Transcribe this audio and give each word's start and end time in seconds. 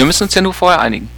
Wir 0.00 0.06
müssen 0.06 0.22
uns 0.22 0.34
ja 0.34 0.40
nur 0.40 0.54
vorher 0.54 0.80
einigen. 0.80 1.10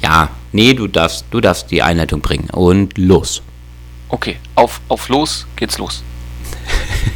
Ja, 0.00 0.30
nee, 0.52 0.72
du 0.72 0.86
darfst, 0.86 1.24
du 1.32 1.40
darfst 1.40 1.68
die 1.72 1.82
Einleitung 1.82 2.20
bringen. 2.20 2.48
Und 2.50 2.96
los. 2.96 3.42
Okay, 4.08 4.36
auf, 4.54 4.80
auf 4.86 5.08
los 5.08 5.48
geht's 5.56 5.76
los. 5.76 6.04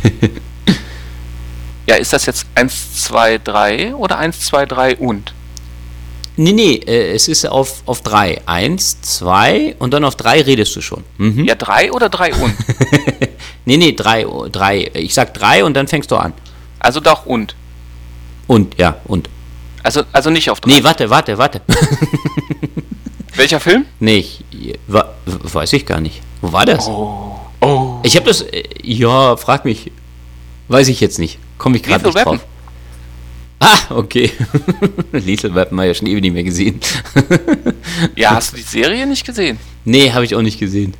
ja, 1.86 1.94
ist 1.94 2.12
das 2.12 2.26
jetzt 2.26 2.46
1, 2.56 3.04
2, 3.04 3.38
3 3.38 3.94
oder 3.94 4.18
1, 4.18 4.40
2, 4.40 4.66
3 4.66 4.96
und? 4.96 5.32
Nee, 6.36 6.50
nee, 6.50 6.74
äh, 6.84 7.14
es 7.14 7.28
ist 7.28 7.46
auf, 7.46 7.84
auf 7.86 8.02
drei. 8.02 8.42
Eins, 8.44 9.00
zwei 9.02 9.76
und 9.78 9.94
dann 9.94 10.04
auf 10.04 10.16
drei 10.16 10.42
redest 10.42 10.74
du 10.74 10.80
schon. 10.80 11.04
Mhm. 11.16 11.44
Ja, 11.44 11.54
3 11.54 11.92
oder 11.92 12.08
3 12.08 12.34
und? 12.34 12.54
Nee, 13.66 13.76
nee, 13.76 13.92
drei, 13.92 14.26
drei. 14.50 14.90
Ich 14.94 15.14
sag 15.14 15.32
drei 15.32 15.64
und 15.64 15.74
dann 15.74 15.86
fängst 15.86 16.10
du 16.10 16.16
an. 16.16 16.34
Also 16.80 16.98
doch 16.98 17.24
und. 17.24 17.54
Und, 18.48 18.76
ja, 18.78 18.96
und. 19.04 19.30
Also, 19.84 20.02
also 20.12 20.30
nicht 20.30 20.50
auf 20.50 20.60
3. 20.60 20.70
Nee, 20.72 20.82
warte, 20.84 21.08
warte, 21.10 21.38
warte. 21.38 21.60
Welcher 23.36 23.60
Film? 23.60 23.84
nee, 24.00 24.18
ich, 24.18 24.44
wa, 24.86 25.12
weiß 25.26 25.72
ich 25.74 25.84
gar 25.86 26.00
nicht. 26.00 26.20
Wo 26.40 26.52
war 26.52 26.64
das? 26.64 26.86
Oh. 26.86 27.38
Oh. 27.60 27.98
Ich 28.02 28.16
habe 28.16 28.26
das, 28.26 28.42
äh, 28.42 28.62
ja, 28.82 29.36
frag 29.36 29.64
mich. 29.64 29.90
Weiß 30.68 30.88
ich 30.88 31.00
jetzt 31.00 31.18
nicht. 31.18 31.38
Komme 31.58 31.76
ich 31.76 31.82
gerade 31.82 32.04
nicht 32.04 32.14
Weapon. 32.14 32.38
drauf. 32.38 32.46
Ah, 33.60 33.94
okay. 33.94 34.30
Lethal 35.12 35.54
Weapon 35.54 35.78
habe 35.78 35.88
ich 35.90 35.96
ja 35.96 35.98
schon 35.98 36.06
ewig 36.08 36.22
nicht 36.22 36.32
mehr 36.34 36.44
gesehen. 36.44 36.80
Ja, 38.16 38.30
hast 38.32 38.52
du 38.52 38.56
die 38.56 38.62
Serie 38.62 39.06
nicht 39.06 39.24
gesehen? 39.24 39.58
nee, 39.84 40.10
habe 40.10 40.24
ich 40.24 40.34
auch 40.34 40.42
nicht 40.42 40.58
gesehen. 40.58 40.94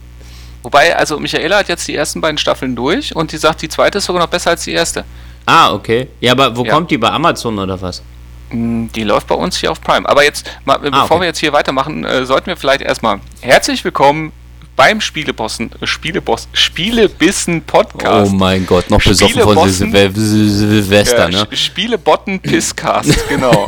Wobei, 0.63 0.97
also 0.97 1.19
Michaela 1.19 1.59
hat 1.59 1.69
jetzt 1.69 1.87
die 1.89 1.95
ersten 1.95 2.21
beiden 2.21 2.39
Staffeln 2.39 2.75
durch 2.77 3.15
und 3.17 3.33
die 3.33 3.37
sagt, 3.37 3.63
die 3.63 3.69
zweite 3.69 3.99
ist 3.99 4.05
sogar 4.05 4.23
noch 4.23 4.29
besser 4.31 4.51
als 4.51 4.65
die 4.65 4.73
erste. 4.73 5.05
Ah, 5.47 5.73
okay. 5.73 6.09
Ja, 6.21 6.33
aber 6.33 6.57
wo 6.57 6.65
Ja. 6.65 6.73
kommt 6.73 6.91
die? 6.91 6.99
Bei 6.99 7.11
Amazon 7.11 7.59
oder 7.59 7.81
was? 7.81 8.03
Mm, 8.55 8.87
Die 8.95 9.03
läuft 9.05 9.27
bei 9.27 9.35
uns 9.35 9.57
hier 9.57 9.71
auf 9.73 9.81
Prime. 9.81 10.09
Aber 10.09 10.23
jetzt, 10.25 10.47
mal, 10.65 10.79
bevor 10.79 10.99
Ah, 10.99 11.05
okay. 11.05 11.21
wir 11.21 11.27
jetzt 11.27 11.39
hier 11.39 11.53
weitermachen, 11.53 12.05
äh, 12.05 12.25
sollten 12.25 12.47
wir 12.47 12.57
vielleicht 12.57 12.83
erstmal 12.83 13.21
herzlich 13.41 13.85
willkommen 13.85 14.33
beim 14.77 15.01
Spielebossen, 15.01 15.71
Spieleboss, 15.83 16.49
Spielebissen 16.53 17.63
Podcast. 17.63 18.33
Oh 18.33 18.35
mein 18.35 18.67
Gott, 18.67 18.91
noch 18.91 19.03
besoffen 19.03 19.41
von 19.43 19.69
Silvester, 19.69 21.29
ne? 21.29 21.47
Spielebotten 21.53 22.41
Pisscast, 22.41 23.17
genau. 23.29 23.67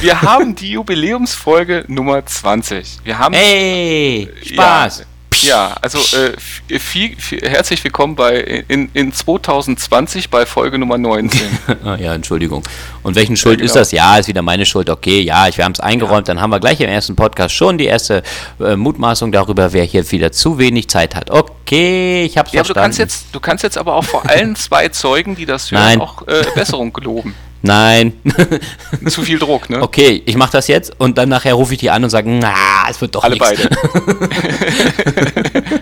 Wir 0.00 0.22
haben 0.22 0.54
die 0.54 0.70
Jubiläumsfolge 0.72 1.84
Nummer 1.88 2.24
20. 2.24 2.98
Wir 3.04 3.18
haben 3.18 3.34
Hey, 3.34 4.30
Spaß. 4.44 5.06
Ja, 5.42 5.74
also 5.80 5.98
äh, 6.16 6.78
viel, 6.78 7.16
viel, 7.16 7.40
herzlich 7.40 7.82
willkommen 7.82 8.14
bei 8.14 8.64
in, 8.68 8.90
in 8.92 9.12
2020 9.12 10.28
bei 10.28 10.44
Folge 10.44 10.78
Nummer 10.78 10.98
19. 10.98 11.40
Ah, 11.84 11.96
ja, 11.96 12.14
Entschuldigung. 12.14 12.62
Und 13.02 13.14
welchen 13.14 13.36
Schuld 13.36 13.58
genau. 13.58 13.66
ist 13.66 13.76
das? 13.76 13.92
Ja, 13.92 14.18
ist 14.18 14.28
wieder 14.28 14.42
meine 14.42 14.66
Schuld. 14.66 14.90
Okay, 14.90 15.20
ja, 15.20 15.48
ich, 15.48 15.56
wir 15.56 15.64
haben 15.64 15.72
es 15.72 15.80
eingeräumt. 15.80 16.28
Dann 16.28 16.40
haben 16.40 16.50
wir 16.50 16.60
gleich 16.60 16.80
im 16.80 16.88
ersten 16.90 17.16
Podcast 17.16 17.54
schon 17.54 17.78
die 17.78 17.86
erste 17.86 18.22
äh, 18.60 18.76
Mutmaßung 18.76 19.32
darüber, 19.32 19.72
wer 19.72 19.84
hier 19.84 20.10
wieder 20.10 20.32
zu 20.32 20.58
wenig 20.58 20.88
Zeit 20.88 21.14
hat. 21.14 21.30
Okay, 21.30 22.24
ich 22.24 22.36
hab's 22.36 22.52
Ja, 22.52 22.60
aber 22.60 22.68
du 22.68 22.74
verstanden. 22.74 22.84
kannst 22.84 22.98
jetzt, 22.98 23.26
du 23.32 23.40
kannst 23.40 23.64
jetzt 23.64 23.78
aber 23.78 23.94
auch 23.94 24.04
vor 24.04 24.28
allen 24.28 24.56
zwei 24.56 24.88
Zeugen, 24.88 25.36
die 25.36 25.46
das 25.46 25.70
hören, 25.70 25.82
Nein. 25.82 26.00
auch 26.00 26.26
äh, 26.26 26.44
Besserung 26.54 26.92
geloben. 26.92 27.34
Nein. 27.62 28.14
Zu 29.06 29.22
viel 29.22 29.38
Druck, 29.38 29.68
ne? 29.68 29.82
okay, 29.82 30.22
ich 30.24 30.34
mache 30.36 30.52
das 30.52 30.66
jetzt 30.66 30.98
und 30.98 31.18
dann 31.18 31.28
nachher 31.28 31.54
rufe 31.54 31.74
ich 31.74 31.80
die 31.80 31.90
an 31.90 32.02
und 32.02 32.10
sage, 32.10 32.30
na, 32.30 32.54
es 32.90 33.00
wird 33.00 33.14
doch 33.14 33.22
Alle 33.24 33.34
nichts. 33.36 33.48
beide. 33.48 33.68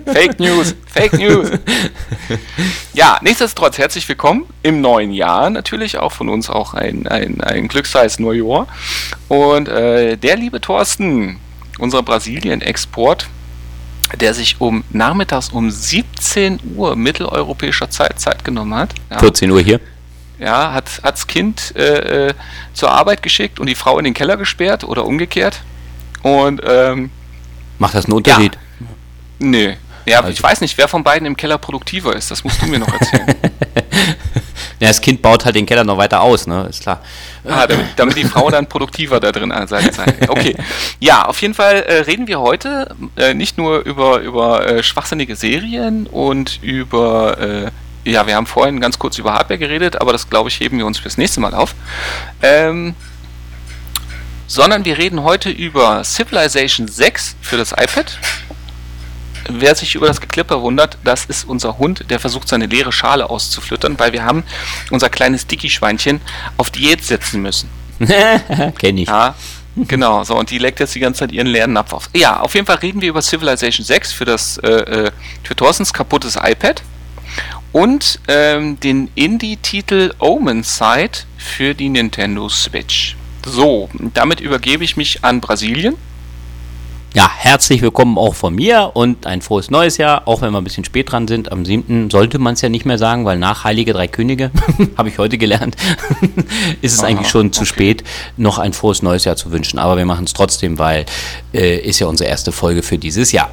Fake 0.13 0.39
News, 0.39 0.75
Fake 0.87 1.15
News. 1.15 1.51
Ja, 2.93 3.19
nichtsdestotrotz 3.23 3.79
herzlich 3.79 4.09
willkommen 4.09 4.45
im 4.63 4.81
neuen 4.81 5.11
Jahr. 5.13 5.51
Natürlich 5.51 5.99
auch 5.99 6.13
von 6.13 6.29
uns 6.29 6.51
auch 6.51 6.75
ein, 6.75 7.07
ein, 7.09 7.41
ein 7.41 7.69
glücksreiches 7.69 8.19
Neujahr. 8.19 8.67
Und 9.29 9.69
äh, 9.69 10.17
der 10.17 10.37
liebe 10.37 10.61
Thorsten, 10.61 11.39
unser 11.79 12.03
Brasilien-Export, 12.03 13.27
der 14.21 14.35
sich 14.35 14.57
um 14.61 14.85
nachmittags 14.91 15.49
um 15.51 15.71
17 15.71 16.61
Uhr 16.77 16.95
mitteleuropäischer 16.97 17.91
Zeit 17.91 18.21
Zeit 18.21 18.45
genommen 18.45 18.75
hat. 18.75 18.95
Ja, 19.11 19.19
14 19.19 19.51
Uhr 19.51 19.61
hier. 19.61 19.81
ja 20.39 20.73
hat 20.73 21.01
das 21.03 21.27
Kind 21.27 21.75
äh, 21.77 22.29
äh, 22.29 22.35
zur 22.75 22.91
Arbeit 22.91 23.23
geschickt 23.23 23.61
und 23.61 23.67
die 23.67 23.75
Frau 23.75 23.99
in 23.99 24.05
den 24.05 24.15
Keller 24.15 24.37
gesperrt 24.37 24.85
oder 24.85 25.05
umgekehrt. 25.05 25.61
Und 26.23 26.61
ähm, 26.65 27.11
Macht 27.79 27.95
das 27.95 28.07
einen 28.07 28.15
Unterschied? 28.15 28.59
Nee. 29.39 29.77
Ja, 30.07 30.19
Also- 30.21 30.31
ich 30.31 30.43
weiß 30.43 30.61
nicht, 30.63 30.77
wer 30.79 30.89
von 30.89 31.05
beiden 31.05 31.27
im 31.27 31.37
Keller 31.37 31.59
produktiver 31.59 32.15
ist. 32.17 32.31
Das 32.31 32.43
musst 32.45 32.61
du 32.63 32.67
mir 32.67 32.79
noch 32.79 32.93
erzählen. 32.93 33.27
Ja, 34.81 34.87
das 34.89 35.01
Kind 35.01 35.23
baut 35.23 35.45
halt 35.45 35.57
den 35.57 35.67
Keller 35.67 35.83
noch 35.83 35.99
weiter 35.99 36.21
aus, 36.21 36.47
ne? 36.47 36.67
Ist 36.71 36.83
klar. 36.83 37.01
ah, 37.45 37.67
damit, 37.67 37.87
damit 37.97 38.17
die 38.17 38.23
Frau 38.23 38.49
dann 38.49 38.69
produktiver 38.69 39.19
da 39.19 39.33
drin 39.33 39.53
sein 39.67 39.93
sein. 39.93 40.15
Okay. 40.29 40.55
Ja, 41.01 41.25
auf 41.25 41.43
jeden 41.43 41.55
Fall 41.55 41.83
äh, 41.83 41.95
reden 42.03 42.29
wir 42.29 42.39
heute 42.39 42.95
äh, 43.17 43.35
nicht 43.35 43.59
nur 43.59 43.81
über, 43.81 44.21
über 44.21 44.65
äh, 44.67 44.83
schwachsinnige 44.85 45.35
Serien 45.35 46.07
und 46.07 46.63
über. 46.63 47.39
Äh, 47.41 47.71
ja, 48.09 48.29
wir 48.29 48.37
haben 48.37 48.47
vorhin 48.47 48.79
ganz 48.81 49.01
kurz 49.01 49.19
über 49.19 49.33
Hardware 49.35 49.59
geredet, 49.59 50.01
aber 50.01 50.13
das 50.13 50.31
glaube 50.31 50.49
ich 50.49 50.61
heben 50.61 50.79
wir 50.79 50.87
uns 50.87 50.99
fürs 50.99 51.19
nächste 51.19 51.41
Mal 51.41 51.55
auf. 51.55 51.75
Ähm, 52.41 52.95
sondern 54.49 54.85
wir 54.85 54.99
reden 54.99 55.23
heute 55.23 55.51
über 55.51 56.03
Civilization 56.03 56.89
6 56.89 57.37
für 57.41 57.57
das 57.57 57.73
iPad. 57.73 58.19
Wer 59.51 59.75
sich 59.75 59.95
über 59.95 60.09
das 60.09 60.21
Geklipper 60.21 60.61
wundert, 60.63 60.99
das 61.05 61.27
ist 61.27 61.45
unser 61.45 61.79
Hund, 61.79 62.07
der 62.11 62.19
versucht 62.19 62.49
seine 62.49 62.67
leere 62.67 62.93
Schale 62.93 63.31
auszuflüttern, 63.31 63.99
weil 63.99 64.13
wir 64.13 64.25
haben 64.25 64.43
unser 64.91 65.09
kleines 65.09 65.47
Dicky-Schweinchen 65.47 66.21
auf 66.57 66.71
Diät 66.71 67.05
setzen 67.05 67.41
müssen. 67.41 67.71
Kenn 68.79 68.99
ich. 68.99 69.09
Ja, 69.09 69.35
genau. 69.77 70.25
So, 70.25 70.37
und 70.37 70.51
die 70.51 70.59
leckt 70.59 70.81
jetzt 70.81 70.95
die 70.95 71.01
ganze 71.01 71.21
Zeit 71.21 71.33
ihren 71.33 71.47
leeren 71.47 71.73
Napf 71.73 71.93
auf. 71.93 72.11
Ja, 72.15 72.41
auf 72.41 72.55
jeden 72.55 72.67
Fall 72.67 72.77
reden 72.77 73.01
wir 73.01 73.09
über 73.09 73.23
Civilization 73.23 73.85
6 73.85 74.13
für 74.13 74.25
das, 74.25 74.59
äh, 74.59 74.69
äh, 74.69 75.11
für 75.43 75.57
Thorstens 75.57 75.93
kaputtes 75.93 76.37
iPad 76.37 76.83
und 77.73 78.21
ähm, 78.29 78.81
den 78.81 79.11
Indie-Titel 79.15 80.15
Omen 80.19 80.63
Side 80.63 81.21
für 81.37 81.75
die 81.75 81.89
Nintendo 81.89 82.49
Switch. 82.49 83.18
So, 83.47 83.89
damit 84.15 84.41
übergebe 84.41 84.85
ich 84.85 84.97
mich 84.97 85.25
an 85.25 85.41
Brasilien. 85.41 85.95
Ja, 87.15 87.31
herzlich 87.35 87.81
willkommen 87.81 88.19
auch 88.19 88.35
von 88.35 88.55
mir 88.55 88.91
und 88.93 89.27
ein 89.27 89.41
frohes 89.41 89.71
neues 89.71 89.97
Jahr, 89.97 90.29
auch 90.29 90.43
wenn 90.43 90.53
wir 90.53 90.59
ein 90.59 90.65
bisschen 90.65 90.85
spät 90.85 91.11
dran 91.11 91.27
sind. 91.27 91.51
Am 91.51 91.65
7. 91.65 92.11
sollte 92.11 92.39
man 92.39 92.53
es 92.55 92.61
ja 92.61 92.69
nicht 92.69 92.85
mehr 92.85 92.99
sagen, 92.99 93.25
weil 93.25 93.39
nach 93.39 93.65
Heilige 93.65 93.95
Drei 93.95 94.07
Könige, 94.09 94.51
habe 94.99 95.09
ich 95.09 95.17
heute 95.17 95.39
gelernt, 95.39 95.75
ist 96.83 96.93
es 96.93 97.01
Aha, 97.01 97.07
eigentlich 97.07 97.29
schon 97.29 97.53
zu 97.53 97.63
okay. 97.63 97.69
spät, 97.69 98.05
noch 98.37 98.59
ein 98.59 98.75
frohes 98.75 99.01
neues 99.03 99.25
Jahr 99.25 99.37
zu 99.37 99.51
wünschen. 99.51 99.79
Aber 99.79 99.97
wir 99.97 100.05
machen 100.05 100.27
es 100.27 100.35
trotzdem, 100.35 100.79
weil 100.79 101.07
äh, 101.55 101.79
ist 101.79 101.99
ja 101.99 102.07
unsere 102.09 102.29
erste 102.29 102.53
Folge 102.53 102.83
für 102.83 102.99
dieses 102.99 103.33
Jahr. 103.33 103.51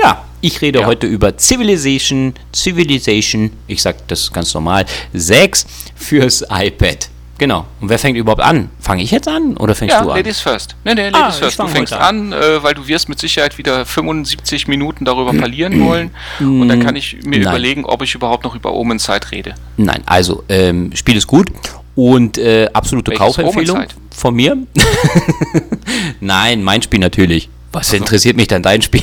Ja, 0.00 0.24
ich 0.40 0.60
rede 0.62 0.80
Ja. 0.80 0.86
heute 0.86 1.06
über 1.06 1.36
Civilization, 1.36 2.32
Civilization, 2.54 3.52
ich 3.66 3.82
sag 3.82 4.08
das 4.08 4.32
ganz 4.32 4.54
normal, 4.54 4.86
6 5.12 5.66
fürs 5.94 6.42
iPad. 6.50 7.10
Genau. 7.38 7.66
Und 7.80 7.88
wer 7.88 7.98
fängt 7.98 8.16
überhaupt 8.16 8.40
an? 8.42 8.70
Fange 8.78 9.02
ich 9.02 9.10
jetzt 9.10 9.26
an 9.26 9.56
oder 9.56 9.74
fängst 9.74 9.92
Ja, 9.94 10.02
du 10.02 10.10
an? 10.10 10.16
Ladies 10.18 10.40
first. 10.40 10.76
Nee, 10.84 10.94
nee, 10.94 11.08
Ah, 11.12 11.18
Ladies 11.18 11.34
ich 11.36 11.42
first. 11.42 11.58
Du 11.58 11.66
fängst 11.68 11.92
heute 11.92 12.02
an, 12.02 12.32
äh, 12.32 12.62
weil 12.62 12.74
du 12.74 12.86
wirst 12.86 13.08
mit 13.08 13.18
Sicherheit 13.18 13.58
wieder 13.58 13.84
75 13.84 14.68
Minuten 14.68 15.04
darüber 15.04 15.34
verlieren 15.38 15.84
wollen. 15.84 16.10
Und 16.38 16.68
dann 16.68 16.80
kann 16.80 16.94
ich 16.96 17.14
mir 17.24 17.38
Nein. 17.38 17.42
überlegen, 17.42 17.84
ob 17.84 18.02
ich 18.02 18.14
überhaupt 18.14 18.44
noch 18.44 18.54
über 18.54 18.72
Omen 18.72 18.98
Side 19.00 19.30
rede. 19.32 19.54
Nein, 19.76 20.02
also 20.06 20.44
ähm, 20.48 20.92
Spiel 20.94 21.16
ist 21.16 21.26
gut 21.26 21.48
und 21.96 22.38
äh, 22.38 22.68
absolute 22.72 23.10
Welches 23.10 23.24
Kaufempfehlung 23.36 23.76
Omen-Zeit? 23.78 23.96
von 24.14 24.34
mir. 24.34 24.56
Nein, 26.20 26.62
mein 26.62 26.82
Spiel 26.82 27.00
natürlich. 27.00 27.48
Was 27.72 27.92
interessiert 27.92 28.36
mich 28.36 28.46
dann 28.46 28.62
dein 28.62 28.82
Spiel? 28.82 29.02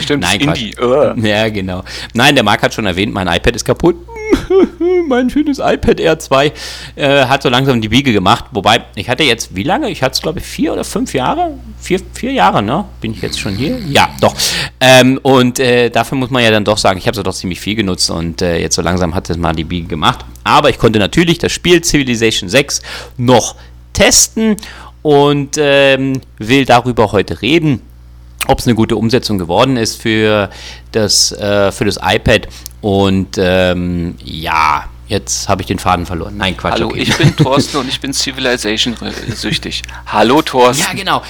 Stimmt, 0.00 0.22
Nein, 0.24 0.40
Indie. 0.40 0.70
Quatsch. 0.70 1.18
Ja, 1.22 1.50
genau. 1.50 1.84
Nein, 2.14 2.34
der 2.34 2.42
Marc 2.44 2.62
hat 2.62 2.72
schon 2.72 2.86
erwähnt, 2.86 3.12
mein 3.12 3.26
iPad 3.28 3.54
ist 3.56 3.64
kaputt. 3.66 3.96
mein 5.08 5.30
schönes 5.30 5.58
iPad 5.58 6.00
R2 6.00 6.52
äh, 6.96 7.24
hat 7.26 7.42
so 7.42 7.48
langsam 7.48 7.80
die 7.80 7.88
Biege 7.88 8.12
gemacht. 8.12 8.46
Wobei, 8.52 8.84
ich 8.94 9.08
hatte 9.08 9.22
jetzt, 9.22 9.54
wie 9.54 9.62
lange? 9.62 9.90
Ich 9.90 10.02
hatte 10.02 10.14
es, 10.14 10.22
glaube 10.22 10.38
ich, 10.38 10.44
vier 10.44 10.72
oder 10.72 10.84
fünf 10.84 11.14
Jahre. 11.14 11.58
Vier, 11.78 12.00
vier 12.14 12.32
Jahre, 12.32 12.62
ne? 12.62 12.84
Bin 13.00 13.12
ich 13.12 13.22
jetzt 13.22 13.40
schon 13.40 13.54
hier? 13.54 13.78
Ja, 13.88 14.10
doch. 14.20 14.34
Ähm, 14.80 15.18
und 15.22 15.58
äh, 15.58 15.90
dafür 15.90 16.18
muss 16.18 16.30
man 16.30 16.42
ja 16.42 16.50
dann 16.50 16.64
doch 16.64 16.78
sagen, 16.78 16.98
ich 16.98 17.06
habe 17.06 17.16
es 17.16 17.22
doch 17.22 17.34
ziemlich 17.34 17.60
viel 17.60 17.74
genutzt 17.74 18.10
und 18.10 18.42
äh, 18.42 18.58
jetzt 18.58 18.76
so 18.76 18.82
langsam 18.82 19.14
hat 19.14 19.28
es 19.30 19.36
mal 19.36 19.54
die 19.54 19.64
Biege 19.64 19.86
gemacht. 19.86 20.24
Aber 20.44 20.70
ich 20.70 20.78
konnte 20.78 20.98
natürlich 20.98 21.38
das 21.38 21.52
Spiel 21.52 21.82
Civilization 21.82 22.48
6 22.48 22.82
noch 23.16 23.56
testen 23.92 24.56
und 25.02 25.56
ähm, 25.58 26.20
will 26.38 26.64
darüber 26.64 27.12
heute 27.12 27.42
reden 27.42 27.82
ob 28.46 28.58
es 28.58 28.66
eine 28.66 28.74
gute 28.74 28.96
Umsetzung 28.96 29.38
geworden 29.38 29.76
ist 29.76 30.00
für 30.00 30.50
das, 30.92 31.32
äh, 31.32 31.72
für 31.72 31.84
das 31.84 31.98
iPad. 32.02 32.48
Und 32.80 33.36
ähm, 33.38 34.16
ja, 34.24 34.84
Jetzt 35.10 35.48
habe 35.48 35.60
ich 35.62 35.66
den 35.66 35.80
Faden 35.80 36.06
verloren. 36.06 36.36
Nein, 36.36 36.56
Quatsch. 36.56 36.74
Hallo, 36.74 36.86
okay. 36.86 37.00
ich 37.00 37.16
bin 37.16 37.34
Thorsten 37.36 37.78
und 37.78 37.88
ich 37.88 37.98
bin 37.98 38.12
Civilization-süchtig. 38.12 39.82
Hallo, 40.06 40.40
Thorsten. 40.40 40.84
Ja, 40.84 40.92
genau. 40.96 41.22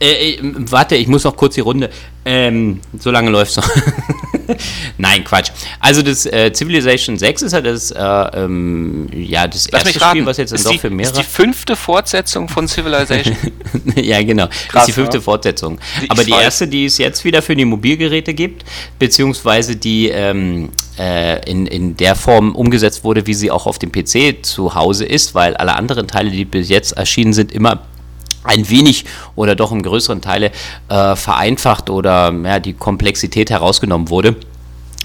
Äh, 0.00 0.36
äh, 0.36 0.38
warte, 0.42 0.96
ich 0.96 1.06
muss 1.06 1.24
noch 1.24 1.36
kurz 1.36 1.54
die 1.54 1.60
Runde. 1.60 1.90
Ähm, 2.24 2.80
so 2.98 3.10
lange 3.10 3.28
läuft's 3.28 3.56
noch. 3.56 3.68
Nein, 4.98 5.24
Quatsch. 5.24 5.50
Also 5.80 6.02
das 6.02 6.26
äh, 6.26 6.52
Civilization 6.52 7.18
6 7.18 7.42
ist 7.42 7.52
ja 7.52 7.60
das, 7.60 7.90
äh, 7.90 8.00
ähm, 8.00 9.08
ja, 9.12 9.46
das 9.46 9.70
Lass 9.70 9.84
erste. 9.84 10.00
Spiel, 10.00 10.26
was 10.26 10.36
jetzt 10.36 10.52
ist 10.52 10.66
doch 10.66 10.72
die, 10.72 10.78
für 10.78 10.88
ist 10.88 10.94
mehrere... 10.94 11.18
die 11.18 11.24
fünfte 11.24 11.76
Fortsetzung 11.76 12.48
von 12.48 12.68
Civilization. 12.68 13.36
ja, 13.96 14.22
genau. 14.22 14.46
das 14.46 14.68
Krass, 14.68 14.82
ist 14.82 14.88
die 14.88 14.92
fünfte 14.92 15.18
ja. 15.18 15.22
Fortsetzung. 15.22 15.78
Ich 16.02 16.10
Aber 16.10 16.24
die 16.24 16.32
weiß. 16.32 16.42
erste, 16.42 16.68
die 16.68 16.86
es 16.86 16.98
jetzt 16.98 17.24
wieder 17.24 17.42
für 17.42 17.56
die 17.56 17.64
Mobilgeräte 17.64 18.34
gibt, 18.34 18.64
beziehungsweise 18.98 19.76
die 19.76 20.08
ähm, 20.08 20.70
äh, 20.98 21.48
in, 21.50 21.66
in 21.66 21.96
der 21.96 22.14
Form 22.14 22.54
umgesetzt 22.54 23.04
wurde, 23.04 23.26
wie 23.26 23.34
sie 23.34 23.50
auch 23.50 23.66
auf 23.66 23.78
dem 23.78 23.92
PC 23.92 24.44
zu 24.44 24.74
Hause 24.74 25.04
ist, 25.04 25.34
weil 25.34 25.56
alle 25.56 25.76
anderen 25.76 26.08
Teile, 26.08 26.30
die 26.30 26.44
bis 26.44 26.68
jetzt 26.68 26.92
erschienen 26.92 27.32
sind, 27.32 27.52
immer 27.52 27.82
ein 28.46 28.68
wenig 28.70 29.04
oder 29.34 29.54
doch 29.54 29.72
im 29.72 29.82
größeren 29.82 30.20
Teile 30.20 30.50
äh, 30.88 31.16
vereinfacht 31.16 31.90
oder 31.90 32.32
ja, 32.44 32.58
die 32.58 32.72
Komplexität 32.72 33.50
herausgenommen 33.50 34.10
wurde. 34.10 34.36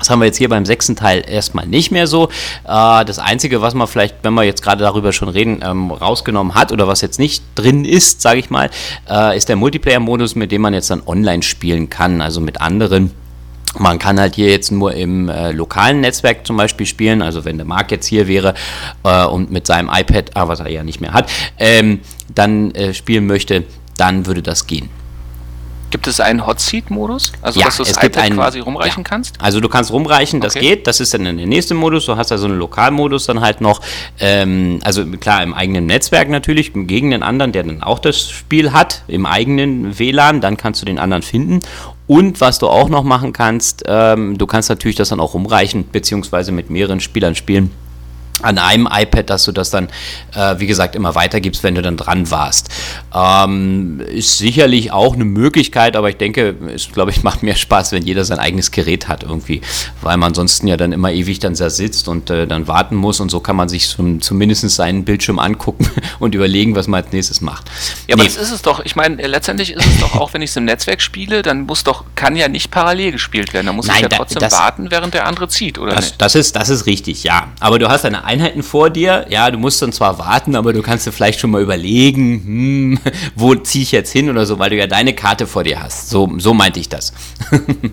Das 0.01 0.09
haben 0.09 0.19
wir 0.19 0.25
jetzt 0.25 0.37
hier 0.37 0.49
beim 0.49 0.65
sechsten 0.65 0.95
Teil 0.95 1.23
erstmal 1.27 1.67
nicht 1.67 1.91
mehr 1.91 2.07
so. 2.07 2.29
Äh, 2.63 3.05
das 3.05 3.19
Einzige, 3.19 3.61
was 3.61 3.75
man 3.75 3.87
vielleicht, 3.87 4.15
wenn 4.23 4.33
wir 4.33 4.43
jetzt 4.43 4.63
gerade 4.63 4.83
darüber 4.83 5.13
schon 5.13 5.29
reden, 5.29 5.63
ähm, 5.63 5.91
rausgenommen 5.91 6.55
hat 6.55 6.71
oder 6.71 6.87
was 6.87 7.01
jetzt 7.01 7.19
nicht 7.19 7.43
drin 7.53 7.85
ist, 7.85 8.19
sage 8.19 8.39
ich 8.39 8.49
mal, 8.49 8.71
äh, 9.07 9.37
ist 9.37 9.47
der 9.47 9.57
Multiplayer-Modus, 9.57 10.33
mit 10.33 10.51
dem 10.51 10.61
man 10.61 10.73
jetzt 10.73 10.89
dann 10.89 11.03
online 11.05 11.43
spielen 11.43 11.89
kann, 11.91 12.19
also 12.21 12.41
mit 12.41 12.61
anderen. 12.61 13.11
Man 13.77 13.99
kann 13.99 14.19
halt 14.19 14.35
hier 14.35 14.49
jetzt 14.49 14.71
nur 14.71 14.93
im 14.93 15.29
äh, 15.29 15.51
lokalen 15.51 16.01
Netzwerk 16.01 16.45
zum 16.45 16.57
Beispiel 16.57 16.85
spielen. 16.85 17.21
Also 17.21 17.45
wenn 17.45 17.57
der 17.57 17.65
Marc 17.65 17.91
jetzt 17.91 18.05
hier 18.05 18.27
wäre 18.27 18.53
äh, 19.03 19.25
und 19.25 19.49
mit 19.51 19.65
seinem 19.65 19.89
iPad, 19.89 20.31
ah, 20.35 20.47
was 20.47 20.59
er 20.59 20.69
ja 20.69 20.83
nicht 20.83 20.99
mehr 20.99 21.13
hat, 21.13 21.31
ähm, 21.57 22.01
dann 22.33 22.71
äh, 22.71 22.93
spielen 22.93 23.27
möchte, 23.27 23.63
dann 23.97 24.25
würde 24.25 24.41
das 24.41 24.67
gehen. 24.67 24.89
Gibt 25.89 26.07
es 26.07 26.21
einen 26.21 26.47
Hot 26.47 26.61
Seat-Modus? 26.61 27.33
Also, 27.41 27.59
Ja, 27.59 27.65
dass 27.65 27.75
du 27.75 27.83
das 27.83 27.91
es 27.91 27.99
gibt 27.99 28.15
iPad 28.15 28.25
einen- 28.25 28.35
quasi 28.37 28.59
rumreichen 28.59 29.03
ja. 29.03 29.09
kannst? 29.09 29.35
Also 29.41 29.59
du 29.59 29.67
kannst 29.67 29.91
rumreichen, 29.91 30.39
das 30.39 30.55
Okay. 30.55 30.69
geht. 30.69 30.87
Das 30.87 31.01
ist 31.01 31.13
dann 31.13 31.23
der 31.25 31.33
nächste 31.33 31.73
Modus. 31.73 32.05
Du 32.05 32.15
hast 32.15 32.31
also 32.31 32.45
einen 32.45 32.57
Lokalmodus 32.59 33.25
dann 33.25 33.41
halt 33.41 33.59
noch. 33.59 33.81
Ähm, 34.19 34.79
also 34.83 35.05
klar 35.05 35.43
im 35.43 35.53
eigenen 35.53 35.87
Netzwerk 35.87 36.29
natürlich 36.29 36.71
gegen 36.73 37.11
den 37.11 37.23
anderen, 37.23 37.51
der 37.51 37.63
dann 37.63 37.83
auch 37.83 37.99
das 37.99 38.29
Spiel 38.29 38.71
hat 38.71 39.03
im 39.09 39.25
eigenen 39.25 39.99
WLAN. 39.99 40.39
Dann 40.39 40.55
kannst 40.55 40.81
du 40.81 40.85
den 40.85 40.97
anderen 40.97 41.23
finden. 41.23 41.59
Und 42.11 42.41
was 42.41 42.59
du 42.59 42.67
auch 42.67 42.89
noch 42.89 43.05
machen 43.05 43.31
kannst, 43.31 43.83
ähm, 43.87 44.37
du 44.37 44.45
kannst 44.45 44.67
natürlich 44.67 44.97
das 44.97 45.07
dann 45.07 45.21
auch 45.21 45.33
rumreichen 45.33 45.85
beziehungsweise 45.89 46.51
mit 46.51 46.69
mehreren 46.69 46.99
Spielern 46.99 47.35
spielen 47.35 47.71
an 48.43 48.57
einem 48.57 48.87
iPad, 48.91 49.29
dass 49.29 49.43
du 49.45 49.51
das 49.51 49.69
dann, 49.69 49.87
äh, 50.35 50.55
wie 50.59 50.67
gesagt, 50.67 50.95
immer 50.95 51.15
weitergibst, 51.15 51.63
wenn 51.63 51.75
du 51.75 51.81
dann 51.81 51.97
dran 51.97 52.29
warst. 52.31 52.69
Ähm, 53.13 53.99
ist 54.01 54.37
sicherlich 54.37 54.91
auch 54.91 55.13
eine 55.15 55.25
Möglichkeit, 55.25 55.95
aber 55.95 56.09
ich 56.09 56.17
denke, 56.17 56.55
es, 56.73 56.91
glaube 56.91 57.11
ich, 57.11 57.23
macht 57.23 57.43
mehr 57.43 57.55
Spaß, 57.55 57.91
wenn 57.91 58.03
jeder 58.03 58.25
sein 58.25 58.39
eigenes 58.39 58.71
Gerät 58.71 59.07
hat 59.07 59.23
irgendwie, 59.23 59.61
weil 60.01 60.17
man 60.17 60.27
ansonsten 60.31 60.67
ja 60.67 60.77
dann 60.77 60.91
immer 60.91 61.11
ewig 61.11 61.39
dann 61.39 61.53
da 61.55 61.69
sitzt 61.69 62.07
und 62.07 62.29
äh, 62.29 62.47
dann 62.47 62.67
warten 62.67 62.95
muss 62.95 63.19
und 63.19 63.29
so 63.29 63.39
kann 63.41 63.55
man 63.55 63.69
sich 63.69 63.87
zum, 63.89 64.21
zumindest 64.21 64.69
seinen 64.69 65.03
Bildschirm 65.05 65.39
angucken 65.39 65.87
und 66.19 66.35
überlegen, 66.35 66.75
was 66.75 66.87
man 66.87 67.03
als 67.03 67.11
nächstes 67.13 67.41
macht. 67.41 67.69
Ja, 68.07 68.15
aber 68.15 68.23
Nee. 68.23 68.29
das 68.29 68.37
ist 68.37 68.51
es 68.51 68.61
doch. 68.61 68.79
Ich 68.85 68.95
meine, 68.95 69.21
äh, 69.21 69.27
letztendlich 69.27 69.71
ist 69.73 69.85
es 69.85 69.99
doch 69.99 70.15
auch, 70.15 70.33
wenn 70.33 70.41
ich 70.41 70.51
es 70.51 70.55
im 70.55 70.65
Netzwerk 70.65 71.01
spiele, 71.01 71.41
dann 71.41 71.61
muss 71.61 71.83
doch, 71.83 72.03
kann 72.15 72.35
ja 72.35 72.47
nicht 72.47 72.71
parallel 72.71 73.11
gespielt 73.11 73.53
werden. 73.53 73.67
Da 73.67 73.73
muss 73.73 73.85
ich 73.87 73.91
Nein, 73.91 74.03
ja 74.03 74.09
da- 74.09 74.17
trotzdem 74.17 74.39
das- 74.39 74.53
warten, 74.53 74.91
während 74.91 75.13
der 75.13 75.25
andere 75.27 75.47
zieht, 75.47 75.77
oder 75.77 75.95
Das, 75.95 76.05
nicht? 76.05 76.21
das, 76.21 76.35
ist, 76.35 76.55
das 76.55 76.69
ist 76.69 76.85
richtig, 76.85 77.23
ja. 77.23 77.47
Aber 77.59 77.79
du 77.79 77.89
hast 77.89 78.03
deine 78.03 78.23
Einheiten 78.31 78.63
vor 78.63 78.89
dir. 78.89 79.25
Ja, 79.29 79.51
du 79.51 79.57
musst 79.57 79.81
dann 79.81 79.91
zwar 79.91 80.17
warten, 80.19 80.55
aber 80.55 80.71
du 80.73 80.81
kannst 80.81 81.05
dir 81.05 81.11
vielleicht 81.11 81.39
schon 81.39 81.51
mal 81.51 81.61
überlegen, 81.61 82.41
hm, 82.45 82.99
wo 83.35 83.55
ziehe 83.55 83.83
ich 83.83 83.91
jetzt 83.91 84.11
hin 84.11 84.29
oder 84.29 84.45
so, 84.45 84.57
weil 84.59 84.69
du 84.69 84.77
ja 84.77 84.87
deine 84.87 85.13
Karte 85.13 85.45
vor 85.47 85.63
dir 85.63 85.81
hast. 85.83 86.09
So, 86.09 86.31
so 86.37 86.53
meinte 86.53 86.79
ich 86.79 86.89
das. 86.89 87.13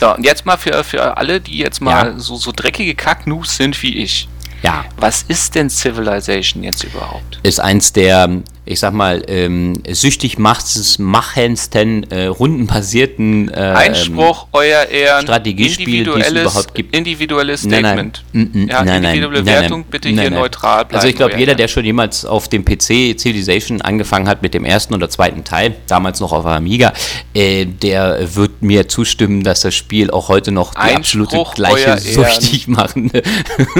So, 0.00 0.16
und 0.16 0.24
jetzt 0.24 0.44
mal 0.46 0.56
für, 0.56 0.82
für 0.82 1.16
alle, 1.16 1.40
die 1.40 1.58
jetzt 1.58 1.80
mal 1.80 2.06
Ja. 2.14 2.18
so, 2.18 2.34
so 2.34 2.50
dreckige 2.54 2.96
Kacknoobs 2.96 3.56
sind 3.56 3.80
wie 3.84 3.98
ich. 3.98 4.28
Ja, 4.64 4.84
Was 4.96 5.22
ist 5.28 5.54
denn 5.54 5.70
Civilization 5.70 6.64
jetzt 6.64 6.82
überhaupt? 6.82 7.38
ist 7.44 7.60
eins 7.60 7.92
der, 7.92 8.28
ich 8.70 8.78
sag 8.78 8.94
mal, 8.94 9.22
ähm, 9.26 9.82
süchtig 9.90 10.38
machendsten, 10.38 12.08
äh, 12.10 12.26
rundenbasierten 12.26 13.48
äh, 13.48 13.54
Einspruch, 13.56 14.46
euer 14.52 14.84
Ehren, 14.84 15.22
Strategiespiel, 15.22 16.04
die 16.04 16.20
es 16.20 16.30
überhaupt 16.30 16.74
gibt. 16.76 16.94
individuelles 16.94 17.64
Nein, 17.64 17.82
nein. 17.82 18.12
Statement. 18.12 18.24
Mm, 18.32 18.38
mm, 18.38 18.68
ja, 18.68 18.84
nein, 18.84 19.02
nein, 19.02 19.14
individuelle 19.16 19.44
nein, 19.44 19.54
nein. 19.54 19.62
Wertung, 19.62 19.84
bitte 19.90 20.08
Nein, 20.08 20.20
hier 20.20 20.30
nein. 20.30 20.38
neutral 20.38 20.84
bleiben. 20.84 20.94
Also 20.94 21.08
ich 21.08 21.16
glaube, 21.16 21.36
jeder, 21.36 21.56
der 21.56 21.66
schon 21.66 21.84
jemals 21.84 22.24
auf 22.24 22.46
dem 22.46 22.64
PC 22.64 23.18
Civilization 23.18 23.82
angefangen 23.82 24.28
hat 24.28 24.40
mit 24.42 24.54
dem 24.54 24.64
ersten 24.64 24.94
oder 24.94 25.10
zweiten 25.10 25.42
Teil, 25.42 25.74
damals 25.88 26.20
noch 26.20 26.32
auf 26.32 26.46
Amiga, 26.46 26.92
äh, 27.34 27.64
der 27.66 28.36
wird 28.36 28.62
mir 28.62 28.86
zustimmen, 28.88 29.42
dass 29.42 29.62
das 29.62 29.74
Spiel 29.74 30.12
auch 30.12 30.28
heute 30.28 30.52
noch 30.52 30.74
die 30.74 30.94
absolute 30.94 31.32
Einspruch, 31.32 31.54
gleiche 31.54 31.74
euer 31.74 31.98
Ehren. 31.98 31.98
süchtig 31.98 32.68
machende 32.68 33.22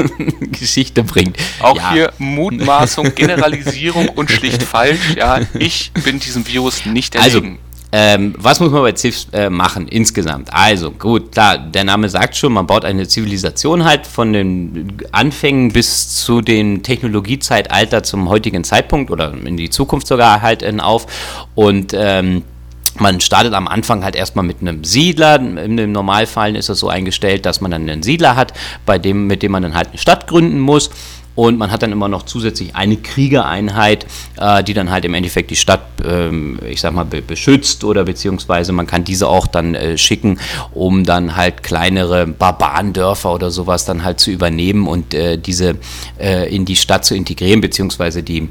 Geschichte 0.58 1.04
bringt. 1.04 1.36
Auch 1.60 1.76
Ja. 1.76 1.92
hier 1.92 2.12
Mutmaßung, 2.18 3.14
Generalisierung 3.14 4.08
und 4.08 4.30
schlicht 4.32 4.64
falsch. 4.64 4.79
Ja, 5.16 5.40
ich 5.58 5.92
bin 6.04 6.18
diesem 6.20 6.46
Virus 6.46 6.86
nicht 6.86 7.16
Also, 7.16 7.38
erlegen. 7.38 7.58
ähm, 7.92 8.34
was 8.38 8.60
muss 8.60 8.70
man 8.70 8.82
bei 8.82 8.92
Civ 8.94 9.26
äh, 9.32 9.50
machen 9.50 9.88
insgesamt? 9.88 10.52
Also, 10.52 10.90
gut, 10.90 11.32
klar, 11.32 11.58
der 11.58 11.84
Name 11.84 12.08
sagt 12.08 12.36
schon, 12.36 12.52
man 12.52 12.66
baut 12.66 12.84
eine 12.84 13.06
Zivilisation 13.08 13.84
halt 13.84 14.06
von 14.06 14.32
den 14.32 14.92
Anfängen 15.12 15.72
bis 15.72 16.08
zu 16.24 16.40
dem 16.40 16.82
Technologiezeitalter 16.82 18.02
zum 18.02 18.28
heutigen 18.28 18.64
Zeitpunkt 18.64 19.10
oder 19.10 19.32
in 19.44 19.56
die 19.56 19.70
Zukunft 19.70 20.06
sogar 20.06 20.42
halt 20.42 20.62
äh, 20.62 20.74
auf 20.78 21.06
und 21.54 21.92
ähm, 21.96 22.42
man 22.98 23.20
startet 23.20 23.54
am 23.54 23.68
Anfang 23.68 24.04
halt 24.04 24.16
erstmal 24.16 24.44
mit 24.44 24.60
einem 24.60 24.84
Siedler. 24.84 25.36
Im 25.36 25.92
Normalfall 25.92 26.56
ist 26.56 26.68
es 26.68 26.80
so 26.80 26.88
eingestellt, 26.88 27.46
dass 27.46 27.60
man 27.60 27.70
dann 27.70 27.88
einen 27.88 28.02
Siedler 28.02 28.34
hat, 28.36 28.52
bei 28.84 28.98
dem, 28.98 29.26
mit 29.26 29.42
dem 29.42 29.52
man 29.52 29.62
dann 29.62 29.74
halt 29.74 29.88
eine 29.90 29.98
Stadt 29.98 30.26
gründen 30.26 30.58
muss. 30.58 30.90
Und 31.34 31.58
man 31.58 31.70
hat 31.70 31.82
dann 31.82 31.92
immer 31.92 32.08
noch 32.08 32.24
zusätzlich 32.24 32.74
eine 32.74 32.96
Kriegereinheit, 32.96 34.06
äh, 34.36 34.62
die 34.64 34.74
dann 34.74 34.90
halt 34.90 35.04
im 35.04 35.14
Endeffekt 35.14 35.50
die 35.50 35.56
Stadt, 35.56 35.82
ähm, 36.04 36.58
ich 36.68 36.80
sag 36.80 36.92
mal, 36.92 37.04
be 37.04 37.22
beschützt 37.22 37.84
oder 37.84 38.04
beziehungsweise 38.04 38.72
man 38.72 38.86
kann 38.86 39.04
diese 39.04 39.28
auch 39.28 39.46
dann 39.46 39.74
äh, 39.74 39.96
schicken, 39.96 40.38
um 40.72 41.04
dann 41.04 41.36
halt 41.36 41.62
kleinere 41.62 42.26
Barbarendörfer 42.26 43.32
oder 43.32 43.50
sowas 43.50 43.84
dann 43.84 44.02
halt 44.02 44.20
zu 44.20 44.30
übernehmen 44.30 44.86
und 44.86 45.14
äh, 45.14 45.38
diese 45.38 45.76
äh, 46.18 46.54
in 46.54 46.64
die 46.64 46.76
Stadt 46.76 47.04
zu 47.04 47.14
integrieren, 47.14 47.60
beziehungsweise 47.60 48.22
die 48.22 48.48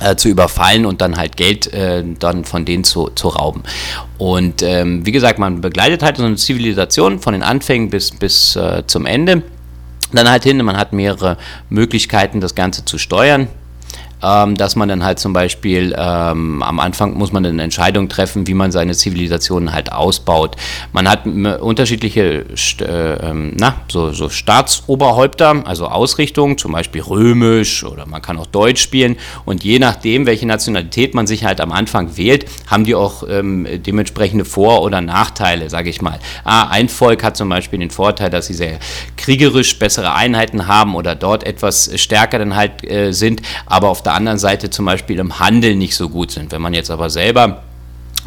äh, 0.00 0.16
zu 0.16 0.28
überfallen 0.28 0.86
und 0.86 1.00
dann 1.00 1.16
halt 1.16 1.36
Geld 1.36 1.72
äh, 1.72 2.04
dann 2.18 2.44
von 2.44 2.64
denen 2.64 2.84
zu, 2.84 3.10
zu 3.14 3.28
rauben. 3.28 3.62
Und 4.18 4.62
ähm, 4.62 5.04
wie 5.04 5.12
gesagt, 5.12 5.38
man 5.38 5.60
begleitet 5.60 6.02
halt 6.02 6.16
so 6.16 6.24
eine 6.24 6.36
Zivilisation 6.36 7.18
von 7.18 7.32
den 7.32 7.42
Anfängen 7.42 7.90
bis, 7.90 8.10
bis 8.10 8.56
äh, 8.56 8.84
zum 8.86 9.06
Ende. 9.06 9.42
Dann 10.12 10.28
halt 10.28 10.44
hin, 10.44 10.62
man 10.64 10.76
hat 10.76 10.92
mehrere 10.92 11.38
Möglichkeiten, 11.70 12.40
das 12.40 12.54
Ganze 12.54 12.84
zu 12.84 12.98
steuern. 12.98 13.48
Ähm, 14.22 14.56
dass 14.56 14.76
man 14.76 14.88
dann 14.88 15.04
halt 15.04 15.18
zum 15.18 15.32
Beispiel 15.32 15.94
ähm, 15.98 16.62
am 16.62 16.80
Anfang 16.80 17.14
muss 17.14 17.32
man 17.32 17.44
eine 17.44 17.62
Entscheidung 17.62 18.08
treffen, 18.08 18.46
wie 18.46 18.54
man 18.54 18.70
seine 18.70 18.94
Zivilisationen 18.94 19.72
halt 19.72 19.92
ausbaut. 19.92 20.56
Man 20.92 21.08
hat 21.08 21.26
unterschiedliche 21.26 22.44
äh, 22.80 23.12
ähm, 23.22 23.54
na, 23.56 23.76
so, 23.88 24.12
so 24.12 24.28
Staatsoberhäupter, 24.28 25.62
also 25.66 25.86
Ausrichtungen, 25.86 26.58
zum 26.58 26.72
Beispiel 26.72 27.02
römisch 27.02 27.84
oder 27.84 28.06
man 28.06 28.22
kann 28.22 28.38
auch 28.38 28.46
Deutsch 28.46 28.82
spielen. 28.82 29.16
Und 29.44 29.64
je 29.64 29.78
nachdem, 29.78 30.26
welche 30.26 30.46
Nationalität 30.46 31.14
man 31.14 31.26
sich 31.26 31.44
halt 31.44 31.60
am 31.60 31.72
Anfang 31.72 32.16
wählt, 32.16 32.46
haben 32.66 32.84
die 32.84 32.94
auch 32.94 33.24
ähm, 33.28 33.66
dementsprechende 33.84 34.44
Vor- 34.44 34.82
oder 34.82 35.00
Nachteile, 35.00 35.68
sage 35.70 35.90
ich 35.90 36.00
mal. 36.02 36.18
Ah, 36.44 36.68
ein 36.68 36.88
Volk 36.88 37.24
hat 37.24 37.36
zum 37.36 37.48
Beispiel 37.48 37.78
den 37.78 37.90
Vorteil, 37.90 38.30
dass 38.30 38.46
sie 38.46 38.54
sehr 38.54 38.78
kriegerisch 39.16 39.78
bessere 39.78 40.14
Einheiten 40.14 40.66
haben 40.66 40.94
oder 40.94 41.14
dort 41.14 41.44
etwas 41.44 41.90
stärker 41.96 42.38
dann 42.38 42.56
halt 42.56 42.88
äh, 42.88 43.12
sind, 43.12 43.42
aber 43.66 43.88
auf 43.88 44.02
der 44.02 44.11
anderen 44.14 44.38
Seite 44.38 44.70
zum 44.70 44.84
Beispiel 44.86 45.18
im 45.18 45.38
Handel 45.38 45.74
nicht 45.74 45.96
so 45.96 46.08
gut 46.08 46.30
sind. 46.30 46.52
Wenn 46.52 46.62
man 46.62 46.74
jetzt 46.74 46.90
aber 46.90 47.10
selber 47.10 47.62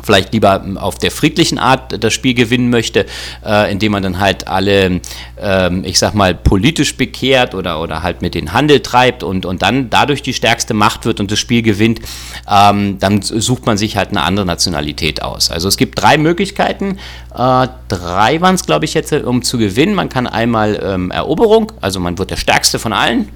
vielleicht 0.03 0.33
lieber 0.33 0.63
auf 0.75 0.97
der 0.97 1.11
friedlichen 1.11 1.57
Art 1.57 2.03
das 2.03 2.13
Spiel 2.13 2.33
gewinnen 2.33 2.69
möchte, 2.69 3.05
äh, 3.45 3.71
indem 3.71 3.93
man 3.93 4.03
dann 4.03 4.19
halt 4.19 4.47
alle, 4.47 5.01
ähm, 5.39 5.83
ich 5.83 5.99
sag 5.99 6.13
mal, 6.13 6.35
politisch 6.35 6.95
bekehrt 6.97 7.55
oder, 7.55 7.81
oder 7.81 8.03
halt 8.03 8.21
mit 8.21 8.35
den 8.35 8.53
Handel 8.53 8.81
treibt 8.81 9.23
und, 9.23 9.45
und 9.45 9.61
dann 9.61 9.89
dadurch 9.89 10.21
die 10.21 10.33
stärkste 10.33 10.73
Macht 10.73 11.05
wird 11.05 11.19
und 11.19 11.31
das 11.31 11.39
Spiel 11.39 11.61
gewinnt, 11.61 12.01
ähm, 12.49 12.99
dann 12.99 13.21
sucht 13.21 13.65
man 13.65 13.77
sich 13.77 13.97
halt 13.97 14.09
eine 14.09 14.23
andere 14.23 14.45
Nationalität 14.45 15.21
aus. 15.21 15.49
Also 15.49 15.67
es 15.67 15.77
gibt 15.77 15.99
drei 16.01 16.17
Möglichkeiten, 16.17 16.99
äh, 17.33 17.67
drei 17.87 18.41
waren 18.41 18.55
es, 18.55 18.65
glaube 18.65 18.85
ich, 18.85 18.93
jetzt, 18.93 19.13
um 19.13 19.41
zu 19.43 19.57
gewinnen. 19.57 19.95
Man 19.95 20.09
kann 20.09 20.27
einmal 20.27 20.79
ähm, 20.83 21.11
Eroberung, 21.11 21.71
also 21.81 21.99
man 21.99 22.17
wird 22.17 22.31
der 22.31 22.37
stärkste 22.37 22.79
von 22.79 22.93
allen. 22.93 23.29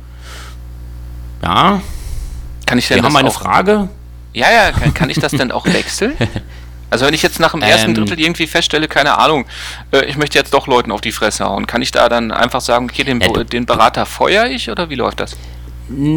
Ja, 1.41 1.82
Kann 2.69 2.77
ich 2.77 2.88
denn 2.88 2.97
wir 2.97 3.03
haben 3.03 3.15
eine 3.15 3.29
auch, 3.29 3.33
Frage. 3.33 3.89
Ja, 4.33 4.51
ja, 4.51 4.71
kann, 4.71 4.93
kann 4.93 5.09
ich 5.09 5.17
das 5.17 5.31
denn 5.31 5.51
auch 5.51 5.65
wechseln? 5.65 6.13
Also 6.91 7.05
wenn 7.05 7.13
ich 7.13 7.21
jetzt 7.21 7.39
nach 7.39 7.51
dem 7.51 7.61
ersten 7.61 7.89
ähm, 7.89 7.93
Drittel 7.93 8.19
irgendwie 8.19 8.47
feststelle, 8.47 8.88
keine 8.88 9.19
Ahnung, 9.19 9.45
äh, 9.91 10.05
ich 10.05 10.17
möchte 10.17 10.39
jetzt 10.39 10.55
doch 10.55 10.65
Leuten 10.65 10.91
auf 10.91 11.01
die 11.01 11.11
Fresse 11.11 11.45
hauen, 11.45 11.67
kann 11.67 11.83
ich 11.83 11.91
da 11.91 12.09
dann 12.09 12.31
einfach 12.31 12.61
sagen, 12.61 12.89
okay, 12.89 13.03
den, 13.03 13.21
ja, 13.21 13.43
den 13.43 13.67
Berater 13.67 14.07
feuere 14.07 14.49
ich 14.49 14.71
oder 14.71 14.89
wie 14.89 14.95
läuft 14.95 15.19
das? 15.19 15.38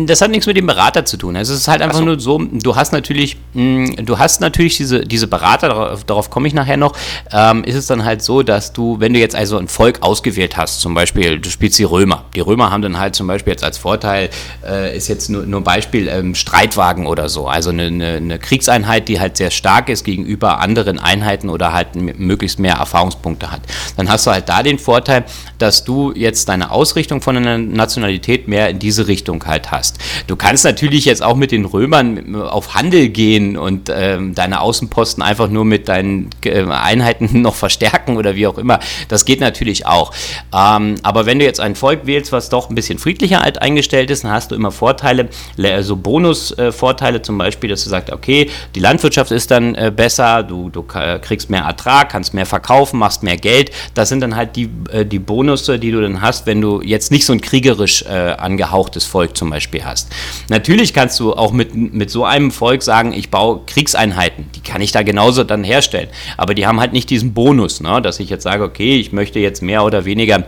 Das 0.07 0.21
hat 0.21 0.31
nichts 0.31 0.47
mit 0.47 0.57
dem 0.57 0.67
Berater 0.67 1.05
zu 1.05 1.17
tun. 1.17 1.35
Also 1.37 1.55
es 1.55 1.61
ist 1.61 1.69
halt 1.69 1.81
einfach 1.81 1.99
so. 1.99 2.05
nur 2.05 2.21
so, 2.21 2.39
du 2.39 2.77
hast 2.77 2.93
natürlich, 2.93 3.37
du 3.55 4.19
hast 4.19 4.41
natürlich 4.41 4.77
diese, 4.77 5.01
diese 5.01 5.27
Berater, 5.27 5.69
darauf, 5.69 6.05
darauf 6.05 6.31
komme 6.31 6.47
ich 6.47 6.55
nachher 6.55 6.77
noch, 6.77 6.95
ähm, 7.33 7.65
ist 7.65 7.77
es 7.77 7.87
dann 7.87 8.05
halt 8.05 8.23
so, 8.23 8.43
dass 8.43 8.73
du, 8.73 9.01
wenn 9.01 9.15
du 9.15 9.19
jetzt 9.19 9.35
also 9.35 9.57
ein 9.57 9.69
Volk 9.69 10.03
ausgewählt 10.03 10.57
hast, 10.57 10.81
zum 10.81 10.95
Beispiel, 10.95 11.39
du 11.39 11.49
spielst 11.49 11.79
die 11.79 11.85
Römer. 11.85 12.25
Die 12.35 12.41
Römer 12.41 12.71
haben 12.71 12.83
dann 12.83 12.99
halt 12.99 13.15
zum 13.15 13.27
Beispiel 13.27 13.53
jetzt 13.53 13.65
als 13.65 13.79
Vorteil, 13.79 14.29
äh, 14.67 14.97
ist 14.97 15.09
jetzt 15.09 15.31
nur, 15.31 15.45
nur 15.45 15.61
ein 15.61 15.65
Beispiel, 15.65 16.09
ähm, 16.09 16.35
Streitwagen 16.35 17.07
oder 17.07 17.29
so. 17.29 17.47
Also 17.47 17.71
eine, 17.71 17.87
eine, 17.87 18.07
eine, 18.17 18.39
Kriegseinheit, 18.39 19.09
die 19.09 19.21
halt 19.21 19.37
sehr 19.37 19.51
stark 19.51 19.89
ist 19.89 20.05
gegenüber 20.05 20.61
anderen 20.61 20.99
Einheiten 20.99 21.49
oder 21.49 21.73
halt 21.73 21.95
möglichst 21.95 22.59
mehr 22.59 22.75
Erfahrungspunkte 22.75 23.51
hat. 23.51 23.63
Dann 23.97 24.11
hast 24.11 24.27
du 24.27 24.31
halt 24.33 24.49
da 24.49 24.63
den 24.63 24.79
Vorteil, 24.79 25.25
dass 25.59 25.85
du 25.85 26.13
jetzt 26.13 26.49
deine 26.49 26.71
Ausrichtung 26.71 27.21
von 27.21 27.37
einer 27.37 27.59
Nationalität 27.59 28.49
mehr 28.49 28.69
in 28.69 28.79
diese 28.79 29.07
Richtung 29.07 29.45
halt 29.47 29.62
Möglichkeit 29.63 29.71
hast. 29.71 29.99
Du 30.27 30.37
kannst 30.37 30.65
natürlich 30.65 31.05
jetzt 31.05 31.23
auch 31.23 31.37
mit 31.37 31.53
den 31.53 31.65
Römern 31.65 32.35
auf 32.37 32.75
Handel 32.75 33.09
gehen 33.09 33.57
und 33.57 33.91
ähm, 33.95 34.35
deine 34.35 34.61
Außenposten 34.61 35.23
einfach 35.23 35.49
nur 35.49 35.65
mit 35.65 35.89
deinen 35.89 36.31
äh, 36.45 36.65
Einheiten 36.65 37.43
noch 37.43 37.55
verstärken 37.55 38.17
oder 38.17 38.35
wie 38.35 38.47
auch 38.47 38.59
immer. 38.59 38.81
Das 39.09 39.25
geht 39.25 39.41
natürlich 39.41 39.87
auch. 39.87 40.13
Ähm, 40.55 40.97
aber 41.03 41.27
wenn 41.27 41.39
du 41.39 41.45
jetzt 41.45 41.61
ein 41.61 41.75
Volk 41.75 42.07
wählst, 42.07 42.33
was 42.33 42.49
doch 42.49 42.69
ein 42.69 42.75
bisschen 42.75 42.99
friedlicher 42.99 43.43
alt 43.43 43.61
eingestellt 43.61 44.11
ist, 44.11 44.25
dann 44.25 44.33
hast 44.33 44.51
du 44.51 44.55
immer 44.55 44.71
Vorteile, 44.71 45.29
so 45.57 45.67
also 45.67 45.97
Bonusvorteile 45.97 47.19
äh, 47.19 47.23
zum 47.23 47.39
Beispiel, 47.39 47.71
dass 47.71 47.85
du 47.85 47.91
sagst, 47.91 48.13
okay, 48.13 48.51
die 48.75 48.81
Landwirtschaft 48.81 49.31
ist 49.31 49.51
dann 49.51 49.75
äh, 49.75 49.93
besser, 49.95 50.43
du, 50.43 50.71
du 50.71 50.83
kriegst 50.83 51.51
mehr 51.51 51.63
Ertrag, 51.63 52.11
kannst 52.11 52.35
mehr 52.35 52.47
verkaufen, 52.47 52.99
machst 52.99 53.23
mehr 53.23 53.37
Geld. 53.37 53.71
Das 53.95 54.09
sind 54.09 54.21
dann 54.21 54.37
halt 54.37 54.57
die, 54.57 54.69
äh, 54.91 55.05
die 55.05 55.19
Bonusse, 55.19 55.79
die 55.79 55.91
du 55.91 56.01
dann 56.01 56.21
hast, 56.21 56.47
wenn 56.47 56.61
du 56.61 56.81
jetzt 56.83 57.11
nicht 57.11 57.25
so 57.25 57.33
ein 57.33 57.41
kriegerisch 57.41 58.03
äh, 58.03 58.33
angehauchtes 58.39 59.05
Volk 59.05 59.37
zum 59.37 59.52
Beispiel 59.53 59.85
hast. 59.85 60.09
Natürlich 60.49 60.95
kannst 60.95 61.21
du 61.21 61.35
auch 61.35 61.53
mit, 61.53 61.75
mit 61.75 62.11
so 62.11 62.25
einem 62.25 62.51
Volk 62.51 62.83
sagen, 62.83 63.13
ich 63.13 63.31
baue 63.31 63.61
Kriegseinheiten, 63.67 64.47
die 64.55 64.61
kann 64.61 64.81
ich 64.81 64.93
da 64.93 65.03
genauso 65.03 65.45
dann 65.45 65.63
herstellen. 65.63 66.09
Aber 66.39 66.55
die 66.55 66.67
haben 66.67 66.81
halt 66.81 66.93
nicht 66.93 67.11
diesen 67.11 67.35
Bonus, 67.35 67.81
ne? 67.81 68.01
dass 68.01 68.19
ich 68.19 68.31
jetzt 68.31 68.45
sage, 68.45 68.65
okay, 68.65 68.97
ich 68.97 69.13
möchte 69.13 69.39
jetzt 69.39 69.63
mehr 69.63 69.85
oder 69.85 70.05
weniger 70.05 70.45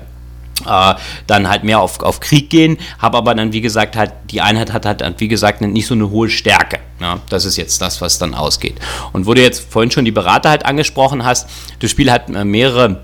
äh, 0.66 0.94
dann 1.26 1.49
halt 1.49 1.64
mehr 1.64 1.80
auf, 1.80 2.00
auf 2.00 2.20
Krieg 2.20 2.49
gehen, 2.49 2.78
habe 2.99 3.18
aber 3.18 3.34
dann, 3.34 3.52
wie 3.52 3.61
gesagt, 3.61 3.96
halt, 3.96 4.12
die 4.30 4.40
Einheit 4.40 4.73
hat 4.73 4.87
halt, 4.87 5.02
wie 5.18 5.28
gesagt, 5.28 5.61
nicht 5.61 5.87
so 5.87 5.94
eine 5.94 6.11
hohe 6.11 6.30
Stärke. 6.30 6.78
Ja, 7.00 7.20
das 7.28 7.44
ist 7.44 7.56
jetzt 7.56 7.82
das, 7.82 8.00
was 8.00 8.18
dann 8.18 8.34
ausgeht. 8.34 8.76
Und 9.12 9.26
wo 9.26 9.34
du 9.34 9.42
jetzt 9.42 9.70
vorhin 9.70 9.90
schon 9.90 10.04
die 10.04 10.12
Berater 10.12 10.50
halt 10.50 10.64
angesprochen 10.64 11.25
hast, 11.25 11.49
das 11.80 11.90
Spiel 11.90 12.11
hat 12.11 12.30
äh, 12.30 12.44
mehrere 12.44 13.02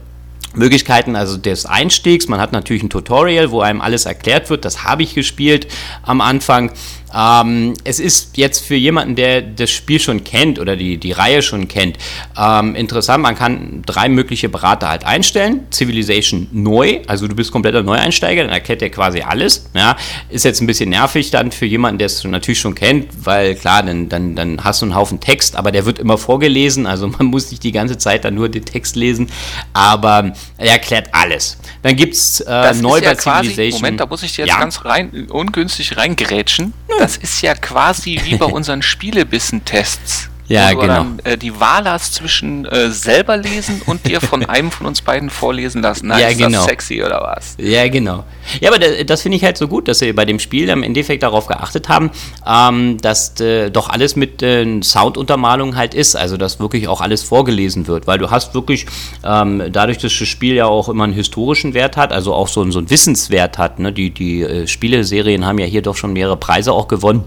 Möglichkeiten 0.54 1.16
also 1.16 1.36
des 1.36 1.66
Einstiegs. 1.66 2.28
Man 2.28 2.40
hat 2.40 2.52
natürlich 2.52 2.82
ein 2.82 2.90
Tutorial, 2.90 3.50
wo 3.50 3.60
einem 3.60 3.80
alles 3.80 4.06
erklärt 4.06 4.50
wird. 4.50 4.64
Das 4.64 4.84
habe 4.84 5.02
ich 5.02 5.14
gespielt 5.14 5.68
am 6.02 6.20
Anfang. 6.20 6.72
Ähm, 7.14 7.74
es 7.84 8.00
ist 8.00 8.36
jetzt 8.36 8.64
für 8.64 8.74
jemanden, 8.74 9.16
der 9.16 9.42
das 9.42 9.70
Spiel 9.70 10.00
schon 10.00 10.24
kennt 10.24 10.58
oder 10.58 10.76
die, 10.76 10.98
die 10.98 11.12
Reihe 11.12 11.42
schon 11.42 11.68
kennt, 11.68 11.98
ähm, 12.38 12.74
interessant. 12.74 13.22
Man 13.22 13.34
kann 13.34 13.82
drei 13.86 14.08
mögliche 14.08 14.48
Berater 14.48 14.88
halt 14.88 15.04
einstellen. 15.04 15.66
Civilization 15.72 16.48
neu, 16.52 17.00
also 17.06 17.26
du 17.26 17.34
bist 17.34 17.52
kompletter 17.52 17.82
Neueinsteiger, 17.82 18.42
dann 18.42 18.52
erklärt 18.52 18.82
er 18.82 18.90
quasi 18.90 19.22
alles. 19.22 19.70
Ja. 19.74 19.96
Ist 20.28 20.44
jetzt 20.44 20.60
ein 20.60 20.66
bisschen 20.66 20.90
nervig 20.90 21.30
dann 21.30 21.52
für 21.52 21.66
jemanden, 21.66 21.98
der 21.98 22.06
es 22.06 22.22
natürlich 22.24 22.60
schon 22.60 22.74
kennt, 22.74 23.08
weil 23.24 23.54
klar, 23.54 23.82
dann, 23.82 24.08
dann, 24.08 24.36
dann 24.36 24.62
hast 24.62 24.82
du 24.82 24.86
einen 24.86 24.94
Haufen 24.94 25.20
Text, 25.20 25.56
aber 25.56 25.72
der 25.72 25.86
wird 25.86 25.98
immer 25.98 26.18
vorgelesen, 26.18 26.86
also 26.86 27.08
man 27.08 27.26
muss 27.26 27.50
nicht 27.50 27.62
die 27.64 27.72
ganze 27.72 27.98
Zeit 27.98 28.24
dann 28.24 28.34
nur 28.34 28.48
den 28.48 28.64
Text 28.64 28.96
lesen, 28.96 29.28
aber 29.72 30.32
er 30.56 30.72
erklärt 30.72 31.08
alles. 31.12 31.58
Dann 31.82 31.96
gibt 31.96 32.14
es 32.14 32.40
äh, 32.40 32.74
neu 32.74 32.98
ja 32.98 33.10
bei 33.10 33.14
quasi, 33.16 33.50
Civilization. 33.50 33.80
Moment, 33.80 34.00
da 34.00 34.06
muss 34.06 34.22
ich 34.22 34.34
dir 34.34 34.42
jetzt 34.42 34.54
ja. 34.54 34.60
ganz 34.60 34.84
rein, 34.84 35.28
ungünstig 35.30 35.96
reingrätschen. 35.96 36.72
Das 37.00 37.16
ist 37.16 37.40
ja 37.40 37.54
quasi 37.54 38.20
wie 38.24 38.36
bei 38.36 38.44
unseren 38.58 38.82
Spielebissen-Tests. 38.82 40.29
Ja, 40.50 40.72
genau. 40.72 40.86
Dann, 40.86 41.18
äh, 41.22 41.38
die 41.38 41.60
Wahl 41.60 41.84
hast 41.84 42.14
zwischen 42.14 42.64
äh, 42.64 42.90
selber 42.90 43.36
lesen 43.36 43.82
und 43.86 44.04
dir 44.08 44.20
von 44.20 44.44
einem 44.48 44.72
von 44.72 44.88
uns 44.88 45.00
beiden 45.00 45.30
vorlesen 45.30 45.80
lassen. 45.80 46.08
Na, 46.08 46.18
ja, 46.18 46.26
ist 46.26 46.38
genau. 46.38 46.58
das 46.58 46.64
sexy 46.64 47.04
oder 47.04 47.20
was? 47.20 47.56
Ja, 47.58 47.86
genau. 47.86 48.24
Ja, 48.60 48.70
aber 48.70 48.80
das, 48.80 48.90
das 49.06 49.22
finde 49.22 49.36
ich 49.36 49.44
halt 49.44 49.56
so 49.56 49.68
gut, 49.68 49.86
dass 49.86 50.00
sie 50.00 50.12
bei 50.12 50.24
dem 50.24 50.40
Spiel 50.40 50.68
im 50.68 50.82
Endeffekt 50.82 51.22
darauf 51.22 51.46
geachtet 51.46 51.88
haben, 51.88 52.10
ähm, 52.44 52.98
dass 52.98 53.40
äh, 53.40 53.70
doch 53.70 53.90
alles 53.90 54.16
mit 54.16 54.42
äh, 54.42 54.82
Sounduntermalung 54.82 55.76
halt 55.76 55.94
ist. 55.94 56.16
Also, 56.16 56.36
dass 56.36 56.58
wirklich 56.58 56.88
auch 56.88 57.00
alles 57.00 57.22
vorgelesen 57.22 57.86
wird. 57.86 58.08
Weil 58.08 58.18
du 58.18 58.32
hast 58.32 58.52
wirklich, 58.52 58.86
ähm, 59.24 59.62
dadurch, 59.70 59.98
dass 59.98 60.18
das 60.18 60.28
Spiel 60.28 60.56
ja 60.56 60.66
auch 60.66 60.88
immer 60.88 61.04
einen 61.04 61.12
historischen 61.12 61.74
Wert 61.74 61.96
hat, 61.96 62.12
also 62.12 62.34
auch 62.34 62.48
so, 62.48 62.68
so 62.72 62.80
einen 62.80 62.90
Wissenswert 62.90 63.56
hat, 63.56 63.78
ne? 63.78 63.92
die, 63.92 64.10
die 64.10 64.42
äh, 64.42 64.66
Spieleserien 64.66 65.46
haben 65.46 65.58
ja 65.58 65.66
hier 65.66 65.82
doch 65.82 65.94
schon 65.94 66.12
mehrere 66.12 66.36
Preise 66.36 66.72
auch 66.72 66.88
gewonnen 66.88 67.22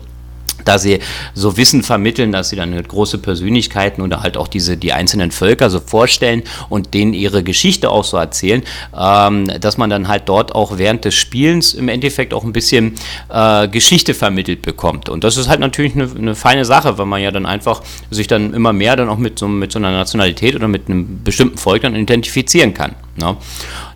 da 0.65 0.77
sie 0.77 1.00
so 1.34 1.58
Wissen 1.58 1.84
vermitteln, 1.84 2.32
dass 2.32 2.50
sie 2.50 2.55
dann 2.55 2.82
große 2.82 3.17
Persönlichkeiten 3.17 4.01
oder 4.01 4.22
halt 4.22 4.38
auch 4.38 4.48
diese 4.48 4.77
die 4.77 4.93
einzelnen 4.93 5.32
Völker 5.32 5.70
so 5.70 5.79
vorstellen 5.79 6.43
und 6.70 6.93
denen 6.93 7.13
ihre 7.13 7.43
Geschichte 7.43 7.89
auch 7.89 8.03
so 8.03 8.17
erzählen, 8.17 8.63
ähm, 8.98 9.51
dass 9.60 9.77
man 9.77 9.89
dann 9.89 10.08
halt 10.08 10.24
dort 10.27 10.53
auch 10.55 10.77
während 10.77 11.05
des 11.05 11.15
Spielens 11.15 11.74
im 11.74 11.88
Endeffekt 11.88 12.34
auch 12.34 12.43
ein 12.43 12.53
bisschen 12.53 12.96
äh, 13.29 13.67
Geschichte 13.67 14.13
vermittelt 14.13 14.62
bekommt. 14.62 15.10
Und 15.10 15.24
das 15.24 15.38
ist 15.38 15.48
halt 15.48 15.60
natürlich 15.60 15.96
eine, 15.96 16.10
eine, 16.17 16.36
feine 16.36 16.65
Sache, 16.65 16.98
weil 16.98 17.05
man 17.05 17.22
ja 17.22 17.32
dann 17.32 17.46
einfach 17.46 17.82
sich 18.10 18.27
dann 18.27 18.53
immer 18.53 18.74
mehr 18.74 18.96
dann 18.96 19.10
auch 19.10 19.17
mit 19.17 19.39
so, 19.39 19.48
mit 19.48 19.72
so 19.72 19.79
einer 19.79 19.91
Nationalität 19.91 20.55
oder 20.55 20.67
mit 20.67 20.88
einem 20.88 21.24
bestimmten 21.24 21.58
Volk 21.58 21.84
dann 21.84 21.96
identifizieren 21.96 22.74
kann. 22.74 22.96
Ne? 23.15 23.38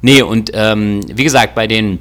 Nee, 0.01 0.21
und 0.21 0.51
ähm, 0.53 1.01
wie 1.13 1.23
gesagt, 1.23 1.55
bei 1.55 1.67
den 1.67 1.99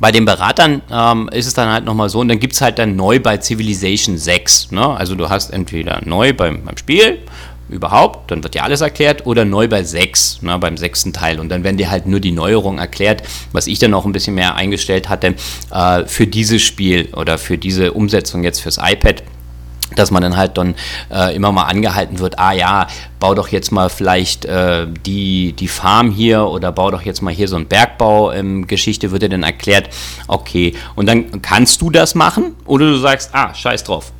bei 0.00 0.12
den 0.12 0.24
Beratern 0.24 0.82
ähm, 0.90 1.28
ist 1.32 1.46
es 1.46 1.54
dann 1.54 1.68
halt 1.68 1.84
nochmal 1.84 2.08
so, 2.08 2.20
und 2.20 2.28
dann 2.28 2.38
gibt 2.38 2.54
es 2.54 2.60
halt 2.60 2.78
dann 2.78 2.96
neu 2.96 3.20
bei 3.20 3.38
Civilization 3.38 4.18
6. 4.18 4.72
Ne? 4.72 4.86
Also 4.86 5.14
du 5.14 5.28
hast 5.28 5.50
entweder 5.50 6.00
neu 6.04 6.32
beim, 6.32 6.64
beim 6.64 6.76
Spiel, 6.76 7.18
überhaupt, 7.68 8.30
dann 8.30 8.42
wird 8.42 8.54
dir 8.54 8.62
alles 8.62 8.80
erklärt, 8.80 9.26
oder 9.26 9.44
neu 9.44 9.68
bei 9.68 9.82
6, 9.82 10.42
ne, 10.42 10.58
beim 10.58 10.76
sechsten 10.76 11.12
Teil. 11.12 11.40
Und 11.40 11.48
dann 11.48 11.64
werden 11.64 11.76
dir 11.76 11.90
halt 11.90 12.06
nur 12.06 12.20
die 12.20 12.32
Neuerungen 12.32 12.78
erklärt, 12.78 13.22
was 13.52 13.66
ich 13.66 13.78
dann 13.78 13.94
auch 13.94 14.04
ein 14.04 14.12
bisschen 14.12 14.34
mehr 14.34 14.54
eingestellt 14.54 15.08
hatte, 15.08 15.34
äh, 15.72 16.04
für 16.06 16.26
dieses 16.26 16.62
Spiel 16.62 17.08
oder 17.14 17.38
für 17.38 17.58
diese 17.58 17.92
Umsetzung 17.92 18.44
jetzt 18.44 18.60
fürs 18.60 18.78
iPad 18.78 19.22
dass 19.98 20.10
man 20.10 20.22
dann 20.22 20.36
halt 20.36 20.56
dann 20.56 20.74
äh, 21.12 21.34
immer 21.34 21.52
mal 21.52 21.64
angehalten 21.64 22.18
wird, 22.18 22.38
ah 22.38 22.52
ja, 22.52 22.86
bau 23.18 23.34
doch 23.34 23.48
jetzt 23.48 23.72
mal 23.72 23.88
vielleicht 23.88 24.44
äh, 24.44 24.86
die, 25.04 25.52
die 25.52 25.68
Farm 25.68 26.10
hier 26.10 26.44
oder 26.46 26.72
bau 26.72 26.90
doch 26.90 27.02
jetzt 27.02 27.22
mal 27.22 27.32
hier 27.32 27.48
so 27.48 27.56
ein 27.56 27.66
Bergbau-Geschichte, 27.66 29.06
ähm, 29.06 29.12
wird 29.12 29.22
dir 29.22 29.28
dann 29.28 29.42
erklärt, 29.42 29.88
okay, 30.28 30.74
und 30.94 31.06
dann 31.06 31.42
kannst 31.42 31.80
du 31.80 31.90
das 31.90 32.14
machen 32.14 32.54
oder 32.66 32.86
du 32.86 32.98
sagst, 32.98 33.30
ah, 33.32 33.54
scheiß 33.54 33.84
drauf, 33.84 34.12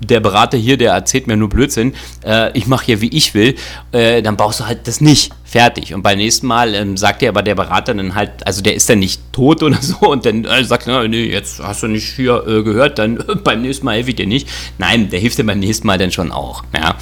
der 0.00 0.20
Berater 0.20 0.58
hier, 0.58 0.76
der 0.76 0.92
erzählt 0.92 1.26
mir 1.26 1.36
nur 1.36 1.48
Blödsinn, 1.48 1.94
äh, 2.24 2.56
ich 2.56 2.66
mache 2.66 2.86
hier 2.86 3.00
wie 3.00 3.08
ich 3.08 3.34
will, 3.34 3.54
äh, 3.92 4.22
dann 4.22 4.36
brauchst 4.36 4.60
du 4.60 4.66
halt 4.66 4.86
das 4.86 5.00
nicht. 5.00 5.32
Fertig. 5.44 5.94
Und 5.94 6.02
beim 6.02 6.18
nächsten 6.18 6.48
Mal 6.48 6.74
ähm, 6.74 6.96
sagt 6.96 7.22
dir 7.22 7.28
aber 7.28 7.42
der 7.42 7.54
Berater 7.54 7.94
dann 7.94 8.16
halt, 8.16 8.44
also 8.44 8.60
der 8.60 8.74
ist 8.74 8.90
dann 8.90 8.98
nicht 8.98 9.20
tot 9.32 9.62
oder 9.62 9.76
so 9.80 10.10
und 10.10 10.26
dann 10.26 10.44
äh, 10.44 10.64
sagt 10.64 10.88
er, 10.88 11.06
nee, 11.06 11.26
jetzt 11.26 11.62
hast 11.62 11.82
du 11.82 11.86
nicht 11.86 12.16
hier 12.16 12.44
äh, 12.46 12.62
gehört, 12.62 12.98
dann 12.98 13.22
beim 13.44 13.62
nächsten 13.62 13.84
Mal 13.84 13.96
helfe 13.96 14.10
ich 14.10 14.16
dir 14.16 14.26
nicht. 14.26 14.48
Nein, 14.78 15.10
der 15.10 15.20
hilft 15.20 15.38
dir 15.38 15.44
beim 15.44 15.60
nächsten 15.60 15.86
Mal 15.86 15.98
dann 15.98 16.10
schon 16.10 16.32
auch. 16.32 16.64
Ja. 16.74 16.96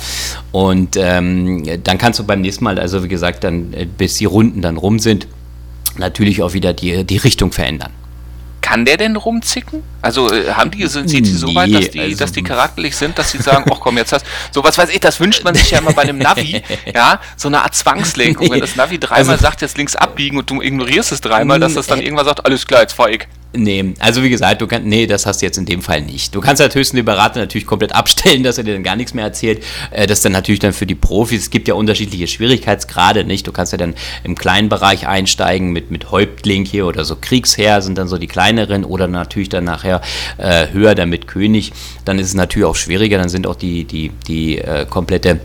Und 0.51 0.97
ähm, 0.97 1.65
dann 1.83 1.99
kannst 1.99 2.19
du 2.19 2.25
beim 2.25 2.43
nächsten 2.43 2.65
Mal, 2.65 2.79
also 2.79 3.03
wie 3.03 3.09
gesagt, 3.09 3.45
dann, 3.45 3.73
äh, 3.73 3.87
bis 3.87 4.17
die 4.17 4.27
Runden 4.27 4.61
dann 4.61 4.77
rum 4.77 4.99
sind, 4.99 5.27
natürlich 5.97 6.43
auch 6.43 6.53
wieder 6.53 6.73
die, 6.73 7.05
die 7.05 7.17
Richtung 7.17 7.53
verändern. 7.53 7.93
Kann 8.61 8.85
der 8.85 8.97
denn 8.97 9.17
rumzicken? 9.17 9.83
Also 10.03 10.33
äh, 10.33 10.51
haben 10.51 10.71
die, 10.73 10.87
sind, 10.89 11.09
sind 11.09 11.27
die 11.27 11.33
so 11.33 11.55
weit, 11.55 11.73
dass 11.73 11.91
die, 11.91 12.01
also, 12.01 12.17
dass 12.17 12.33
die 12.33 12.43
charakterlich 12.43 12.97
sind, 12.97 13.17
dass 13.19 13.31
sie 13.31 13.39
sagen, 13.39 13.71
ach 13.73 13.79
komm, 13.81 13.97
jetzt 13.97 14.13
hast 14.13 14.27
so 14.51 14.63
was 14.65 14.77
weiß 14.77 14.91
ich, 14.91 15.01
das 15.01 15.21
wünscht 15.21 15.45
man 15.45 15.55
sich 15.55 15.71
ja 15.71 15.79
immer 15.79 15.93
bei 15.93 16.03
einem 16.03 16.19
Navi, 16.19 16.61
ja, 16.95 17.21
so 17.37 17.49
eine 17.49 17.63
Art 17.63 17.75
Zwangslenkung, 17.75 18.51
wenn 18.51 18.61
das 18.61 18.75
Navi 18.75 18.99
dreimal 18.99 19.35
also, 19.35 19.43
sagt, 19.43 19.63
jetzt 19.63 19.79
links 19.79 19.95
abbiegen 19.95 20.39
und 20.39 20.51
du 20.51 20.61
ignorierst 20.61 21.13
es 21.13 21.21
dreimal, 21.21 21.61
dass 21.61 21.75
das 21.75 21.87
dann 21.87 22.01
äh, 22.01 22.05
irgendwann 22.05 22.27
sagt, 22.27 22.45
alles 22.45 22.67
klar, 22.67 22.83
jetzt 22.83 22.95
fahr 22.95 23.11
ich. 23.11 23.29
Nee, 23.55 23.93
also 23.99 24.23
wie 24.23 24.31
gesagt, 24.31 24.63
du 24.63 24.67
kannst, 24.67 24.87
nee, 24.87 25.07
das 25.07 25.27
hast 25.27 25.43
du 25.43 25.47
jetzt 25.47 25.59
in 25.59 25.67
dem 25.67 25.83
Fall 25.83 26.01
nicht. 26.01 26.35
Du 26.35 26.41
kannst 26.41 26.63
halt 26.63 26.75
höchstens 26.75 26.97
den 26.97 27.05
Berater 27.05 27.39
natürlich 27.39 27.67
komplett 27.67 27.95
abstellen, 27.95 28.43
dass 28.45 28.57
er 28.57 28.65
dir 28.65 28.73
dann 28.73 28.83
gar 28.83 28.97
nichts 28.97 29.13
mehr 29.13 29.25
erzählt. 29.25 29.63
Äh, 29.91 30.07
das 30.07 30.19
ist 30.19 30.25
dann 30.25 30.33
natürlich 30.33 30.61
dann 30.61 30.73
für 30.73 30.87
die 30.87 30.95
Profis. 30.95 31.43
Es 31.43 31.51
gibt 31.51 31.69
ja 31.69 31.75
unterschiedliche 31.75 32.27
Schwierigkeitsgrade, 32.27 33.25
nicht? 33.25 33.47
Du 33.47 33.53
kannst 33.53 33.73
ja 33.73 33.79
dann 33.79 33.95
im 34.25 34.37
kleinen 34.37 34.71
Bereich 34.71 35.07
einsteigen 35.07 35.71
mit, 35.71 35.91
mit 35.91 36.11
Häuptling 36.11 36.65
hier 36.65 36.87
oder 36.87 37.05
so 37.05 37.17
Kriegsherr 37.21 37.83
sind 37.83 37.99
dann 37.99 38.09
so 38.09 38.17
die 38.17 38.27
kleineren 38.27 38.85
oder 38.85 39.07
natürlich 39.07 39.51
dann 39.51 39.65
nachher 39.65 39.92
äh, 40.39 40.69
höher 40.73 40.95
dann 40.95 41.11
mit 41.11 41.27
König. 41.27 41.73
Dann 42.05 42.19
ist 42.19 42.29
es 42.29 42.35
natürlich 42.35 42.67
auch 42.67 42.77
schwieriger, 42.77 43.19
dann 43.19 43.29
sind 43.29 43.47
auch 43.47 43.57
die, 43.57 43.85
die, 43.85 44.11
die 44.27 44.59
äh, 44.59 44.87
komplette 44.87 45.41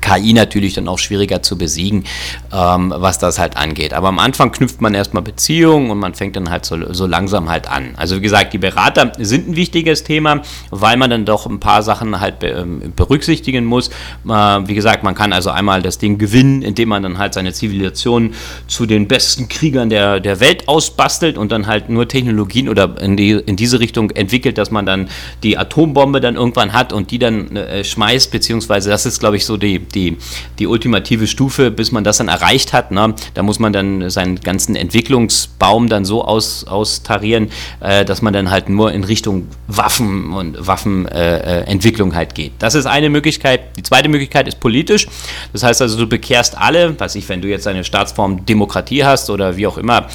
KI 0.00 0.32
natürlich 0.32 0.74
dann 0.74 0.88
auch 0.88 0.98
schwieriger 0.98 1.42
zu 1.42 1.56
besiegen, 1.56 2.04
ähm, 2.52 2.92
was 2.96 3.18
das 3.18 3.38
halt 3.38 3.56
angeht. 3.56 3.94
Aber 3.94 4.08
am 4.08 4.18
Anfang 4.18 4.52
knüpft 4.52 4.80
man 4.80 4.94
erstmal 4.94 5.22
Beziehungen 5.22 5.90
und 5.90 5.98
man 5.98 6.14
fängt 6.14 6.36
dann 6.36 6.50
halt 6.50 6.64
so, 6.64 6.92
so 6.92 7.06
langsam 7.06 7.48
halt 7.48 7.68
an. 7.68 7.94
Also 7.96 8.16
wie 8.16 8.20
gesagt, 8.20 8.52
die 8.52 8.58
Berater 8.58 9.12
sind 9.18 9.48
ein 9.48 9.56
wichtiges 9.56 10.04
Thema, 10.04 10.42
weil 10.70 10.96
man 10.96 11.10
dann 11.10 11.24
doch 11.24 11.46
ein 11.46 11.60
paar 11.60 11.82
Sachen 11.82 12.20
halt 12.20 12.36
ähm, 12.42 12.92
berücksichtigen 12.94 13.64
muss. 13.64 13.88
Äh, 13.88 14.30
wie 14.30 14.74
gesagt, 14.74 15.02
man 15.02 15.14
kann 15.14 15.32
also 15.32 15.50
einmal 15.50 15.82
das 15.82 15.98
Ding 15.98 16.18
gewinnen, 16.18 16.62
indem 16.62 16.88
man 16.88 17.02
dann 17.02 17.18
halt 17.18 17.34
seine 17.34 17.52
Zivilisation 17.52 18.34
zu 18.66 18.86
den 18.86 19.08
besten 19.08 19.48
Kriegern 19.48 19.88
der, 19.88 20.20
der 20.20 20.40
Welt 20.40 20.68
ausbastelt 20.68 21.38
und 21.38 21.52
dann 21.52 21.66
halt 21.66 21.88
nur 21.88 22.08
Technologien 22.08 22.68
oder 22.68 23.00
in, 23.00 23.16
die, 23.16 23.32
in 23.32 23.56
diese 23.56 23.80
Richtung 23.80 24.10
entwickelt, 24.10 24.58
dass 24.58 24.70
man 24.70 24.86
dann 24.86 25.08
die 25.42 25.58
Atombombe 25.58 26.20
dann 26.20 26.36
irgendwann 26.36 26.72
hat 26.72 26.92
und 26.92 27.10
die 27.10 27.18
dann 27.18 27.54
äh, 27.56 27.84
schmeißt, 27.84 28.30
beziehungsweise 28.30 28.90
das 28.90 29.06
ist, 29.06 29.20
glaube 29.20 29.36
ich, 29.36 29.44
so 29.44 29.56
die, 29.56 29.75
die, 29.78 30.16
die 30.58 30.66
ultimative 30.66 31.26
Stufe, 31.26 31.70
bis 31.70 31.92
man 31.92 32.04
das 32.04 32.18
dann 32.18 32.28
erreicht 32.28 32.72
hat. 32.72 32.90
Ne? 32.90 33.14
Da 33.34 33.42
muss 33.42 33.58
man 33.58 33.72
dann 33.72 34.10
seinen 34.10 34.40
ganzen 34.40 34.76
Entwicklungsbaum 34.76 35.88
dann 35.88 36.04
so 36.04 36.24
aus, 36.24 36.64
austarieren, 36.66 37.50
äh, 37.80 38.04
dass 38.04 38.22
man 38.22 38.32
dann 38.32 38.50
halt 38.50 38.68
nur 38.68 38.92
in 38.92 39.04
Richtung 39.04 39.48
Waffen 39.68 40.32
und 40.32 40.66
Waffenentwicklung 40.66 42.12
äh, 42.12 42.14
halt 42.14 42.34
geht. 42.34 42.52
Das 42.58 42.74
ist 42.74 42.86
eine 42.86 43.10
Möglichkeit. 43.10 43.76
Die 43.76 43.82
zweite 43.82 44.08
Möglichkeit 44.08 44.48
ist 44.48 44.60
politisch. 44.60 45.06
Das 45.52 45.62
heißt 45.62 45.82
also, 45.82 45.98
du 45.98 46.06
bekehrst 46.06 46.56
alle, 46.56 46.98
was 46.98 47.14
ich, 47.14 47.28
wenn 47.28 47.40
du 47.40 47.48
jetzt 47.48 47.66
eine 47.66 47.84
Staatsform 47.84 48.44
Demokratie 48.46 49.04
hast 49.04 49.30
oder 49.30 49.56
wie 49.56 49.66
auch 49.66 49.78
immer, 49.78 50.06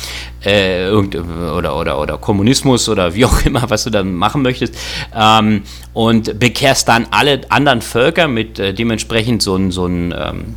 äh, 0.43 0.89
oder, 0.89 1.77
oder, 1.77 1.99
oder 1.99 2.17
Kommunismus 2.17 2.89
oder 2.89 3.13
wie 3.13 3.25
auch 3.25 3.45
immer, 3.45 3.69
was 3.69 3.83
du 3.83 3.89
dann 3.89 4.15
machen 4.15 4.41
möchtest, 4.41 4.75
ähm, 5.15 5.63
und 5.93 6.39
bekehrst 6.39 6.87
dann 6.87 7.07
alle 7.11 7.41
anderen 7.49 7.81
Völker 7.81 8.27
mit 8.27 8.59
äh, 8.59 8.73
dementsprechend 8.73 9.41
so 9.41 9.55
ein, 9.55 9.71
so 9.71 9.85
ein 9.85 10.13
ähm, 10.17 10.55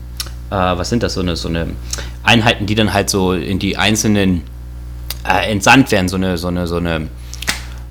äh, 0.51 0.55
was 0.55 0.89
sind 0.89 1.03
das, 1.03 1.15
so 1.15 1.21
eine, 1.21 1.37
so 1.37 1.49
eine 1.49 1.69
Einheiten, 2.23 2.67
die 2.67 2.75
dann 2.75 2.93
halt 2.93 3.11
so 3.11 3.33
in 3.33 3.59
die 3.59 3.77
einzelnen 3.77 4.43
äh, 5.29 5.51
entsandt 5.51 5.91
werden, 5.91 6.09
so 6.09 6.17
eine, 6.17 6.39
so 6.39 6.49
eine, 6.49 6.67
so 6.67 6.77
eine 6.77 7.09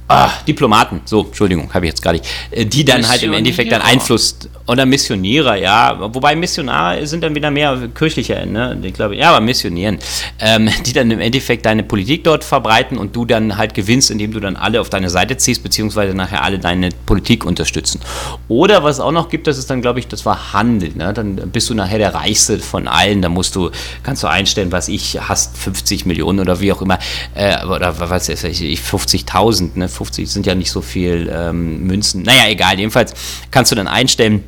Ah, 0.09 0.31
Diplomaten, 0.45 1.01
so, 1.05 1.21
Entschuldigung, 1.21 1.73
habe 1.73 1.85
ich 1.85 1.91
jetzt 1.91 2.01
gerade 2.01 2.17
nicht, 2.19 2.29
äh, 2.51 2.65
die 2.65 2.83
dann 2.83 3.07
halt 3.07 3.23
im 3.23 3.31
Endeffekt 3.31 3.71
dann 3.71 3.81
Einfluss 3.81 4.37
oder 4.67 4.85
Missionierer, 4.85 5.55
ja, 5.55 5.97
wobei 6.13 6.35
Missionare 6.35 7.07
sind 7.07 7.23
dann 7.23 7.33
wieder 7.35 7.49
mehr 7.49 7.89
kirchlicher, 7.95 8.45
ne, 8.45 8.77
ich 8.83 8.93
glaube, 8.93 9.15
ja, 9.15 9.29
aber 9.29 9.39
Missionieren, 9.39 9.99
ähm, 10.39 10.69
die 10.85 10.91
dann 10.91 11.09
im 11.09 11.21
Endeffekt 11.21 11.65
deine 11.65 11.83
Politik 11.83 12.25
dort 12.25 12.43
verbreiten 12.43 12.97
und 12.97 13.15
du 13.15 13.23
dann 13.23 13.57
halt 13.57 13.73
gewinnst, 13.73 14.11
indem 14.11 14.33
du 14.33 14.41
dann 14.41 14.57
alle 14.57 14.81
auf 14.81 14.89
deine 14.89 15.09
Seite 15.09 15.37
ziehst, 15.37 15.63
beziehungsweise 15.63 16.13
nachher 16.13 16.43
alle 16.43 16.59
deine 16.59 16.89
Politik 17.05 17.45
unterstützen. 17.45 18.01
Oder 18.49 18.83
was 18.83 18.97
es 18.97 18.99
auch 18.99 19.13
noch 19.13 19.29
gibt, 19.29 19.47
das 19.47 19.57
ist 19.57 19.69
dann, 19.69 19.81
glaube 19.81 19.99
ich, 19.99 20.07
das 20.09 20.25
war 20.25 20.51
Handel, 20.51 20.91
ne, 20.95 21.13
dann 21.13 21.35
bist 21.35 21.69
du 21.69 21.73
nachher 21.75 21.97
der 21.97 22.13
Reichste 22.13 22.59
von 22.59 22.89
allen, 22.89 23.21
da 23.21 23.29
musst 23.29 23.55
du, 23.55 23.71
kannst 24.03 24.21
du 24.21 24.27
einstellen, 24.27 24.73
was 24.73 24.89
ich, 24.89 25.17
hast 25.21 25.57
50 25.57 26.05
Millionen 26.05 26.41
oder 26.41 26.59
wie 26.59 26.73
auch 26.73 26.81
immer, 26.81 26.99
äh, 27.35 27.65
oder 27.65 27.97
was 27.99 28.27
weiß 28.27 28.43
ich, 28.43 28.79
50.000, 28.81 29.77
ne, 29.77 29.89
50 29.93 30.29
sind 30.29 30.45
ja 30.45 30.55
nicht 30.55 30.71
so 30.71 30.81
viel 30.81 31.31
ähm, 31.33 31.85
Münzen. 31.85 32.23
Naja, 32.23 32.49
egal, 32.49 32.77
jedenfalls 32.79 33.13
kannst 33.51 33.71
du 33.71 33.75
dann 33.75 33.87
einstellen, 33.87 34.43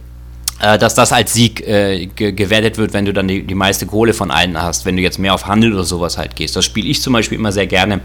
äh, 0.59 0.77
dass 0.77 0.95
das 0.95 1.11
als 1.11 1.33
Sieg 1.33 1.67
äh, 1.67 2.05
ge 2.07 2.31
gewertet 2.31 2.77
wird, 2.77 2.93
wenn 2.93 3.05
du 3.05 3.13
dann 3.13 3.27
die, 3.27 3.43
die 3.43 3.55
meiste 3.55 3.85
Kohle 3.85 4.13
von 4.13 4.31
allen 4.31 4.61
hast, 4.61 4.85
wenn 4.85 4.95
du 4.95 5.01
jetzt 5.01 5.19
mehr 5.19 5.33
auf 5.33 5.47
Handel 5.47 5.73
oder 5.73 5.83
sowas 5.83 6.17
halt 6.17 6.35
gehst. 6.35 6.55
Das 6.55 6.63
spiele 6.63 6.87
ich 6.87 7.01
zum 7.01 7.13
Beispiel 7.13 7.37
immer 7.37 7.51
sehr 7.51 7.67
gerne, 7.67 7.99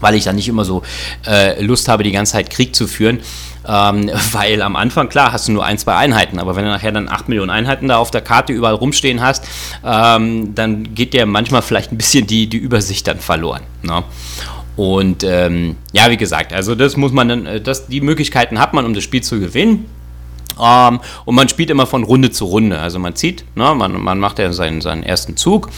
weil 0.00 0.16
ich 0.16 0.24
dann 0.24 0.36
nicht 0.36 0.48
immer 0.48 0.64
so 0.64 0.82
äh, 1.26 1.62
Lust 1.62 1.88
habe, 1.88 2.02
die 2.02 2.12
ganze 2.12 2.32
Zeit 2.32 2.50
Krieg 2.50 2.74
zu 2.74 2.88
führen. 2.88 3.20
Ähm, 3.68 4.10
weil 4.32 4.62
am 4.62 4.74
Anfang, 4.74 5.08
klar, 5.08 5.32
hast 5.32 5.46
du 5.46 5.52
nur 5.52 5.64
ein, 5.64 5.78
zwei 5.78 5.94
Einheiten, 5.94 6.40
aber 6.40 6.56
wenn 6.56 6.64
du 6.64 6.70
nachher 6.70 6.92
dann 6.92 7.08
acht 7.08 7.28
Millionen 7.28 7.50
Einheiten 7.50 7.88
da 7.88 7.98
auf 7.98 8.10
der 8.10 8.20
Karte 8.20 8.52
überall 8.52 8.74
rumstehen 8.74 9.20
hast, 9.20 9.44
ähm, 9.84 10.56
dann 10.56 10.94
geht 10.94 11.12
dir 11.12 11.24
manchmal 11.26 11.62
vielleicht 11.62 11.92
ein 11.92 11.98
bisschen 11.98 12.26
die, 12.26 12.48
die 12.48 12.58
Übersicht 12.58 13.06
dann 13.06 13.20
verloren. 13.20 13.62
Ne? 13.82 14.02
Und 14.76 15.24
ähm, 15.24 15.76
ja, 15.92 16.10
wie 16.10 16.16
gesagt, 16.16 16.52
also 16.52 16.74
das 16.74 16.96
muss 16.96 17.12
man 17.12 17.28
dann, 17.28 17.46
äh, 17.46 17.60
das, 17.60 17.86
die 17.86 18.00
Möglichkeiten 18.00 18.58
hat 18.60 18.74
man, 18.74 18.84
um 18.84 18.94
das 18.94 19.02
Spiel 19.02 19.22
zu 19.22 19.40
gewinnen. 19.40 19.86
Ähm, 20.60 21.00
und 21.24 21.34
man 21.34 21.48
spielt 21.48 21.70
immer 21.70 21.86
von 21.86 22.04
Runde 22.04 22.30
zu 22.30 22.44
Runde. 22.44 22.78
Also 22.78 22.98
man 22.98 23.14
zieht, 23.14 23.44
ne, 23.56 23.74
man, 23.74 24.00
man 24.00 24.18
macht 24.18 24.38
ja 24.38 24.52
seinen, 24.52 24.80
seinen 24.80 25.02
ersten 25.02 25.36
Zug, 25.36 25.70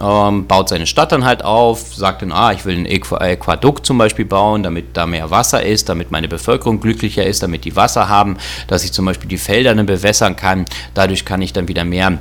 ähm, 0.00 0.46
baut 0.46 0.68
seine 0.68 0.86
Stadt 0.86 1.12
dann 1.12 1.24
halt 1.24 1.44
auf, 1.44 1.94
sagt 1.94 2.22
dann, 2.22 2.32
ah, 2.32 2.52
ich 2.52 2.64
will 2.64 2.76
ein 2.76 2.86
Aquadukt 2.86 3.86
zum 3.86 3.98
Beispiel 3.98 4.24
bauen, 4.24 4.62
damit 4.62 4.96
da 4.96 5.06
mehr 5.06 5.30
Wasser 5.30 5.62
ist, 5.62 5.88
damit 5.88 6.10
meine 6.10 6.28
Bevölkerung 6.28 6.80
glücklicher 6.80 7.24
ist, 7.24 7.42
damit 7.42 7.64
die 7.64 7.76
Wasser 7.76 8.08
haben, 8.08 8.36
dass 8.66 8.84
ich 8.84 8.92
zum 8.92 9.04
Beispiel 9.04 9.28
die 9.28 9.38
Felder 9.38 9.74
dann 9.74 9.86
bewässern 9.86 10.36
kann. 10.36 10.64
Dadurch 10.94 11.24
kann 11.24 11.42
ich 11.42 11.52
dann 11.52 11.68
wieder 11.68 11.84
mehr 11.84 12.18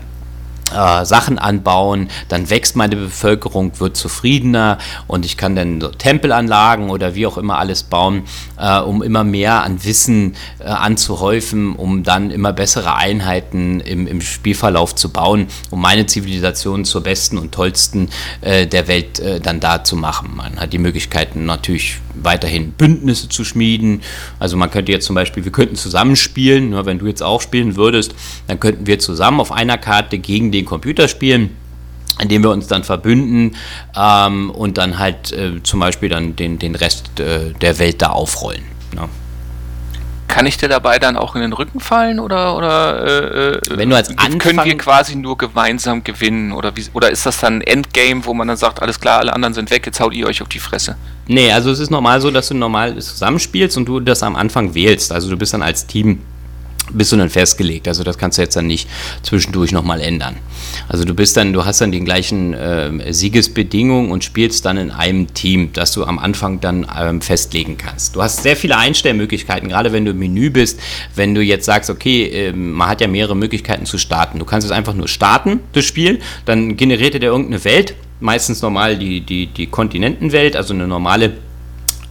äh, 0.74 1.06
Sachen 1.06 1.38
anbauen, 1.38 2.10
dann 2.28 2.50
wächst 2.50 2.76
meine 2.76 2.95
Bevölkerung, 2.95 3.80
wird 3.80 3.95
zufriedener 3.98 4.78
und 5.08 5.26
ich 5.26 5.38
kann 5.38 5.56
dann 5.56 5.80
so 5.80 5.89
Tempelanlagen 5.89 6.89
oder 6.89 7.15
wie 7.15 7.28
auch 7.28 7.38
immer 7.38 7.60
alles 7.60 7.84
bauen, 7.84 8.24
äh, 8.58 8.80
um 8.80 9.02
immer 9.02 9.24
mehr 9.24 9.63
an 9.63 9.84
Wissen 9.84 10.36
äh, 10.60 10.65
anzuhäufen, 10.65 11.76
um 11.76 12.04
dann 12.04 12.32
immer 12.32 12.54
bessere 12.54 12.95
Einheiten 12.95 13.80
im, 13.80 14.08
im, 14.08 14.21
Spielverlauf 14.21 14.95
zu 14.95 15.10
bauen, 15.10 15.48
um 15.69 15.82
meine 15.82 16.06
Zivilisation 16.06 16.86
zur 16.86 17.04
besten 17.04 17.38
und 17.38 17.52
tollsten 17.54 18.10
äh, 18.41 18.65
der 18.67 18.88
Welt 18.88 19.19
äh, 19.19 19.39
dann 19.39 19.60
da 19.60 19.84
zu 19.84 19.95
machen. 19.95 20.32
Man 20.36 20.60
hat 20.60 20.74
die 20.74 20.78
Möglichkeiten 20.78 21.45
natürlich 21.45 22.00
weiterhin 22.15 22.71
Bündnisse 22.71 23.30
zu 23.30 23.43
schmieden. 23.43 24.02
Also 24.39 24.58
man 24.58 24.71
könnte 24.71 24.91
jetzt 24.91 25.06
zum 25.06 25.15
Beispiel, 25.15 25.43
wir 25.43 25.52
könnten 25.52 25.76
zusammenspielen, 25.76 26.71
ne, 26.71 26.86
wenn 26.86 26.99
du 26.99 27.08
jetzt 27.08 27.23
auch 27.23 27.41
spielen 27.41 27.76
würdest, 27.76 28.15
dann 28.47 28.60
könnten 28.60 28.88
wir 28.88 28.99
zusammen 28.99 29.39
auf 29.39 29.52
einer 29.52 29.78
Karte 29.78 30.19
gegen 30.19 30.52
den 30.52 30.65
Computer 30.65 31.08
spielen 31.08 31.52
indem 32.19 32.43
wir 32.43 32.52
uns 32.52 32.67
dann 32.67 32.84
verbünden 32.84 33.56
ähm, 33.95 34.52
und 34.52 34.78
dann 34.78 34.99
halt 34.99 35.32
äh, 35.32 35.63
zum 35.63 35.80
Beispiel 35.80 36.10
dann 36.10 36.36
den, 36.36 36.60
den 36.60 36.76
Rest 36.76 37.19
äh, 37.19 37.54
der 37.54 37.80
Welt 37.80 38.04
da 38.04 38.10
aufrollen. 38.10 38.62
Ne? 38.93 39.10
Kann 40.34 40.48
ich 40.48 40.58
dir 40.58 40.67
dabei 40.67 40.98
dann 40.98 41.15
auch 41.15 41.36
in 41.36 41.41
den 41.41 41.54
Rücken 41.54 41.80
fallen 41.80 42.19
oder, 42.19 42.58
oder 42.58 43.06
äh, 43.06 43.52
äh 43.52 43.78
wenn 43.78 43.91
du 43.91 43.96
als 43.96 44.10
Anfang 44.10 44.39
können 44.39 44.63
wir 44.65 44.76
quasi 44.80 45.15
nur 45.15 45.38
gemeinsam 45.38 46.04
gewinnen 46.04 46.54
oder 46.54 46.76
wie, 46.76 46.86
oder 46.93 47.12
ist 47.12 47.28
das 47.28 47.39
dann 47.39 47.60
ein 47.60 47.62
Endgame, 47.62 48.26
wo 48.26 48.34
man 48.34 48.48
dann 48.48 48.58
sagt, 48.58 48.82
alles 48.82 49.00
klar, 49.00 49.19
alle 49.19 49.32
anderen 49.32 49.54
sind 49.54 49.69
weg, 49.69 49.86
jetzt 49.86 50.00
haut 50.00 50.12
ihr 50.15 50.26
euch 50.26 50.41
auf 50.41 50.50
die 50.50 50.58
Fresse? 50.58 50.96
Nee, 51.28 51.52
also 51.52 51.69
es 51.69 51.78
ist 51.78 51.91
normal 51.91 52.19
so, 52.19 52.32
dass 52.32 52.48
du 52.48 52.56
normal 52.56 52.98
zusammenspielst 52.98 53.78
und 53.78 53.86
du 53.86 54.00
das 54.00 54.24
am 54.24 54.36
Anfang 54.36 54.74
wählst. 54.74 55.12
Also 55.12 55.30
du 55.30 55.38
bist 55.38 55.54
dann 55.54 55.62
als 55.62 55.86
Team 55.86 56.19
bist 56.91 57.12
du 57.12 57.17
dann 57.17 57.30
festgelegt. 57.30 57.88
Also 57.88 58.04
das 58.04 58.17
kannst 58.17 58.38
du 58.38 58.41
jetzt 58.41 58.56
dann 58.56 58.67
nicht 58.67 58.89
zwischendurch 59.22 59.72
nochmal 59.72 60.02
ändern. 60.02 60.36
Also 60.88 61.06
du 61.06 61.13
bist 61.13 61.38
dann, 61.38 61.54
du 61.54 61.65
hast 61.65 61.82
dann 61.82 61.91
die 61.91 62.02
gleichen 62.02 62.54
äh, 62.54 63.13
Siegesbedingungen 63.13 64.12
und 64.12 64.24
spielst 64.24 64.65
dann 64.65 64.78
in 64.78 64.91
einem 64.91 65.34
Team, 65.34 65.72
das 65.74 65.91
du 65.93 66.04
am 66.04 66.19
Anfang 66.19 66.60
dann 66.60 66.86
ähm, 66.98 67.22
festlegen 67.22 67.78
kannst. 67.78 68.15
Du 68.15 68.22
hast 68.22 68.43
sehr 68.43 68.56
viele 68.56 68.78
Einstellmöglichkeiten, 68.78 69.69
gerade 69.69 69.93
wenn 69.93 70.06
du 70.06 70.12
im 70.12 70.19
Menü 70.19 70.50
bist, 70.50 70.80
wenn 71.15 71.34
du 71.34 71.41
jetzt 71.41 71.65
sagst, 71.65 71.89
okay, 71.89 72.26
äh, 72.26 72.54
man 72.54 72.89
hat 72.89 73.02
ja 73.02 73.08
mehrere 73.08 73.36
Möglichkeiten 73.36 73.86
zu 73.86 73.98
starten. 73.98 74.39
Du 74.39 74.46
kannst 74.46 74.65
es 74.65 74.72
einfach 74.72 74.93
nur 74.93 75.08
starten, 75.08 75.60
das 75.74 75.86
Spiel, 75.86 76.19
dann 76.46 76.76
generiert 76.78 77.13
er 77.13 77.19
dir 77.19 77.28
irgendeine 77.28 77.63
Welt, 77.63 77.96
meistens 78.19 78.62
normal 78.62 78.98
die, 78.98 79.22
die, 79.22 79.48
die 79.48 79.67
Kontinentenwelt, 79.67 80.56
also 80.56 80.74
eine 80.74 80.88
normale 80.88 81.34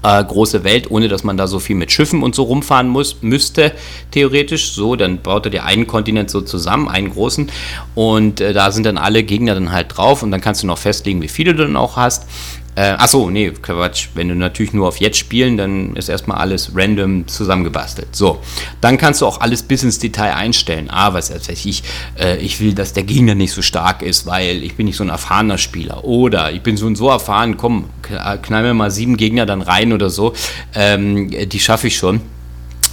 äh, 0.03 0.25
große 0.25 0.65
Welt, 0.65 0.91
ohne 0.91 1.09
dass 1.09 1.25
man 1.25 1.37
da 1.37 1.47
so 1.47 1.59
viel 1.59 1.77
mit 1.77 1.93
Schiffen 1.93 2.23
und 2.23 2.35
so 2.35 2.45
rumfahren 2.45 2.89
muss, 2.89 3.23
müsste, 3.23 3.73
theoretisch. 4.11 4.73
So, 4.73 4.97
dann 4.97 5.23
baut 5.23 5.47
er 5.47 5.51
dir 5.51 5.65
einen 5.65 5.87
Kontinent 5.87 6.31
so 6.31 6.41
zusammen, 6.41 6.89
einen 6.89 7.11
großen. 7.11 7.51
Und 7.95 8.41
äh, 8.41 8.53
da 8.53 8.71
sind 8.73 8.85
dann 8.85 8.99
alle 8.99 9.23
Gegner 9.23 9.55
dann 9.55 9.73
halt 9.73 9.97
drauf 9.97 10.23
und 10.23 10.31
dann 10.31 10.41
kannst 10.41 10.63
du 10.63 10.67
noch 10.67 10.79
festlegen, 10.79 11.23
wie 11.23 11.29
viele 11.29 11.55
du 11.55 11.65
dann 11.65 11.77
auch 11.77 11.97
hast. 11.97 12.27
Äh, 12.75 12.93
achso, 12.93 13.29
nee, 13.29 13.51
Quatsch. 13.51 14.09
Wenn 14.15 14.29
du 14.29 14.35
natürlich 14.35 14.73
nur 14.73 14.89
auf 14.89 14.97
jetzt 14.99 15.19
spielen, 15.19 15.57
dann 15.57 15.95
ist 15.95 16.09
erstmal 16.09 16.39
alles 16.39 16.73
random 16.75 17.29
zusammengebastelt. 17.29 18.17
So, 18.17 18.41
dann 18.81 18.97
kannst 18.97 19.21
du 19.21 19.27
auch 19.27 19.41
alles 19.41 19.63
bis 19.63 19.83
ins 19.83 19.99
Detail 19.99 20.35
einstellen. 20.35 20.89
Ah, 20.91 21.13
was 21.13 21.33
weiß 21.33 21.49
ich, 21.67 21.83
äh, 22.19 22.39
ich 22.39 22.61
will, 22.61 22.73
dass 22.73 22.95
der 22.95 23.03
Gegner 23.03 23.35
nicht 23.35 23.53
so 23.53 23.61
stark 23.61 24.03
ist, 24.03 24.27
weil 24.27 24.63
ich 24.65 24.75
bin 24.77 24.87
nicht 24.87 24.97
so 24.97 25.05
ein 25.05 25.11
erfahrener 25.11 25.59
Spieler. 25.59 26.05
Oder 26.05 26.53
ich 26.53 26.63
bin 26.63 26.77
so 26.79 26.87
und 26.87 26.97
so 26.97 27.11
erfahren, 27.11 27.59
komm, 27.59 27.91
knall 28.01 28.63
mir 28.63 28.75
mal 28.75 28.91
sieben 28.91 29.19
Gegner 29.19 29.45
dann 29.45 29.61
rein 29.61 29.93
oder 29.93 30.09
so. 30.09 30.33
Ähm, 30.75 31.31
die 31.31 31.61
schaffe 31.61 31.89
ich 31.89 31.97
schon. 31.97 32.23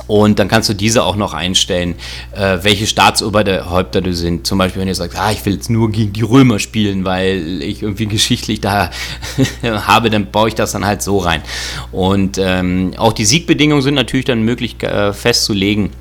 Und 0.09 0.39
dann 0.39 0.47
kannst 0.47 0.67
du 0.67 0.73
diese 0.73 1.03
auch 1.03 1.15
noch 1.15 1.35
einstellen, 1.35 1.93
äh, 2.35 2.57
welche 2.63 2.87
Staatsoberhäupter 2.87 4.01
du 4.01 4.11
sind. 4.11 4.47
Zum 4.47 4.57
Beispiel, 4.57 4.79
wenn 4.79 4.87
du 4.87 4.95
sagst, 4.95 5.15
ah, 5.19 5.31
ich 5.31 5.45
will 5.45 5.53
jetzt 5.53 5.69
nur 5.69 5.91
gegen 5.91 6.13
die 6.13 6.23
Römer 6.23 6.57
spielen, 6.57 7.05
weil 7.05 7.61
ich 7.61 7.83
irgendwie 7.83 8.07
geschichtlich 8.07 8.59
da 8.59 8.89
habe, 9.63 10.09
dann 10.09 10.31
baue 10.31 10.47
ich 10.47 10.55
das 10.55 10.71
dann 10.71 10.83
halt 10.83 11.03
so 11.03 11.19
rein. 11.19 11.43
Und 11.91 12.39
ähm, 12.39 12.93
auch 12.97 13.13
die 13.13 13.23
Siegbedingungen 13.23 13.83
sind 13.83 13.93
natürlich 13.93 14.25
dann 14.25 14.41
möglich 14.41 14.81
äh, 14.81 15.13
festzulegen. 15.13 15.91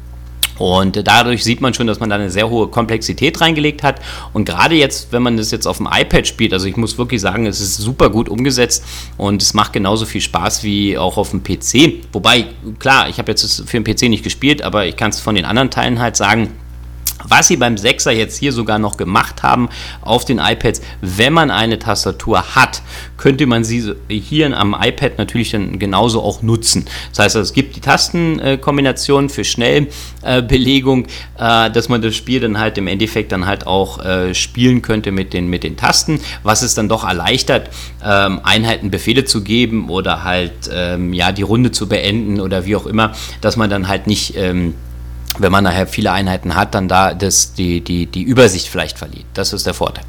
Und 0.59 1.07
dadurch 1.07 1.45
sieht 1.45 1.61
man 1.61 1.75
schon, 1.75 1.87
dass 1.87 2.01
man 2.01 2.11
da 2.11 2.17
eine 2.17 2.31
sehr 2.31 2.51
hohe 2.51 2.69
Komplexität 2.69 3.41
reingelegt 3.41 3.83
hat. 3.83 4.01
Und 4.33 4.45
gerade 4.45 4.75
jetzt, 4.75 5.13
wenn 5.13 5.23
man 5.23 5.37
das 5.37 5.51
jetzt 5.51 5.67
auf 5.67 5.79
dem 5.79 5.89
iPad 5.91 6.27
spielt, 6.27 6.53
also 6.53 6.67
ich 6.67 6.77
muss 6.77 6.99
wirklich 6.99 7.21
sagen, 7.21 7.47
es 7.47 7.61
ist 7.61 7.77
super 7.77 8.11
gut 8.11 8.29
umgesetzt 8.29 8.85
und 9.17 9.43
es 9.43 9.55
macht 9.55 9.73
genauso 9.73 10.05
viel 10.07 10.21
Spaß 10.21 10.65
wie 10.65 10.99
auch 10.99 11.17
auf 11.17 11.31
dem 11.31 11.43
PC. 11.43 12.05
Wobei, 12.13 12.47
klar, 12.79 13.09
ich 13.09 13.19
habe 13.19 13.31
jetzt 13.31 13.69
für 13.69 13.81
den 13.81 13.85
PC 13.85 14.09
nicht 14.09 14.25
gespielt, 14.25 14.63
aber 14.63 14.87
ich 14.87 14.97
kann 14.97 15.11
es 15.11 15.21
von 15.21 15.35
den 15.35 15.45
anderen 15.45 15.71
Teilen 15.71 16.01
halt 16.01 16.17
sagen, 16.17 16.51
Was 17.27 17.49
sie 17.49 17.57
beim 17.57 17.75
6er 17.75 18.13
jetzt 18.13 18.39
hier 18.39 18.53
sogar 18.53 18.79
noch 18.79 18.97
gemacht 18.97 19.43
haben 19.43 19.69
auf 20.03 20.25
den 20.25 20.39
iPads, 20.39 20.81
wenn 21.01 21.33
man 21.33 21.51
eine 21.51 21.79
Tastatur 21.79 22.55
hat, 22.55 22.83
könnte 23.17 23.47
man 23.47 23.65
sie 23.65 23.95
hier 24.09 24.57
am 24.57 24.77
iPad 24.79 25.19
natürlich 25.19 25.51
dann 25.51 25.79
genauso 25.79 26.23
auch 26.23 26.43
nutzen. 26.43 26.87
Das 27.11 27.19
heißt, 27.25 27.37
es 27.37 27.53
gibt 27.53 27.77
die 27.77 27.81
Tastenkombination 27.81 29.29
für 29.29 29.45
Schnellbelegung, 29.45 31.07
äh, 31.39 31.71
dass 31.71 31.89
man 31.89 32.01
das 32.03 32.15
Spiel 32.15 32.41
dann 32.41 32.59
halt 32.59 32.79
im 32.79 32.87
Endeffekt 32.87 33.33
dann 33.33 33.47
halt 33.47 33.67
auch 33.67 34.05
äh, 34.05 34.35
spielen 34.35 34.83
könnte 34.83 35.11
mit 35.11 35.33
den, 35.33 35.49
mit 35.49 35.65
den 35.65 35.77
Tasten, 35.77 36.21
was 36.45 36.63
es 36.63 36.75
dann 36.75 36.89
doch 36.89 37.05
erleichtert, 37.05 37.71
ähm, 38.05 38.41
Einheiten 38.45 38.91
Befehle 38.91 39.25
zu 39.25 39.43
geben 39.43 39.91
oder 39.91 40.23
halt 40.23 40.71
ähm, 40.73 41.13
ja 41.13 41.33
die 41.33 41.43
Runde 41.43 41.73
zu 41.73 41.89
beenden 41.89 42.41
oder 42.41 42.65
wie 42.65 42.77
auch 42.77 42.87
immer, 42.87 43.13
dass 43.41 43.57
man 43.57 43.69
dann 43.69 43.89
halt 43.89 44.07
nicht 44.07 44.37
ähm, 44.37 44.75
wenn 45.41 45.53
man 45.53 45.65
nachher 45.65 45.87
viele 45.87 46.13
Einheiten 46.13 46.55
hat, 46.55 46.75
dann 46.75 46.89
da 46.89 47.15
das, 47.15 47.55
die, 47.55 47.81
die, 47.81 48.07
die 48.07 48.23
Übersicht 48.23 48.69
vielleicht 48.69 48.99
verliert. 48.99 49.27
Das 49.35 49.53
ist 49.53 49.67
der 49.67 49.75
Vorteil. 49.75 50.05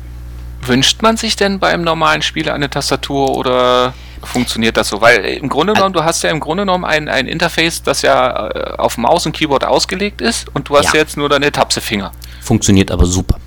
Wünscht 0.62 1.02
man 1.02 1.18
sich 1.18 1.36
denn 1.36 1.60
beim 1.60 1.84
normalen 1.84 2.22
Spieler 2.22 2.54
eine 2.54 2.70
Tastatur 2.70 3.36
oder 3.36 3.94
funktioniert 4.24 4.76
das 4.76 4.90
so? 4.90 5.02
Weil 5.02 5.24
im 5.26 5.48
Grunde 5.48 5.74
genommen, 5.74 5.94
du 5.94 6.04
hast 6.04 6.22
ja 6.24 6.30
im 6.30 6.40
Grunde 6.40 6.64
genommen 6.64 6.84
ein, 6.84 7.08
ein 7.08 7.28
Interface, 7.28 7.82
das 7.82 8.02
ja 8.02 8.50
äh, 8.50 8.74
auf 8.78 8.98
Maus 8.98 9.26
und 9.26 9.32
Keyboard 9.32 9.64
ausgelegt 9.64 10.22
ist 10.22 10.48
und 10.54 10.68
du 10.70 10.78
hast 10.78 10.94
ja. 10.94 11.00
jetzt 11.00 11.16
nur 11.16 11.30
deine 11.30 11.52
Tapsefinger. 11.52 12.12
Funktioniert 12.42 12.92
aber 12.92 13.06
super. 13.06 13.40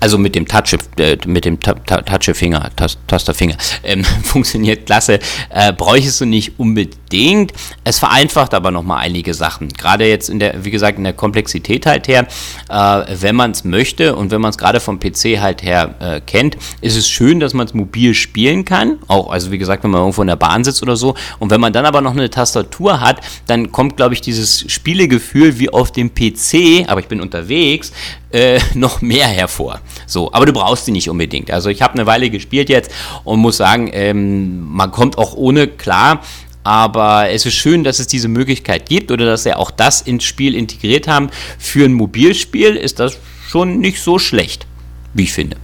Also 0.00 0.18
mit 0.18 0.34
dem 0.34 0.46
Touch, 0.46 0.78
äh, 0.98 1.16
mit 1.26 1.44
dem 1.44 1.58
Touchfinger, 1.60 2.70
Tasterfinger, 3.06 3.56
ähm, 3.82 4.04
funktioniert 4.22 4.86
klasse. 4.86 5.18
Äh, 5.50 5.72
bräuchtest 5.72 6.20
du 6.20 6.24
nicht 6.24 6.58
unbedingt. 6.58 7.52
Es 7.84 7.98
vereinfacht 7.98 8.54
aber 8.54 8.70
nochmal 8.70 8.98
einige 8.98 9.34
Sachen. 9.34 9.68
Gerade 9.68 10.06
jetzt 10.06 10.28
in 10.28 10.38
der, 10.38 10.64
wie 10.64 10.70
gesagt, 10.70 10.98
in 10.98 11.04
der 11.04 11.14
Komplexität 11.14 11.86
halt 11.86 12.06
her, 12.06 12.28
äh, 12.68 13.04
wenn 13.20 13.34
man 13.34 13.50
es 13.50 13.64
möchte 13.64 14.14
und 14.14 14.30
wenn 14.30 14.40
man 14.40 14.50
es 14.50 14.58
gerade 14.58 14.80
vom 14.80 15.00
PC 15.00 15.40
halt 15.40 15.62
her 15.62 15.94
äh, 16.00 16.20
kennt, 16.20 16.56
ist 16.80 16.96
es 16.96 17.08
schön, 17.08 17.40
dass 17.40 17.54
man 17.54 17.66
es 17.66 17.74
mobil 17.74 18.14
spielen 18.14 18.64
kann. 18.64 18.98
Auch, 19.08 19.30
also 19.30 19.50
wie 19.50 19.58
gesagt, 19.58 19.82
wenn 19.82 19.90
man 19.90 20.00
irgendwo 20.00 20.22
in 20.22 20.28
der 20.28 20.36
Bahn 20.36 20.62
sitzt 20.62 20.82
oder 20.82 20.96
so. 20.96 21.14
Und 21.38 21.50
wenn 21.50 21.60
man 21.60 21.72
dann 21.72 21.86
aber 21.86 22.00
noch 22.00 22.12
eine 22.12 22.30
Tastatur 22.30 23.00
hat, 23.00 23.20
dann 23.46 23.72
kommt, 23.72 23.96
glaube 23.96 24.14
ich, 24.14 24.20
dieses 24.20 24.70
Spielegefühl 24.70 25.58
wie 25.58 25.70
auf 25.70 25.90
dem 25.90 26.14
PC, 26.14 26.88
aber 26.88 27.00
ich 27.00 27.08
bin 27.08 27.20
unterwegs, 27.20 27.92
äh, 28.32 28.60
noch 28.74 29.00
mehr 29.00 29.26
hervor. 29.26 29.80
So, 30.06 30.32
aber 30.32 30.46
du 30.46 30.52
brauchst 30.52 30.84
sie 30.84 30.92
nicht 30.92 31.08
unbedingt. 31.10 31.50
Also 31.50 31.70
ich 31.70 31.82
habe 31.82 31.94
eine 31.94 32.06
Weile 32.06 32.30
gespielt 32.30 32.68
jetzt 32.68 32.90
und 33.24 33.40
muss 33.40 33.56
sagen, 33.56 33.90
ähm, 33.92 34.60
man 34.68 34.90
kommt 34.90 35.18
auch 35.18 35.34
ohne 35.34 35.66
klar. 35.68 36.22
Aber 36.64 37.30
es 37.30 37.46
ist 37.46 37.54
schön, 37.54 37.82
dass 37.82 37.98
es 37.98 38.08
diese 38.08 38.28
Möglichkeit 38.28 38.88
gibt 38.88 39.10
oder 39.10 39.24
dass 39.24 39.44
sie 39.44 39.54
auch 39.54 39.70
das 39.70 40.02
ins 40.02 40.24
Spiel 40.24 40.54
integriert 40.54 41.08
haben. 41.08 41.30
Für 41.58 41.86
ein 41.86 41.94
Mobilspiel 41.94 42.76
ist 42.76 43.00
das 43.00 43.16
schon 43.48 43.78
nicht 43.78 44.02
so 44.02 44.18
schlecht, 44.18 44.66
wie 45.14 45.22
ich 45.22 45.32
finde. 45.32 45.56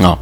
Ja 0.00 0.18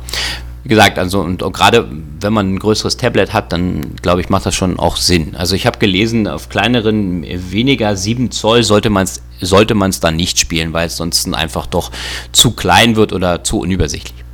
wie 0.67 0.69
gesagt, 0.69 0.99
also 0.99 1.21
und 1.21 1.39
gerade 1.53 1.89
wenn 2.21 2.33
man 2.33 2.55
ein 2.55 2.59
größeres 2.59 2.97
Tablet 2.97 3.33
hat, 3.33 3.53
dann 3.53 3.95
glaube 4.03 4.21
ich, 4.21 4.31
macht 4.31 4.47
das 4.47 4.57
schon 4.57 4.81
auch 4.81 4.97
Sinn. 4.97 5.37
Also 5.37 5.55
ich 5.55 5.65
habe 5.65 5.79
gelesen, 5.79 6.27
auf 6.27 6.49
kleineren, 6.49 7.23
weniger 7.23 7.95
7 7.95 8.33
Zoll 8.33 8.65
sollte 8.65 8.91
man 8.91 9.05
es 9.05 9.23
sollte 9.41 9.75
man's 9.75 10.01
dann 10.01 10.17
nicht 10.17 10.41
spielen, 10.41 10.73
weil 10.73 10.89
es 10.89 10.97
sonst 10.97 11.33
einfach 11.33 11.67
doch 11.67 11.93
zu 12.33 12.51
klein 12.51 12.97
wird 12.97 13.13
oder 13.13 13.45
zu 13.45 13.61
unübersichtlich. 13.61 14.25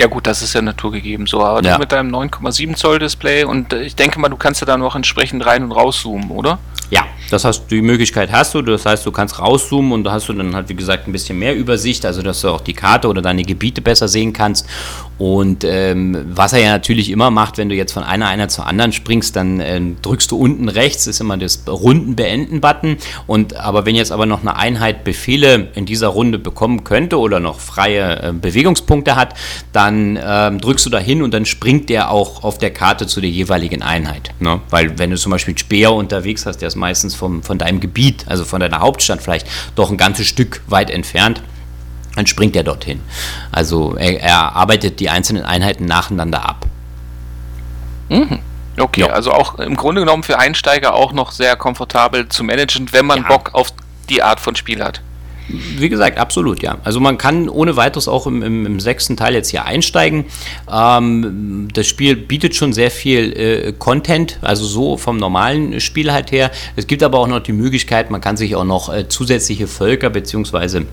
Ja 0.00 0.06
gut, 0.06 0.26
das 0.26 0.40
ist 0.40 0.54
ja 0.54 0.62
naturgegeben 0.62 1.26
so, 1.26 1.44
aber 1.44 1.62
ja. 1.62 1.76
mit 1.76 1.92
deinem 1.92 2.10
9,7 2.10 2.74
Zoll 2.76 2.98
Display 2.98 3.44
und 3.44 3.74
äh, 3.74 3.82
ich 3.82 3.96
denke 3.96 4.18
mal, 4.18 4.30
du 4.30 4.38
kannst 4.38 4.62
ja 4.62 4.66
da 4.66 4.78
noch 4.78 4.96
entsprechend 4.96 5.44
rein 5.44 5.62
und 5.62 5.72
rauszoomen, 5.72 6.30
oder? 6.30 6.58
Ja, 6.90 7.04
das 7.30 7.44
heißt, 7.44 7.70
die 7.70 7.80
Möglichkeit 7.80 8.32
hast 8.32 8.54
du, 8.54 8.62
das 8.62 8.84
heißt, 8.84 9.06
du 9.06 9.12
kannst 9.12 9.38
rauszoomen 9.38 9.92
und 9.92 10.04
da 10.04 10.12
hast 10.12 10.28
du 10.28 10.32
dann 10.32 10.54
halt, 10.54 10.68
wie 10.68 10.74
gesagt, 10.74 11.06
ein 11.06 11.12
bisschen 11.12 11.38
mehr 11.38 11.56
Übersicht, 11.56 12.04
also 12.04 12.22
dass 12.22 12.40
du 12.40 12.48
auch 12.48 12.60
die 12.60 12.72
Karte 12.72 13.08
oder 13.08 13.22
deine 13.22 13.42
Gebiete 13.42 13.80
besser 13.80 14.08
sehen 14.08 14.32
kannst. 14.32 14.66
Und 15.16 15.64
ähm, 15.64 16.16
was 16.30 16.54
er 16.54 16.60
ja 16.60 16.70
natürlich 16.72 17.10
immer 17.10 17.30
macht, 17.30 17.58
wenn 17.58 17.68
du 17.68 17.74
jetzt 17.74 17.92
von 17.92 18.02
einer 18.02 18.26
Einheit 18.28 18.50
zur 18.50 18.66
anderen 18.66 18.92
springst, 18.92 19.36
dann 19.36 19.60
äh, 19.60 19.80
drückst 20.00 20.30
du 20.30 20.38
unten 20.38 20.68
rechts, 20.70 21.06
ist 21.06 21.20
immer 21.20 21.36
das 21.36 21.62
Runden 21.68 22.16
beenden-Button. 22.16 22.96
Und 23.26 23.54
aber 23.56 23.84
wenn 23.84 23.94
jetzt 23.94 24.12
aber 24.12 24.24
noch 24.24 24.40
eine 24.40 24.56
Einheit 24.56 25.04
Befehle 25.04 25.68
in 25.74 25.84
dieser 25.84 26.08
Runde 26.08 26.38
bekommen 26.38 26.84
könnte 26.84 27.18
oder 27.18 27.38
noch 27.38 27.60
freie 27.60 28.22
äh, 28.22 28.32
Bewegungspunkte 28.32 29.14
hat, 29.14 29.34
dann 29.72 30.16
äh, 30.16 30.56
drückst 30.56 30.86
du 30.86 30.90
da 30.90 30.98
hin 30.98 31.22
und 31.22 31.34
dann 31.34 31.44
springt 31.44 31.90
der 31.90 32.10
auch 32.10 32.42
auf 32.42 32.56
der 32.56 32.70
Karte 32.70 33.06
zu 33.06 33.20
der 33.20 33.30
jeweiligen 33.30 33.82
Einheit. 33.82 34.30
Ne? 34.40 34.60
Weil 34.70 34.98
wenn 34.98 35.10
du 35.10 35.18
zum 35.18 35.32
Beispiel 35.32 35.56
Speer 35.58 35.92
unterwegs 35.92 36.46
hast, 36.46 36.62
der 36.62 36.68
ist 36.68 36.76
meistens 36.76 37.14
vom, 37.20 37.42
von 37.42 37.58
deinem 37.58 37.78
Gebiet, 37.78 38.24
also 38.28 38.44
von 38.44 38.60
deiner 38.60 38.80
Hauptstadt 38.80 39.22
vielleicht, 39.22 39.46
doch 39.76 39.90
ein 39.90 39.96
ganzes 39.96 40.26
Stück 40.26 40.62
weit 40.66 40.90
entfernt, 40.90 41.42
dann 42.16 42.26
springt 42.26 42.56
er 42.56 42.64
dorthin. 42.64 43.00
Also 43.52 43.94
er, 43.96 44.20
er 44.20 44.56
arbeitet 44.56 44.98
die 44.98 45.08
einzelnen 45.08 45.44
Einheiten 45.44 45.84
nacheinander 45.84 46.48
ab. 46.48 46.66
Mhm. 48.08 48.40
Okay, 48.76 49.02
ja. 49.02 49.08
also 49.08 49.32
auch 49.32 49.58
im 49.58 49.76
Grunde 49.76 50.00
genommen 50.00 50.22
für 50.22 50.38
Einsteiger 50.38 50.94
auch 50.94 51.12
noch 51.12 51.30
sehr 51.32 51.54
komfortabel 51.56 52.28
zu 52.28 52.42
managen, 52.42 52.92
wenn 52.92 53.06
man 53.06 53.22
ja. 53.22 53.28
Bock 53.28 53.50
auf 53.52 53.72
die 54.08 54.22
Art 54.22 54.40
von 54.40 54.56
Spiel 54.56 54.82
hat. 54.82 55.02
Wie 55.78 55.88
gesagt, 55.88 56.18
absolut, 56.18 56.62
ja. 56.62 56.78
Also 56.84 57.00
man 57.00 57.18
kann 57.18 57.48
ohne 57.48 57.76
weiteres 57.76 58.08
auch 58.08 58.26
im, 58.26 58.42
im, 58.42 58.66
im 58.66 58.80
sechsten 58.80 59.16
Teil 59.16 59.34
jetzt 59.34 59.50
hier 59.50 59.64
einsteigen. 59.64 60.24
Ähm, 60.70 61.68
das 61.72 61.86
Spiel 61.86 62.16
bietet 62.16 62.54
schon 62.54 62.72
sehr 62.72 62.90
viel 62.90 63.32
äh, 63.32 63.72
Content, 63.72 64.38
also 64.42 64.64
so 64.64 64.96
vom 64.96 65.16
normalen 65.16 65.80
Spiel 65.80 66.12
halt 66.12 66.32
her. 66.32 66.50
Es 66.76 66.86
gibt 66.86 67.02
aber 67.02 67.18
auch 67.18 67.28
noch 67.28 67.40
die 67.40 67.52
Möglichkeit, 67.52 68.10
man 68.10 68.20
kann 68.20 68.36
sich 68.36 68.54
auch 68.56 68.64
noch 68.64 68.92
äh, 68.92 69.08
zusätzliche 69.08 69.66
Völker 69.66 70.10
bzw 70.10 70.84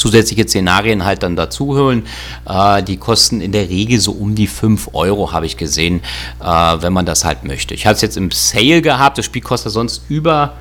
zusätzliche 0.00 0.48
Szenarien 0.48 1.04
halt 1.04 1.22
dann 1.22 1.36
dazu 1.36 1.78
holen. 1.78 2.06
Äh, 2.48 2.82
die 2.82 2.96
kosten 2.96 3.40
in 3.40 3.52
der 3.52 3.68
Regel 3.68 4.00
so 4.00 4.12
um 4.12 4.34
die 4.34 4.46
5 4.46 4.90
Euro, 4.94 5.32
habe 5.32 5.46
ich 5.46 5.56
gesehen, 5.56 6.00
äh, 6.40 6.44
wenn 6.44 6.92
man 6.92 7.06
das 7.06 7.24
halt 7.24 7.44
möchte. 7.44 7.74
Ich 7.74 7.86
hatte 7.86 7.96
es 7.96 8.02
jetzt 8.02 8.16
im 8.16 8.30
Sale 8.30 8.82
gehabt, 8.82 9.18
das 9.18 9.26
Spiel 9.26 9.42
kostet 9.42 9.72
sonst 9.72 10.02
über, 10.08 10.54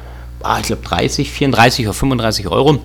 ah, 0.43 0.59
ich 0.59 0.67
glaube 0.67 0.83
30, 0.83 1.31
34 1.31 1.87
oder 1.87 1.93
35 1.93 2.47
Euro. 2.49 2.79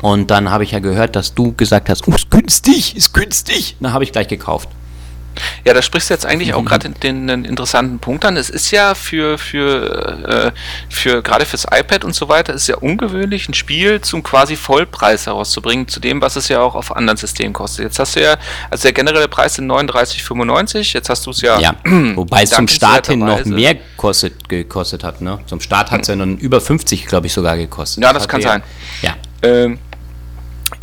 Und 0.00 0.30
dann 0.30 0.50
habe 0.50 0.64
ich 0.64 0.70
ja 0.70 0.78
gehört, 0.78 1.16
dass 1.16 1.34
du 1.34 1.52
gesagt 1.52 1.88
hast, 1.88 2.08
oh, 2.08 2.14
ist 2.14 2.30
günstig, 2.30 2.96
ist 2.96 3.12
günstig. 3.12 3.76
Dann 3.80 3.92
habe 3.92 4.04
ich 4.04 4.12
gleich 4.12 4.28
gekauft. 4.28 4.68
Ja, 5.64 5.74
da 5.74 5.82
sprichst 5.82 6.10
du 6.10 6.14
jetzt 6.14 6.26
eigentlich 6.26 6.54
auch 6.54 6.62
mhm. 6.62 6.66
gerade 6.66 6.90
den, 6.90 7.26
den, 7.26 7.44
interessanten 7.44 7.98
Punkt 7.98 8.24
an. 8.24 8.36
Es 8.36 8.50
ist 8.50 8.70
ja 8.70 8.94
für, 8.94 9.38
für, 9.38 10.52
äh, 10.52 10.52
für 10.88 11.22
gerade 11.22 11.46
fürs 11.46 11.66
iPad 11.70 12.04
und 12.04 12.14
so 12.14 12.28
weiter, 12.28 12.52
ist 12.52 12.66
ja 12.66 12.76
ungewöhnlich, 12.76 13.48
ein 13.48 13.54
Spiel 13.54 14.00
zum 14.00 14.22
quasi 14.22 14.56
Vollpreis 14.56 15.26
herauszubringen, 15.26 15.88
zu 15.88 16.00
dem, 16.00 16.20
was 16.20 16.36
es 16.36 16.48
ja 16.48 16.60
auch 16.60 16.74
auf 16.74 16.94
anderen 16.94 17.16
Systemen 17.16 17.52
kostet. 17.52 17.84
Jetzt 17.84 17.98
hast 17.98 18.16
du 18.16 18.22
ja, 18.22 18.36
also 18.70 18.82
der 18.82 18.92
generelle 18.92 19.28
Preis 19.28 19.54
sind 19.54 19.70
39,95, 19.70 20.94
jetzt 20.94 21.08
hast 21.08 21.26
du 21.26 21.30
es 21.30 21.40
ja. 21.40 21.58
Ja, 21.60 21.74
wobei 21.84 22.42
es 22.42 22.50
zum 22.50 22.68
Start 22.68 23.08
hin 23.08 23.20
noch 23.20 23.44
mehr 23.44 23.76
kostet, 23.96 24.48
gekostet 24.48 25.04
hat, 25.04 25.20
ne? 25.20 25.38
Zum 25.46 25.60
Start 25.60 25.90
hat 25.90 26.02
es 26.02 26.08
ja 26.08 26.16
dann 26.16 26.36
über 26.38 26.60
50, 26.60 27.06
glaube 27.06 27.26
ich, 27.26 27.32
sogar 27.32 27.56
gekostet. 27.56 28.02
Ja, 28.02 28.12
das, 28.12 28.24
das 28.24 28.28
kann 28.28 28.42
sein. 28.42 28.62
Ja. 29.02 29.14
Ähm, 29.42 29.78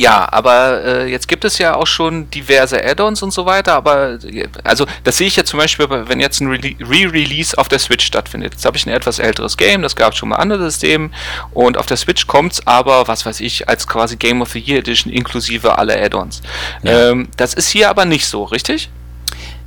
ja, 0.00 0.28
aber 0.30 0.84
äh, 0.84 1.10
jetzt 1.10 1.26
gibt 1.26 1.44
es 1.44 1.58
ja 1.58 1.74
auch 1.74 1.86
schon 1.86 2.30
diverse 2.30 2.82
Add-ons 2.84 3.22
und 3.22 3.32
so 3.32 3.46
weiter, 3.46 3.74
aber 3.74 4.18
also 4.62 4.86
das 5.04 5.16
sehe 5.16 5.26
ich 5.26 5.36
ja 5.36 5.44
zum 5.44 5.58
Beispiel, 5.58 5.88
wenn 5.90 6.20
jetzt 6.20 6.40
ein 6.40 6.48
Re-Release 6.48 7.58
auf 7.58 7.68
der 7.68 7.80
Switch 7.80 8.06
stattfindet. 8.06 8.54
Jetzt 8.54 8.64
habe 8.64 8.76
ich 8.76 8.86
ein 8.86 8.92
etwas 8.92 9.18
älteres 9.18 9.56
Game, 9.56 9.82
das 9.82 9.96
gab 9.96 10.12
es 10.12 10.18
schon 10.18 10.28
mal 10.28 10.36
andere 10.36 10.70
Systeme 10.70 11.10
und 11.52 11.76
auf 11.76 11.86
der 11.86 11.96
Switch 11.96 12.26
kommt 12.26 12.52
es 12.52 12.66
aber, 12.66 13.08
was 13.08 13.26
weiß 13.26 13.40
ich, 13.40 13.68
als 13.68 13.88
quasi 13.88 14.16
Game 14.16 14.40
of 14.40 14.52
the 14.52 14.60
Year 14.60 14.78
Edition 14.78 15.12
inklusive 15.12 15.76
aller 15.76 16.00
Add-ons. 16.00 16.42
Ja. 16.82 17.10
Ähm, 17.10 17.28
das 17.36 17.54
ist 17.54 17.68
hier 17.68 17.90
aber 17.90 18.04
nicht 18.04 18.26
so, 18.26 18.44
richtig? 18.44 18.90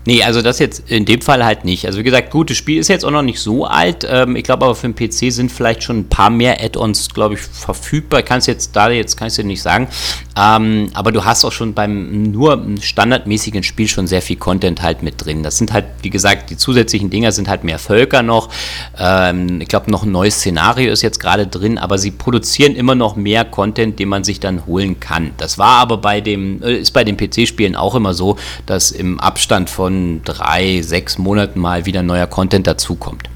Nee, 0.05 0.23
also 0.23 0.41
das 0.41 0.57
jetzt 0.57 0.89
in 0.89 1.05
dem 1.05 1.21
Fall 1.21 1.45
halt 1.45 1.63
nicht. 1.63 1.85
Also 1.85 1.99
wie 1.99 2.03
gesagt, 2.03 2.31
gutes 2.31 2.57
Spiel 2.57 2.79
ist 2.79 2.87
jetzt 2.87 3.05
auch 3.05 3.11
noch 3.11 3.21
nicht 3.21 3.39
so 3.39 3.65
alt. 3.65 4.07
Ähm, 4.09 4.35
ich 4.35 4.43
glaube 4.43 4.65
aber 4.65 4.75
für 4.75 4.89
den 4.89 4.95
PC 4.95 5.31
sind 5.31 5.51
vielleicht 5.51 5.83
schon 5.83 5.99
ein 5.99 6.09
paar 6.09 6.31
mehr 6.31 6.63
Add-ons, 6.63 7.13
glaube 7.13 7.35
ich, 7.35 7.41
verfügbar. 7.41 8.23
Kannst 8.23 8.47
jetzt 8.47 8.75
da 8.75 8.89
jetzt 8.89 9.15
kann 9.15 9.27
ich 9.27 9.35
dir 9.35 9.43
nicht 9.43 9.61
sagen. 9.61 9.87
Ähm, 10.35 10.89
aber 10.93 11.11
du 11.11 11.23
hast 11.23 11.45
auch 11.45 11.51
schon 11.51 11.73
beim 11.73 12.31
nur 12.31 12.65
standardmäßigen 12.81 13.61
Spiel 13.63 13.87
schon 13.87 14.07
sehr 14.07 14.23
viel 14.23 14.37
Content 14.37 14.81
halt 14.81 15.03
mit 15.03 15.23
drin. 15.23 15.43
Das 15.43 15.57
sind 15.57 15.71
halt, 15.71 15.85
wie 16.01 16.09
gesagt, 16.09 16.49
die 16.49 16.57
zusätzlichen 16.57 17.09
Dinger 17.11 17.31
sind 17.31 17.47
halt 17.47 17.63
mehr 17.63 17.77
Völker 17.77 18.23
noch. 18.23 18.49
Ähm, 18.97 19.61
ich 19.61 19.67
glaube, 19.67 19.91
noch 19.91 20.03
ein 20.03 20.11
neues 20.11 20.37
Szenario 20.37 20.91
ist 20.91 21.03
jetzt 21.03 21.19
gerade 21.19 21.45
drin, 21.45 21.77
aber 21.77 21.99
sie 21.99 22.11
produzieren 22.11 22.75
immer 22.75 22.95
noch 22.95 23.15
mehr 23.15 23.45
Content, 23.45 23.99
den 23.99 24.09
man 24.09 24.23
sich 24.23 24.39
dann 24.39 24.65
holen 24.65 24.99
kann. 24.99 25.31
Das 25.37 25.59
war 25.59 25.79
aber 25.79 25.97
bei 25.97 26.21
dem, 26.21 26.63
äh, 26.63 26.77
ist 26.77 26.91
bei 26.91 27.03
den 27.03 27.17
PC-Spielen 27.17 27.75
auch 27.75 27.93
immer 27.93 28.15
so, 28.15 28.37
dass 28.65 28.89
im 28.89 29.19
Abstand 29.19 29.69
von 29.69 29.90
von 29.91 30.21
drei, 30.23 30.81
sechs 30.81 31.17
Monaten 31.17 31.59
mal 31.59 31.85
wieder 31.85 32.01
neuer 32.01 32.27
Content 32.27 32.65
dazukommt. 32.65 33.29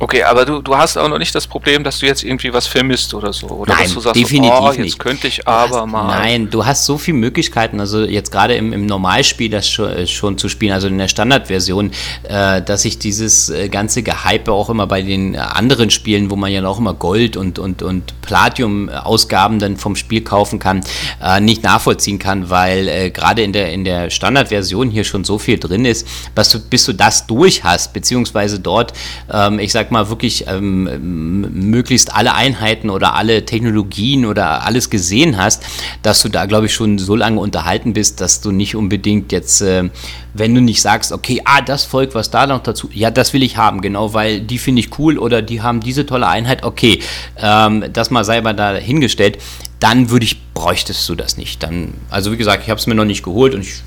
Okay, 0.00 0.22
aber 0.22 0.44
du, 0.44 0.62
du 0.62 0.76
hast 0.76 0.96
auch 0.96 1.08
noch 1.08 1.18
nicht 1.18 1.34
das 1.34 1.46
Problem, 1.46 1.82
dass 1.82 1.98
du 1.98 2.06
jetzt 2.06 2.22
irgendwie 2.22 2.52
was 2.52 2.66
vermisst 2.66 3.14
oder 3.14 3.32
so. 3.32 3.48
Oder 3.48 3.74
Nein, 3.74 3.84
dass 3.84 3.94
du 3.94 4.00
sagst, 4.00 4.20
definitiv 4.20 4.52
oh, 4.60 4.68
jetzt 4.68 4.78
nicht. 4.78 4.98
könnte 4.98 5.26
ich 5.26 5.46
aber 5.48 5.80
hast, 5.80 5.86
mal. 5.86 6.06
Nein, 6.06 6.50
du 6.50 6.64
hast 6.64 6.84
so 6.84 6.98
viele 6.98 7.16
Möglichkeiten, 7.16 7.80
also 7.80 8.04
jetzt 8.04 8.30
gerade 8.30 8.54
im, 8.54 8.72
im 8.72 8.86
Normalspiel 8.86 9.50
das 9.50 9.68
schon, 9.68 9.90
äh, 9.90 10.06
schon 10.06 10.38
zu 10.38 10.48
spielen, 10.48 10.72
also 10.72 10.86
in 10.86 10.98
der 10.98 11.08
Standardversion, 11.08 11.90
äh, 12.22 12.62
dass 12.62 12.84
ich 12.84 12.98
dieses 12.98 13.50
äh, 13.50 13.68
ganze 13.68 14.02
Gehype 14.04 14.52
auch 14.52 14.70
immer 14.70 14.86
bei 14.86 15.02
den 15.02 15.34
äh, 15.34 15.38
anderen 15.38 15.90
Spielen, 15.90 16.30
wo 16.30 16.36
man 16.36 16.52
ja 16.52 16.64
auch 16.64 16.78
immer 16.78 16.94
Gold 16.94 17.36
und, 17.36 17.58
und, 17.58 17.82
und 17.82 18.20
Platinum-Ausgaben 18.22 19.58
dann 19.58 19.76
vom 19.76 19.96
Spiel 19.96 20.22
kaufen 20.22 20.60
kann, 20.60 20.82
äh, 21.20 21.40
nicht 21.40 21.64
nachvollziehen 21.64 22.20
kann, 22.20 22.50
weil 22.50 22.88
äh, 22.88 23.10
gerade 23.10 23.42
in 23.42 23.52
der, 23.52 23.72
in 23.72 23.84
der 23.84 24.10
Standardversion 24.10 24.90
hier 24.90 25.02
schon 25.02 25.24
so 25.24 25.38
viel 25.38 25.58
drin 25.58 25.84
ist, 25.84 26.06
dass 26.36 26.50
du, 26.50 26.60
bis 26.60 26.84
du 26.84 26.92
das 26.92 27.26
durch 27.26 27.64
hast, 27.64 27.92
beziehungsweise 27.92 28.60
dort, 28.60 28.92
ähm, 29.32 29.58
ich 29.58 29.72
sag 29.72 29.87
mal, 29.90 30.08
wirklich 30.08 30.46
ähm, 30.46 31.50
möglichst 31.70 32.14
alle 32.14 32.34
Einheiten 32.34 32.90
oder 32.90 33.14
alle 33.14 33.44
Technologien 33.44 34.24
oder 34.26 34.64
alles 34.64 34.90
gesehen 34.90 35.36
hast, 35.38 35.64
dass 36.02 36.22
du 36.22 36.28
da, 36.28 36.46
glaube 36.46 36.66
ich, 36.66 36.74
schon 36.74 36.98
so 36.98 37.16
lange 37.16 37.40
unterhalten 37.40 37.92
bist, 37.92 38.20
dass 38.20 38.40
du 38.40 38.50
nicht 38.50 38.76
unbedingt 38.76 39.32
jetzt, 39.32 39.60
äh, 39.60 39.90
wenn 40.34 40.54
du 40.54 40.60
nicht 40.60 40.82
sagst, 40.82 41.12
okay, 41.12 41.40
ah, 41.44 41.60
das 41.60 41.84
Volk, 41.84 42.14
was 42.14 42.30
da 42.30 42.46
noch 42.46 42.62
dazu, 42.62 42.88
ja, 42.92 43.10
das 43.10 43.32
will 43.32 43.42
ich 43.42 43.56
haben, 43.56 43.80
genau, 43.80 44.14
weil 44.14 44.40
die 44.40 44.58
finde 44.58 44.80
ich 44.80 44.98
cool 44.98 45.18
oder 45.18 45.42
die 45.42 45.62
haben 45.62 45.80
diese 45.80 46.06
tolle 46.06 46.28
Einheit, 46.28 46.62
okay, 46.62 47.00
ähm, 47.36 47.84
das 47.92 48.10
mal 48.10 48.24
sei 48.24 48.40
mal 48.40 48.54
da 48.54 48.74
hingestellt, 48.74 49.38
dann 49.80 50.10
würde 50.10 50.24
ich, 50.24 50.52
bräuchtest 50.54 51.08
du 51.08 51.14
das 51.14 51.36
nicht. 51.36 51.62
Dann, 51.62 51.94
also 52.10 52.32
wie 52.32 52.36
gesagt, 52.36 52.64
ich 52.64 52.70
habe 52.70 52.80
es 52.80 52.86
mir 52.86 52.94
noch 52.94 53.04
nicht 53.04 53.22
geholt 53.22 53.54
und 53.54 53.60
ich 53.60 53.82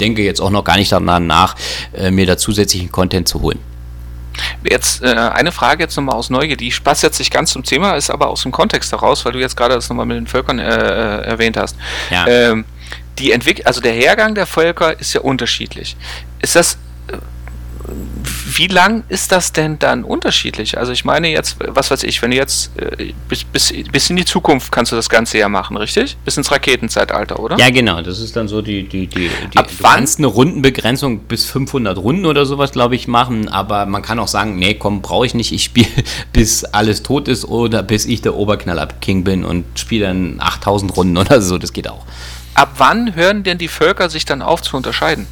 denke 0.00 0.22
jetzt 0.22 0.40
auch 0.40 0.50
noch 0.50 0.64
gar 0.64 0.76
nicht 0.76 0.90
daran 0.90 1.26
nach, 1.26 1.54
äh, 1.92 2.10
mir 2.10 2.26
da 2.26 2.38
zusätzlichen 2.38 2.90
Content 2.90 3.28
zu 3.28 3.42
holen. 3.42 3.58
Jetzt 4.68 5.02
äh, 5.02 5.08
eine 5.08 5.52
Frage 5.52 5.82
jetzt 5.82 5.96
nochmal 5.96 6.16
aus 6.16 6.30
Neugier, 6.30 6.56
die 6.56 6.72
passt 6.82 7.02
jetzt 7.02 7.18
nicht 7.18 7.32
ganz 7.32 7.52
zum 7.52 7.62
Thema, 7.62 7.94
ist 7.94 8.10
aber 8.10 8.28
aus 8.28 8.42
dem 8.42 8.52
Kontext 8.52 8.92
heraus, 8.92 9.24
weil 9.24 9.32
du 9.32 9.38
jetzt 9.38 9.56
gerade 9.56 9.74
das 9.74 9.88
nochmal 9.88 10.06
mit 10.06 10.16
den 10.16 10.26
Völkern 10.26 10.58
äh, 10.58 10.64
äh, 10.64 11.24
erwähnt 11.24 11.56
hast. 11.56 11.76
Ja. 12.10 12.26
Ähm, 12.26 12.64
die 13.18 13.32
Entwick 13.32 13.66
also 13.66 13.80
der 13.80 13.92
Hergang 13.92 14.34
der 14.34 14.46
Völker 14.46 14.98
ist 14.98 15.12
ja 15.12 15.20
unterschiedlich. 15.20 15.96
Ist 16.40 16.54
das 16.54 16.78
wie 18.56 18.66
lang 18.66 19.04
ist 19.08 19.32
das 19.32 19.52
denn 19.52 19.78
dann 19.78 20.04
unterschiedlich? 20.04 20.78
Also 20.78 20.92
ich 20.92 21.04
meine 21.04 21.28
jetzt, 21.28 21.56
was 21.60 21.90
weiß 21.90 22.02
ich, 22.02 22.20
wenn 22.22 22.30
du 22.30 22.36
jetzt 22.36 22.70
äh, 22.78 23.12
bis, 23.28 23.44
bis, 23.44 23.72
bis 23.92 24.10
in 24.10 24.16
die 24.16 24.24
Zukunft 24.24 24.72
kannst 24.72 24.92
du 24.92 24.96
das 24.96 25.08
Ganze 25.08 25.38
ja 25.38 25.48
machen, 25.48 25.76
richtig? 25.76 26.16
Bis 26.24 26.36
ins 26.36 26.50
Raketenzeitalter, 26.50 27.38
oder? 27.38 27.58
Ja, 27.58 27.70
genau, 27.70 28.00
das 28.02 28.20
ist 28.20 28.36
dann 28.36 28.48
so 28.48 28.62
die, 28.62 28.88
die, 28.88 29.06
die, 29.06 29.30
die 29.52 29.58
Ab 29.58 29.68
wann? 29.80 30.06
eine 30.18 30.26
Rundenbegrenzung 30.26 31.20
bis 31.20 31.44
500 31.44 31.98
Runden 31.98 32.26
oder 32.26 32.46
sowas, 32.46 32.72
glaube 32.72 32.96
ich, 32.96 33.08
machen, 33.08 33.48
aber 33.48 33.86
man 33.86 34.02
kann 34.02 34.18
auch 34.18 34.28
sagen, 34.28 34.58
nee, 34.58 34.74
komm, 34.74 35.02
brauche 35.02 35.26
ich 35.26 35.34
nicht, 35.34 35.52
ich 35.52 35.64
spiele 35.64 35.88
bis 36.32 36.64
alles 36.64 37.02
tot 37.02 37.28
ist 37.28 37.44
oder 37.44 37.82
bis 37.82 38.06
ich 38.06 38.22
der 38.22 38.34
Oberknaller-King 38.34 39.24
bin 39.24 39.44
und 39.44 39.64
spiele 39.78 40.06
dann 40.06 40.36
8000 40.40 40.96
Runden 40.96 41.16
oder 41.16 41.40
so, 41.40 41.58
das 41.58 41.72
geht 41.72 41.88
auch. 41.88 42.04
Ab 42.54 42.72
wann 42.78 43.14
hören 43.14 43.44
denn 43.44 43.58
die 43.58 43.68
Völker 43.68 44.10
sich 44.10 44.24
dann 44.24 44.42
auf 44.42 44.62
zu 44.62 44.76
unterscheiden? 44.76 45.26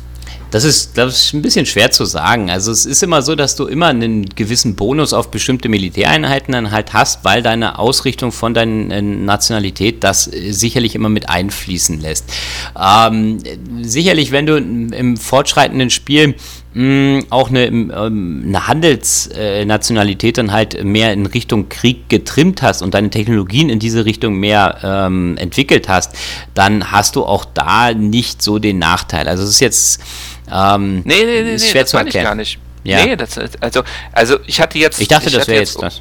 Das 0.50 0.64
ist, 0.64 0.94
glaube 0.94 1.10
ich, 1.10 1.32
ein 1.32 1.42
bisschen 1.42 1.66
schwer 1.66 1.90
zu 1.90 2.04
sagen. 2.04 2.50
Also 2.50 2.70
es 2.70 2.86
ist 2.86 3.02
immer 3.02 3.22
so, 3.22 3.34
dass 3.34 3.56
du 3.56 3.66
immer 3.66 3.86
einen 3.86 4.26
gewissen 4.26 4.76
Bonus 4.76 5.12
auf 5.12 5.30
bestimmte 5.30 5.68
Militäreinheiten 5.68 6.52
dann 6.52 6.70
halt 6.70 6.92
hast, 6.92 7.24
weil 7.24 7.42
deine 7.42 7.78
Ausrichtung 7.78 8.32
von 8.32 8.54
deiner 8.54 8.94
äh, 8.94 9.02
Nationalität 9.02 10.04
das 10.04 10.32
äh, 10.32 10.52
sicherlich 10.52 10.94
immer 10.94 11.08
mit 11.08 11.28
einfließen 11.28 12.00
lässt. 12.00 12.32
Ähm, 12.80 13.38
sicherlich, 13.82 14.30
wenn 14.30 14.46
du 14.46 14.56
im 14.56 15.16
fortschreitenden 15.16 15.90
Spiel 15.90 16.36
mh, 16.76 17.24
auch 17.30 17.48
eine, 17.48 17.66
ähm, 17.66 18.44
eine 18.46 18.68
Handelsnationalität 18.68 20.38
dann 20.38 20.52
halt 20.52 20.84
mehr 20.84 21.12
in 21.12 21.26
Richtung 21.26 21.68
Krieg 21.68 22.08
getrimmt 22.08 22.62
hast 22.62 22.82
und 22.82 22.94
deine 22.94 23.10
Technologien 23.10 23.68
in 23.68 23.78
diese 23.78 24.04
Richtung 24.04 24.36
mehr 24.36 24.78
ähm, 24.82 25.36
entwickelt 25.38 25.88
hast, 25.88 26.14
dann 26.54 26.92
hast 26.92 27.16
du 27.16 27.24
auch 27.24 27.44
da 27.44 27.94
nicht 27.94 28.42
so 28.42 28.58
den 28.58 28.78
Nachteil. 28.78 29.26
Also 29.26 29.42
es 29.42 29.50
ist 29.50 29.60
jetzt 29.60 30.00
ähm, 30.52 31.02
Nee, 31.04 31.24
nee, 31.24 31.42
nee, 31.42 31.54
ist 31.54 31.62
nee 31.64 31.70
schwer 31.70 31.82
das 31.82 31.90
zu 31.90 31.96
ich 31.98 32.02
erklären. 32.04 32.24
gar 32.24 32.34
nicht. 32.34 32.58
Ja. 32.84 33.04
Nee, 33.04 33.16
das, 33.16 33.36
also, 33.60 33.82
also 34.12 34.38
ich 34.46 34.60
hatte 34.60 34.78
jetzt. 34.78 35.00
Ich 35.00 35.08
dachte, 35.08 35.30
das 35.30 35.40
hatte 35.42 35.50
wäre 35.52 35.60
jetzt 35.60 35.80
das. 35.82 36.00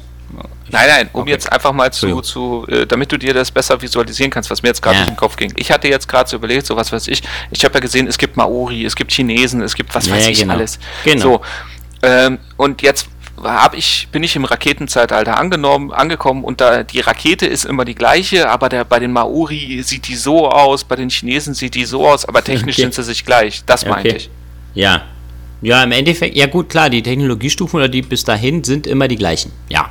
Nein, 0.70 0.88
nein, 0.88 1.10
um 1.12 1.22
Okay. 1.22 1.30
jetzt 1.30 1.50
einfach 1.50 1.72
mal 1.72 1.92
zu, 1.92 2.20
zu 2.20 2.66
äh, 2.68 2.86
damit 2.86 3.10
du 3.12 3.16
dir 3.16 3.32
das 3.32 3.50
besser 3.52 3.80
visualisieren 3.80 4.30
kannst, 4.30 4.50
was 4.50 4.62
mir 4.62 4.68
jetzt 4.68 4.82
gerade 4.82 4.96
Ja. 4.96 5.02
durch 5.04 5.12
den 5.14 5.16
Kopf 5.16 5.36
ging. 5.36 5.52
Ich 5.56 5.70
hatte 5.70 5.86
jetzt 5.88 6.08
gerade 6.08 6.28
so 6.28 6.36
überlegt, 6.36 6.66
so 6.66 6.76
was 6.76 6.90
weiß 6.92 7.06
ich, 7.08 7.22
ich 7.52 7.64
habe 7.64 7.74
ja 7.74 7.80
gesehen, 7.80 8.06
es 8.08 8.18
gibt 8.18 8.36
Maori, 8.36 8.84
es 8.84 8.96
gibt 8.96 9.12
Chinesen, 9.12 9.62
es 9.62 9.74
gibt 9.74 9.94
was 9.94 10.06
Ja, 10.06 10.14
weiß 10.14 10.26
ich 10.26 10.40
genau. 10.40 10.54
alles. 10.54 10.78
Genau. 11.04 11.22
So, 11.22 11.40
ähm, 12.02 12.38
und 12.56 12.82
jetzt 12.82 13.06
hab 13.42 13.74
ich, 13.76 14.08
bin 14.12 14.22
ich 14.22 14.34
im 14.36 14.44
Raketenzeitalter 14.44 15.38
angenommen, 15.38 15.92
angekommen 15.92 16.42
und 16.44 16.60
da 16.60 16.82
die 16.82 17.00
Rakete 17.00 17.46
ist 17.46 17.64
immer 17.64 17.84
die 17.84 17.94
gleiche, 17.94 18.48
aber 18.48 18.68
der, 18.68 18.84
bei 18.84 18.98
den 18.98 19.12
Maori 19.12 19.82
sieht 19.84 20.08
die 20.08 20.16
so 20.16 20.48
aus, 20.50 20.84
bei 20.84 20.96
den 20.96 21.10
Chinesen 21.10 21.54
sieht 21.54 21.74
die 21.74 21.84
so 21.84 22.06
aus, 22.08 22.24
aber 22.26 22.42
technisch 22.42 22.76
Okay. 22.76 22.82
sind 22.82 22.94
sie 22.94 23.02
sich 23.02 23.24
gleich. 23.24 23.62
Das 23.66 23.84
meinte 23.86 24.08
Okay. 24.08 24.16
ich. 24.16 24.30
Ja. 24.74 25.02
Ja, 25.62 25.82
im 25.82 25.92
Endeffekt, 25.92 26.36
ja 26.36 26.46
gut, 26.46 26.68
klar, 26.68 26.90
die 26.90 27.02
Technologiestufen 27.02 27.78
oder 27.78 27.88
die 27.88 28.02
bis 28.02 28.24
dahin 28.24 28.62
sind 28.64 28.86
immer 28.86 29.08
die 29.08 29.16
gleichen. 29.16 29.52
Ja. 29.68 29.88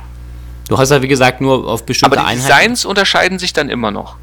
Du 0.68 0.78
hast 0.78 0.90
ja, 0.90 1.00
wie 1.02 1.08
gesagt, 1.08 1.40
nur 1.40 1.68
auf 1.68 1.84
bestimmte 1.86 2.18
Aber 2.18 2.26
die 2.28 2.32
Einheiten. 2.34 2.46
Designs 2.48 2.84
unterscheiden 2.84 3.38
sich 3.38 3.52
dann 3.52 3.68
immer 3.68 3.90
noch. 3.90 4.16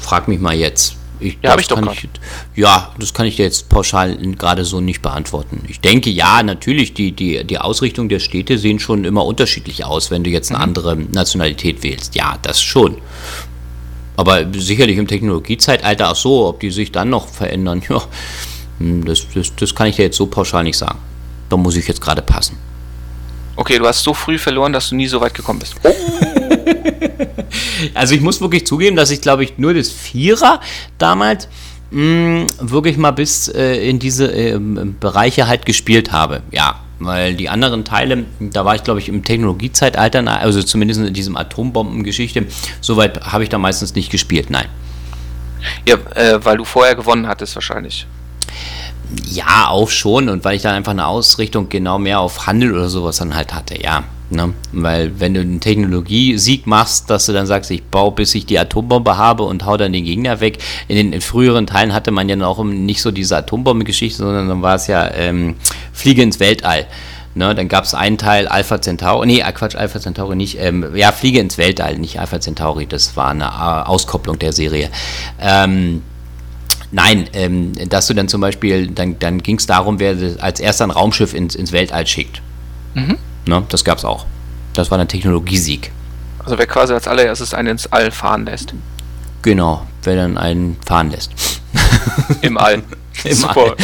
Frag 0.00 0.28
mich 0.28 0.40
mal 0.40 0.54
jetzt. 0.54 0.96
Ich, 1.20 1.38
Ja, 1.42 1.50
hab 1.50 1.56
das 1.58 1.62
ich 1.62 1.68
doch 1.68 1.92
ich, 1.92 2.08
Ja, 2.54 2.92
das 2.98 3.14
kann 3.14 3.26
ich 3.26 3.36
dir 3.36 3.44
jetzt 3.44 3.68
pauschal 3.68 4.16
gerade 4.16 4.64
so 4.64 4.80
nicht 4.80 5.00
beantworten. 5.02 5.62
Ich 5.68 5.80
denke, 5.80 6.10
ja, 6.10 6.42
natürlich, 6.42 6.94
die, 6.94 7.12
die, 7.12 7.44
die 7.44 7.58
Ausrichtung 7.58 8.08
der 8.08 8.18
Städte 8.18 8.58
sehen 8.58 8.78
schon 8.78 9.04
immer 9.04 9.24
unterschiedlich 9.24 9.84
aus, 9.84 10.10
wenn 10.10 10.24
du 10.24 10.30
jetzt 10.30 10.50
Mhm. 10.50 10.56
eine 10.56 10.64
andere 10.64 10.96
Nationalität 10.96 11.82
wählst. 11.82 12.14
Ja, 12.14 12.38
das 12.42 12.60
schon. 12.62 12.98
Aber 14.16 14.44
sicherlich 14.54 14.96
im 14.98 15.06
Technologiezeitalter, 15.08 16.08
ach 16.08 16.16
so, 16.16 16.46
ob 16.46 16.60
die 16.60 16.70
sich 16.70 16.92
dann 16.92 17.10
noch 17.10 17.28
verändern, 17.28 17.82
ja, 17.88 18.02
hm, 18.78 19.04
das, 19.04 19.26
das, 19.34 19.54
das 19.56 19.74
kann 19.74 19.88
ich 19.88 19.96
dir 19.96 20.02
jetzt 20.02 20.16
so 20.16 20.26
pauschal 20.26 20.64
nicht 20.64 20.78
sagen. 20.78 20.98
Da 21.48 21.56
muss 21.56 21.76
ich 21.76 21.86
jetzt 21.86 22.00
gerade 22.00 22.22
passen. 22.22 22.56
Okay, 23.56 23.78
du 23.78 23.86
hast 23.86 24.02
so 24.02 24.14
früh 24.14 24.36
verloren, 24.38 24.72
dass 24.72 24.88
du 24.88 24.96
nie 24.96 25.06
so 25.06 25.20
weit 25.20 25.34
gekommen 25.34 25.60
bist. 25.60 25.74
Also 27.94 28.14
ich 28.14 28.20
muss 28.20 28.40
wirklich 28.40 28.66
zugeben, 28.66 28.96
dass 28.96 29.10
ich 29.10 29.20
glaube 29.20 29.44
ich 29.44 29.58
nur 29.58 29.74
das 29.74 29.90
Vierer 29.90 30.60
damals 30.98 31.48
mh, 31.90 32.46
wirklich 32.60 32.96
mal 32.96 33.12
bis 33.12 33.48
äh, 33.48 33.88
in 33.88 33.98
diese 33.98 34.26
ähm, 34.26 34.96
Bereiche 34.98 35.46
halt 35.46 35.66
gespielt 35.66 36.12
habe. 36.12 36.42
Ja, 36.50 36.80
weil 36.98 37.34
die 37.34 37.48
anderen 37.48 37.84
Teile, 37.84 38.24
da 38.40 38.64
war 38.64 38.74
ich 38.74 38.82
glaube 38.82 39.00
ich 39.00 39.08
im 39.08 39.22
Technologiezeitalter, 39.24 40.26
also 40.40 40.62
zumindest 40.62 41.00
in 41.00 41.14
diesem 41.14 41.36
Atombombengeschichte, 41.36 42.46
soweit 42.80 43.20
habe 43.24 43.44
ich 43.44 43.48
da 43.48 43.58
meistens 43.58 43.94
nicht 43.94 44.10
gespielt, 44.10 44.50
nein. 44.50 44.66
Ja, 45.86 45.96
äh, 46.14 46.44
weil 46.44 46.58
du 46.58 46.64
vorher 46.64 46.94
gewonnen 46.94 47.26
hattest 47.26 47.54
wahrscheinlich. 47.54 48.06
Ja, 49.30 49.68
auch 49.68 49.90
schon 49.90 50.28
und 50.28 50.44
weil 50.44 50.56
ich 50.56 50.62
dann 50.62 50.74
einfach 50.74 50.92
eine 50.92 51.06
Ausrichtung 51.06 51.68
genau 51.68 51.98
mehr 51.98 52.20
auf 52.20 52.46
Handel 52.46 52.72
oder 52.72 52.88
sowas 52.88 53.18
dann 53.18 53.34
halt 53.34 53.54
hatte, 53.54 53.80
ja. 53.80 54.04
Ne? 54.30 54.54
Weil 54.72 55.20
wenn 55.20 55.34
du 55.34 55.40
einen 55.40 55.60
Technologiesieg 55.60 56.66
machst, 56.66 57.10
dass 57.10 57.26
du 57.26 57.32
dann 57.32 57.46
sagst, 57.46 57.70
ich 57.70 57.84
baue 57.84 58.12
bis 58.12 58.34
ich 58.34 58.46
die 58.46 58.58
Atombombe 58.58 59.16
habe 59.16 59.42
und 59.42 59.66
hau 59.66 59.76
dann 59.76 59.92
den 59.92 60.04
Gegner 60.04 60.40
weg. 60.40 60.58
In 60.88 60.96
den 60.96 61.12
in 61.12 61.20
früheren 61.20 61.66
Teilen 61.66 61.92
hatte 61.92 62.10
man 62.10 62.28
ja 62.28 62.44
auch 62.46 62.62
nicht 62.64 63.02
so 63.02 63.10
diese 63.10 63.36
Atombombe-Geschichte, 63.36 64.18
sondern 64.18 64.48
dann 64.48 64.62
war 64.62 64.76
es 64.76 64.86
ja 64.86 65.10
ähm, 65.12 65.56
Fliege 65.92 66.22
ins 66.22 66.40
Weltall. 66.40 66.86
Ne, 67.36 67.52
dann 67.52 67.68
gab 67.68 67.82
es 67.82 67.94
einen 67.94 68.16
Teil 68.16 68.46
Alpha 68.46 68.80
Centauri, 68.80 69.26
nee, 69.26 69.40
äh, 69.40 69.52
Quatsch, 69.52 69.74
Alpha 69.74 69.98
Centauri 69.98 70.36
nicht, 70.36 70.56
ähm, 70.60 70.94
ja, 70.94 71.10
Fliege 71.10 71.40
ins 71.40 71.58
Weltall, 71.58 71.98
nicht 71.98 72.20
Alpha 72.20 72.40
Centauri, 72.40 72.86
das 72.86 73.16
war 73.16 73.30
eine 73.30 73.46
äh, 73.46 73.88
Auskopplung 73.88 74.38
der 74.38 74.52
Serie. 74.52 74.88
Ähm, 75.40 76.02
Nein, 76.94 77.28
ähm, 77.32 77.72
dass 77.88 78.06
du 78.06 78.14
dann 78.14 78.28
zum 78.28 78.40
Beispiel, 78.40 78.86
dann, 78.86 79.18
dann 79.18 79.42
ging 79.42 79.56
es 79.56 79.66
darum, 79.66 79.98
wer 79.98 80.14
als 80.40 80.60
erster 80.60 80.84
ein 80.84 80.92
Raumschiff 80.92 81.34
ins, 81.34 81.56
ins 81.56 81.72
Weltall 81.72 82.06
schickt. 82.06 82.40
Ne, 82.94 83.64
das 83.68 83.84
gab 83.84 83.98
es 83.98 84.04
auch. 84.04 84.26
Das 84.74 84.92
war 84.92 84.98
ein 85.00 85.08
Technologiesieg. 85.08 85.90
Also 86.38 86.56
wer 86.56 86.68
quasi 86.68 86.94
als 86.94 87.08
allererstes 87.08 87.52
einen 87.52 87.70
ins 87.70 87.92
All 87.92 88.12
fahren 88.12 88.46
lässt. 88.46 88.74
Genau, 89.42 89.84
wer 90.04 90.14
dann 90.14 90.38
einen 90.38 90.76
fahren 90.86 91.10
lässt. 91.10 91.32
Im 92.42 92.56
All. 92.58 92.84
Im 93.24 93.34
Super. 93.34 93.74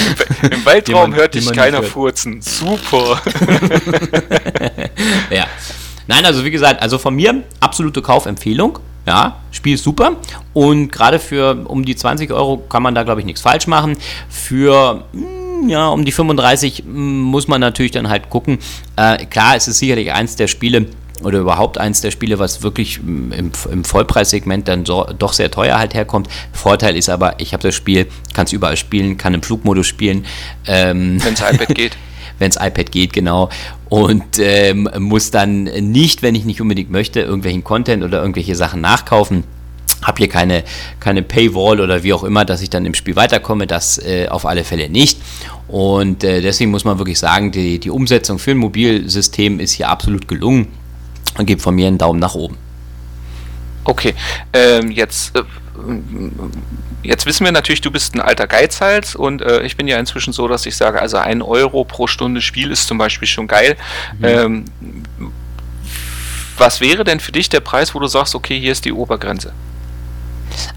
All. 0.42 0.52
Im, 0.52 0.64
Weltraum 0.64 1.10
man- 1.10 1.14
hört 1.14 1.34
dich 1.34 1.52
keiner 1.52 1.78
hört. 1.78 1.88
furzen. 1.90 2.40
Super. 2.40 3.20
ja. 5.30 5.46
Nein, 6.06 6.24
also 6.24 6.44
wie 6.44 6.50
gesagt, 6.52 6.80
also 6.80 6.96
von 6.98 7.16
mir 7.16 7.42
absolute 7.58 8.02
Kaufempfehlung. 8.02 8.78
Ja, 9.06 9.40
Spiel 9.50 9.74
ist 9.74 9.84
super. 9.84 10.12
Und 10.52 10.92
gerade 10.92 11.18
für 11.18 11.64
um 11.66 11.84
die 11.84 11.96
20 11.96 12.30
Euro 12.32 12.58
kann 12.58 12.82
man 12.82 12.94
da, 12.94 13.02
glaube 13.02 13.20
ich, 13.20 13.26
nichts 13.26 13.40
falsch 13.40 13.66
machen. 13.66 13.96
Für 14.28 15.04
mm, 15.12 15.68
ja, 15.68 15.88
um 15.88 16.04
die 16.04 16.12
35 16.12 16.84
mm, 16.84 17.20
muss 17.22 17.48
man 17.48 17.60
natürlich 17.60 17.92
dann 17.92 18.08
halt 18.08 18.30
gucken. 18.30 18.58
Äh, 18.96 19.24
klar, 19.26 19.56
es 19.56 19.68
ist 19.68 19.78
sicherlich 19.78 20.12
eins 20.12 20.36
der 20.36 20.48
Spiele 20.48 20.86
oder 21.22 21.38
überhaupt 21.38 21.78
eins 21.78 22.00
der 22.00 22.10
Spiele, 22.10 22.38
was 22.38 22.62
wirklich 22.62 23.02
mm, 23.02 23.32
im, 23.32 23.52
im 23.70 23.84
Vollpreissegment 23.84 24.68
dann 24.68 24.84
so, 24.84 25.06
doch 25.18 25.32
sehr 25.32 25.50
teuer 25.50 25.78
halt 25.78 25.94
herkommt. 25.94 26.28
Vorteil 26.52 26.96
ist 26.96 27.08
aber, 27.08 27.40
ich 27.40 27.52
habe 27.52 27.62
das 27.62 27.74
Spiel, 27.74 28.06
kann 28.34 28.46
es 28.46 28.52
überall 28.52 28.76
spielen, 28.76 29.16
kann 29.16 29.34
im 29.34 29.42
Flugmodus 29.42 29.86
spielen. 29.86 30.26
Ähm, 30.66 31.22
Wenn 31.22 31.34
es 31.34 31.40
iPad 31.40 31.68
geht. 31.74 31.96
wenn 32.38 32.50
es 32.50 32.56
iPad 32.56 32.92
geht, 32.92 33.12
genau. 33.12 33.48
Und 33.90 34.38
ähm, 34.38 34.88
muss 34.98 35.30
dann 35.30 35.64
nicht, 35.64 36.22
wenn 36.22 36.34
ich 36.34 36.44
nicht 36.44 36.62
unbedingt 36.62 36.90
möchte, 36.90 37.20
irgendwelchen 37.20 37.64
Content 37.64 38.02
oder 38.02 38.20
irgendwelche 38.20 38.54
Sachen 38.54 38.80
nachkaufen 38.80 39.44
habe 40.02 40.18
hier 40.18 40.28
keine, 40.28 40.64
keine 40.98 41.22
Paywall 41.22 41.80
oder 41.80 42.02
wie 42.02 42.12
auch 42.12 42.24
immer, 42.24 42.44
dass 42.44 42.62
ich 42.62 42.70
dann 42.70 42.86
im 42.86 42.94
Spiel 42.94 43.16
weiterkomme, 43.16 43.66
das 43.66 43.98
äh, 43.98 44.28
auf 44.28 44.46
alle 44.46 44.64
Fälle 44.64 44.88
nicht. 44.88 45.20
Und 45.68 46.24
äh, 46.24 46.40
deswegen 46.40 46.70
muss 46.70 46.84
man 46.84 46.98
wirklich 46.98 47.18
sagen, 47.18 47.52
die, 47.52 47.78
die 47.78 47.90
Umsetzung 47.90 48.38
für 48.38 48.52
ein 48.52 48.56
Mobilsystem 48.56 49.60
ist 49.60 49.72
hier 49.72 49.88
absolut 49.88 50.26
gelungen 50.26 50.68
und 51.38 51.46
gibt 51.46 51.62
von 51.62 51.74
mir 51.74 51.86
einen 51.86 51.98
Daumen 51.98 52.18
nach 52.18 52.34
oben. 52.34 52.56
Okay, 53.84 54.14
ähm, 54.52 54.90
jetzt, 54.90 55.36
äh, 55.36 55.42
jetzt 57.02 57.26
wissen 57.26 57.44
wir 57.44 57.52
natürlich, 57.52 57.80
du 57.80 57.90
bist 57.90 58.14
ein 58.14 58.20
alter 58.20 58.46
Geizhals 58.46 59.14
und 59.14 59.42
äh, 59.42 59.62
ich 59.62 59.76
bin 59.76 59.88
ja 59.88 59.98
inzwischen 59.98 60.32
so, 60.32 60.48
dass 60.48 60.66
ich 60.66 60.76
sage, 60.76 61.00
also 61.00 61.16
ein 61.16 61.42
Euro 61.42 61.84
pro 61.84 62.06
Stunde 62.06 62.40
Spiel 62.40 62.70
ist 62.70 62.86
zum 62.86 62.98
Beispiel 62.98 63.28
schon 63.28 63.46
geil. 63.46 63.76
Mhm. 64.18 64.24
Ähm, 64.24 64.64
was 66.58 66.80
wäre 66.80 67.04
denn 67.04 67.20
für 67.20 67.32
dich 67.32 67.48
der 67.48 67.60
Preis, 67.60 67.94
wo 67.94 67.98
du 68.00 68.06
sagst, 68.06 68.34
okay, 68.34 68.58
hier 68.58 68.72
ist 68.72 68.84
die 68.84 68.92
Obergrenze? 68.92 69.52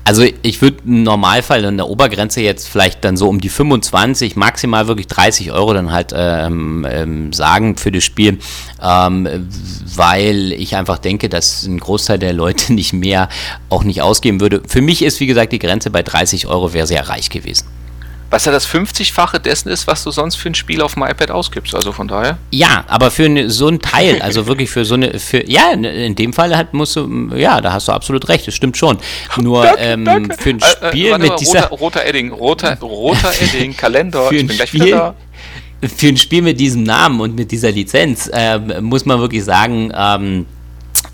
Also 0.04 0.24
ich 0.42 0.62
würde 0.62 0.78
im 0.86 1.04
Normalfall 1.04 1.64
in 1.64 1.78
der 1.78 1.88
Obergrenze 1.88 2.42
jetzt 2.42 2.68
vielleicht 2.68 3.04
dann 3.04 3.18
so 3.18 3.30
um 3.30 3.40
die 3.40 3.50
25, 3.50 4.36
maximal 4.36 4.88
wirklich 4.88 5.08
30 5.08 5.52
Euro 5.52 5.74
dann 5.74 5.92
halt 5.92 6.14
ähm, 6.16 6.86
ähm, 6.90 7.34
sagen 7.34 7.78
für 7.78 7.92
das 7.92 8.04
Spiel, 8.04 8.40
ähm, 8.82 9.48
weil 9.96 10.52
ich 10.52 10.76
einfach 10.76 10.98
denke, 10.98 11.30
dass 11.30 11.64
ein 11.64 11.80
Großteil 11.80 12.20
der 12.20 12.34
Leute 12.34 12.74
nicht 12.74 12.94
mehr 12.94 13.30
auch 13.70 13.84
nicht 13.84 14.02
ausgeben 14.02 14.42
würde. 14.42 14.62
Für 14.68 14.82
mich 14.82 15.02
ist 15.02 15.20
wie 15.20 15.28
gesagt 15.28 15.52
die 15.52 15.60
Grenze 15.60 15.90
bei 15.90 16.04
30 16.04 16.48
Euro 16.48 16.74
wäre 16.74 16.88
sehr 16.88 17.08
reich 17.08 17.30
gewesen 17.30 17.66
was 18.34 18.46
ja 18.46 18.52
das 18.52 18.68
50-fache 18.68 19.38
dessen 19.38 19.70
ist, 19.70 19.86
was 19.86 20.04
du 20.04 20.10
sonst 20.10 20.38
für 20.38 20.50
ein 20.50 20.56
Spiel 20.56 20.82
auf 20.82 20.96
dem 20.96 21.04
iPad 21.04 21.30
ausgibst. 21.30 21.76
Also 21.76 21.92
von 21.92 22.08
daher. 22.08 22.40
Ja, 22.50 22.84
aber 22.88 23.12
für 23.12 23.26
eine, 23.26 23.52
so 23.52 23.68
ein 23.68 23.80
Teil, 23.80 24.24
also 24.24 24.48
wirklich 24.48 24.72
für 24.72 24.86
so 24.86 24.96
eine, 24.96 25.20
für, 25.20 25.48
ja, 25.48 25.72
in 25.72 26.16
dem 26.16 26.34
Fall 26.34 26.58
halt 26.58 26.74
musst 26.74 26.96
du, 26.96 27.30
ja, 27.36 27.62
da 27.62 27.74
hast 27.74 27.90
du 27.90 27.92
absolut 27.92 28.28
recht, 28.30 28.48
das 28.48 28.56
stimmt 28.56 28.76
schon. 28.76 28.98
Nur 29.38 29.62
danke, 29.62 29.82
ähm, 29.82 30.06
danke. 30.06 30.36
für 30.36 30.50
ein 30.50 30.60
äh, 30.60 30.66
äh, 30.66 30.90
Spiel 30.90 31.08
äh, 31.10 31.18
mit 31.20 31.28
mal, 31.28 31.36
dieser. 31.36 31.66
Roter, 31.66 31.78
roter 31.78 32.06
Edding, 32.08 32.32
roter, 32.32 32.80
roter 32.82 33.32
Edding, 33.40 33.78
Kalender, 33.78 34.24
für 34.24 34.36
ich 34.36 34.48
bin 34.48 34.56
gleich 34.56 34.70
Spiel, 34.70 34.86
wieder 34.86 34.98
da. 34.98 35.88
Für 35.96 36.08
ein 36.08 36.18
Spiel 36.18 36.42
mit 36.42 36.60
diesem 36.60 36.84
Namen 36.84 37.20
und 37.20 37.36
mit 37.36 37.52
dieser 37.52 37.70
Lizenz 37.70 38.32
äh, 38.34 38.58
muss 38.80 39.06
man 39.06 39.20
wirklich 39.20 39.44
sagen, 39.44 39.92
ähm, 39.94 40.46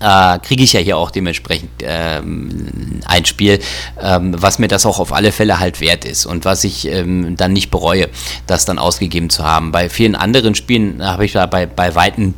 äh, 0.00 0.38
kriege 0.38 0.62
ich 0.62 0.72
ja 0.72 0.80
hier 0.80 0.96
auch 0.96 1.10
dementsprechend 1.10 1.70
ähm, 1.82 3.00
ein 3.06 3.24
Spiel, 3.24 3.60
ähm, 4.00 4.34
was 4.36 4.58
mir 4.58 4.68
das 4.68 4.86
auch 4.86 4.98
auf 4.98 5.12
alle 5.12 5.32
Fälle 5.32 5.60
halt 5.60 5.80
wert 5.80 6.04
ist 6.04 6.26
und 6.26 6.44
was 6.44 6.64
ich 6.64 6.86
ähm, 6.86 7.36
dann 7.36 7.52
nicht 7.52 7.70
bereue, 7.70 8.08
das 8.46 8.64
dann 8.64 8.78
ausgegeben 8.78 9.30
zu 9.30 9.44
haben. 9.44 9.72
Bei 9.72 9.88
vielen 9.88 10.14
anderen 10.14 10.54
Spielen 10.54 11.04
habe 11.04 11.24
ich 11.24 11.32
da 11.32 11.46
bei, 11.46 11.66
bei 11.66 11.94
Weitem 11.94 12.34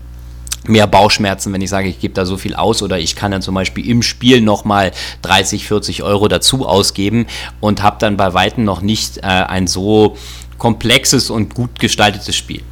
mehr 0.66 0.86
Bauchschmerzen, 0.86 1.52
wenn 1.52 1.60
ich 1.60 1.70
sage, 1.70 1.88
ich 1.88 2.00
gebe 2.00 2.14
da 2.14 2.24
so 2.24 2.36
viel 2.36 2.54
aus 2.54 2.82
oder 2.82 2.98
ich 2.98 3.16
kann 3.16 3.32
dann 3.32 3.42
zum 3.42 3.54
Beispiel 3.54 3.88
im 3.88 4.02
Spiel 4.02 4.40
nochmal 4.40 4.92
30, 5.22 5.66
40 5.66 6.02
Euro 6.02 6.28
dazu 6.28 6.66
ausgeben 6.66 7.26
und 7.60 7.82
habe 7.82 7.96
dann 7.98 8.16
bei 8.16 8.32
Weitem 8.32 8.64
noch 8.64 8.80
nicht 8.80 9.18
äh, 9.18 9.22
ein 9.22 9.66
so 9.66 10.16
komplexes 10.58 11.30
und 11.30 11.54
gut 11.54 11.80
gestaltetes 11.80 12.36
Spiel. 12.36 12.62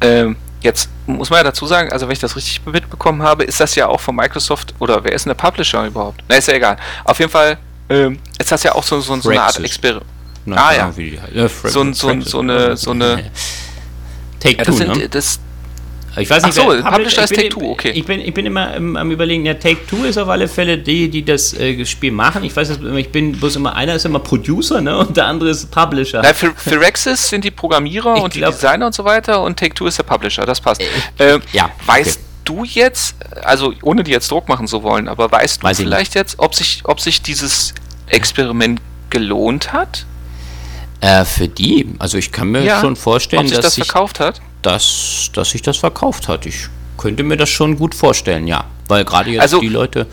Ähm, 0.00 0.36
Jetzt 0.66 0.90
muss 1.06 1.30
man 1.30 1.36
ja 1.36 1.44
dazu 1.44 1.64
sagen, 1.64 1.92
also 1.92 2.08
wenn 2.08 2.12
ich 2.12 2.18
das 2.18 2.34
richtig 2.34 2.60
mitbekommen 2.66 3.22
habe, 3.22 3.44
ist 3.44 3.60
das 3.60 3.76
ja 3.76 3.86
auch 3.86 4.00
von 4.00 4.16
Microsoft 4.16 4.74
oder 4.80 5.04
wer 5.04 5.12
ist 5.12 5.24
denn 5.24 5.30
der 5.30 5.36
Publisher 5.36 5.86
überhaupt? 5.86 6.24
Na, 6.28 6.34
ist 6.34 6.48
ja 6.48 6.54
egal. 6.54 6.76
Auf 7.04 7.20
jeden 7.20 7.30
Fall 7.30 7.56
ähm, 7.88 8.18
ist 8.36 8.50
das 8.50 8.64
ja 8.64 8.74
auch 8.74 8.82
so, 8.82 8.98
so, 8.98 9.14
so 9.20 9.30
eine 9.30 9.42
Art 9.42 9.60
Experiment. 9.60 10.04
Ah 10.50 10.74
ja. 10.74 10.92
ja 11.32 11.48
so, 11.48 11.92
so, 11.92 12.20
so, 12.20 12.40
eine, 12.40 12.76
so 12.76 12.90
eine. 12.90 13.30
Take 14.40 14.58
ja, 14.58 14.64
das, 14.64 14.76
sind, 14.76 14.96
ne? 14.96 15.08
das, 15.08 15.38
ich 16.16 16.30
weiß 16.30 16.44
nicht, 16.44 16.58
Ach 16.58 16.64
so, 16.64 16.70
wer, 16.70 16.82
Publisher 16.82 17.24
ist 17.24 17.34
Take-Two, 17.34 17.70
okay. 17.70 17.90
Ich 17.90 18.04
bin, 18.04 18.20
ich 18.20 18.32
bin 18.32 18.46
immer 18.46 18.74
am, 18.74 18.96
am 18.96 19.10
überlegen, 19.10 19.44
ja, 19.44 19.54
Take-Two 19.54 20.04
ist 20.04 20.16
auf 20.16 20.28
alle 20.28 20.48
Fälle 20.48 20.78
die, 20.78 21.10
die 21.10 21.24
das 21.24 21.52
äh, 21.54 21.84
Spiel 21.84 22.12
machen. 22.12 22.42
Ich 22.44 22.56
weiß, 22.56 22.78
ich 22.96 23.12
bin 23.12 23.32
bloß 23.32 23.56
immer, 23.56 23.74
einer 23.74 23.94
ist 23.94 24.06
immer 24.06 24.20
Producer, 24.20 24.80
ne, 24.80 24.96
und 24.96 25.16
der 25.16 25.26
andere 25.26 25.50
ist 25.50 25.70
Publisher. 25.70 26.22
Na, 26.22 26.32
Firaxis 26.32 27.28
sind 27.28 27.44
die 27.44 27.50
Programmierer 27.50 28.16
ich 28.16 28.22
und 28.22 28.32
glaub, 28.32 28.52
die 28.52 28.60
Designer 28.60 28.86
und 28.86 28.94
so 28.94 29.04
weiter 29.04 29.42
und 29.42 29.58
Take-Two 29.58 29.86
ist 29.86 29.98
der 29.98 30.04
Publisher, 30.04 30.46
das 30.46 30.60
passt. 30.60 30.80
Äh, 31.18 31.34
äh, 31.34 31.40
ja, 31.52 31.70
weißt 31.84 32.18
okay. 32.18 32.26
du 32.44 32.64
jetzt, 32.64 33.16
also 33.42 33.74
ohne 33.82 34.02
dir 34.02 34.12
jetzt 34.12 34.30
Druck 34.30 34.48
machen 34.48 34.66
zu 34.66 34.82
wollen, 34.82 35.08
aber 35.08 35.30
weißt 35.30 35.62
du 35.62 35.66
weiß 35.66 35.78
vielleicht 35.78 36.14
jetzt, 36.14 36.38
ob 36.38 36.54
sich, 36.54 36.80
ob 36.84 37.00
sich 37.00 37.20
dieses 37.20 37.74
Experiment 38.06 38.80
gelohnt 39.10 39.72
hat? 39.72 40.06
Äh, 41.02 41.26
für 41.26 41.48
die, 41.48 41.94
also 41.98 42.16
ich 42.16 42.32
kann 42.32 42.48
mir 42.48 42.62
ja, 42.62 42.80
schon 42.80 42.96
vorstellen, 42.96 43.42
ob 43.42 43.48
sich 43.48 43.56
dass 43.56 43.74
das 43.74 43.86
verkauft 43.86 44.18
hat 44.18 44.40
dass, 44.66 45.30
dass 45.32 45.50
sich 45.50 45.62
das 45.62 45.76
verkauft 45.76 46.26
hat. 46.26 46.44
Ich 46.44 46.66
könnte 46.98 47.22
mir 47.22 47.36
das 47.36 47.48
schon 47.48 47.76
gut 47.76 47.94
vorstellen, 47.94 48.48
ja. 48.48 48.64
Weil 48.88 49.04
gerade 49.04 49.30
jetzt 49.30 49.42
also, 49.42 49.60
die 49.60 49.68
Leute 49.68 50.06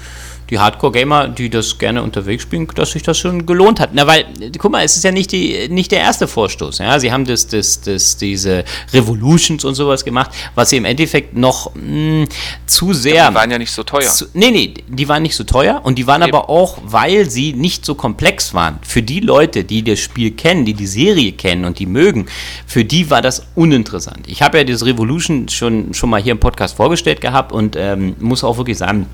die 0.50 0.60
Hardcore-Gamer, 0.60 1.30
die 1.30 1.50
das 1.50 1.78
gerne 1.78 2.04
unterwegs 2.04 2.44
spielen, 2.44 2.68
dass 2.76 2.92
sich 2.92 3.04
das 3.04 3.18
schon 3.18 3.46
gelohnt 3.46 3.80
hat. 3.80 3.92
Na, 3.94 4.08
weil, 4.08 4.26
guck 4.58 4.72
mal, 4.72 4.84
es 4.84 4.98
ist 4.98 5.04
ja 5.04 5.12
nicht, 5.12 5.32
die, 5.32 5.68
nicht 5.70 5.92
der 5.92 6.00
erste 6.00 6.28
Vorstoß. 6.28 6.80
Ja? 6.80 7.00
Sie 7.00 7.12
haben 7.12 7.26
das, 7.26 7.48
das, 7.48 7.82
das, 7.82 8.18
diese 8.18 8.64
Revolutions 8.94 9.64
und 9.64 9.76
sowas 9.76 10.04
gemacht, 10.04 10.32
was 10.56 10.70
sie 10.70 10.78
im 10.78 10.86
Endeffekt 10.86 11.36
noch 11.36 11.74
mh, 11.76 11.82
hm, 11.82 12.28
zu 12.66 12.94
sehr. 12.94 13.16
Ja, 13.16 13.30
die 13.30 13.36
waren 13.36 13.52
ja 13.52 13.58
nicht 13.58 13.72
so 13.72 13.84
teuer. 13.84 14.10
Zu, 14.10 14.26
nee, 14.34 14.52
nee, 14.52 14.74
die 14.88 15.08
waren 15.08 15.24
nicht 15.24 15.36
so 15.36 15.44
teuer 15.44 15.82
und 15.84 15.98
die 15.98 16.08
waren 16.08 16.22
Eben. 16.22 16.34
aber 16.34 16.50
auch, 16.50 16.80
weil 16.84 17.30
sie 17.30 17.54
nicht 17.54 17.86
so 17.86 17.96
komplex 17.96 18.54
waren. 18.54 18.80
Für 18.82 19.02
die 19.02 19.20
Leute, 19.20 19.64
die 19.64 19.84
das 19.84 20.00
Spiel 20.00 20.32
kennen, 20.32 20.66
die 20.66 20.74
die 20.74 20.88
Serie 20.88 21.32
kennen 21.32 21.66
und 21.66 21.80
die 21.80 21.86
mögen, 21.86 22.28
für 22.66 22.86
die 22.86 23.10
war 23.10 23.22
das 23.22 23.44
uninteressant. 23.56 24.28
Ich 24.28 24.42
habe 24.42 24.58
ja 24.58 24.64
das 24.64 24.86
Revolution 24.86 25.50
schon, 25.50 25.94
schon 25.94 26.10
mal 26.10 26.22
hier 26.22 26.34
im 26.34 26.40
Podcast 26.40 26.76
vorgestellt 26.76 27.22
gehabt 27.22 27.52
und 27.52 27.76
ähm, 27.76 28.16
muss 28.20 28.44
auch 28.44 28.58
wirklich 28.58 28.78
sagen, 28.78 29.08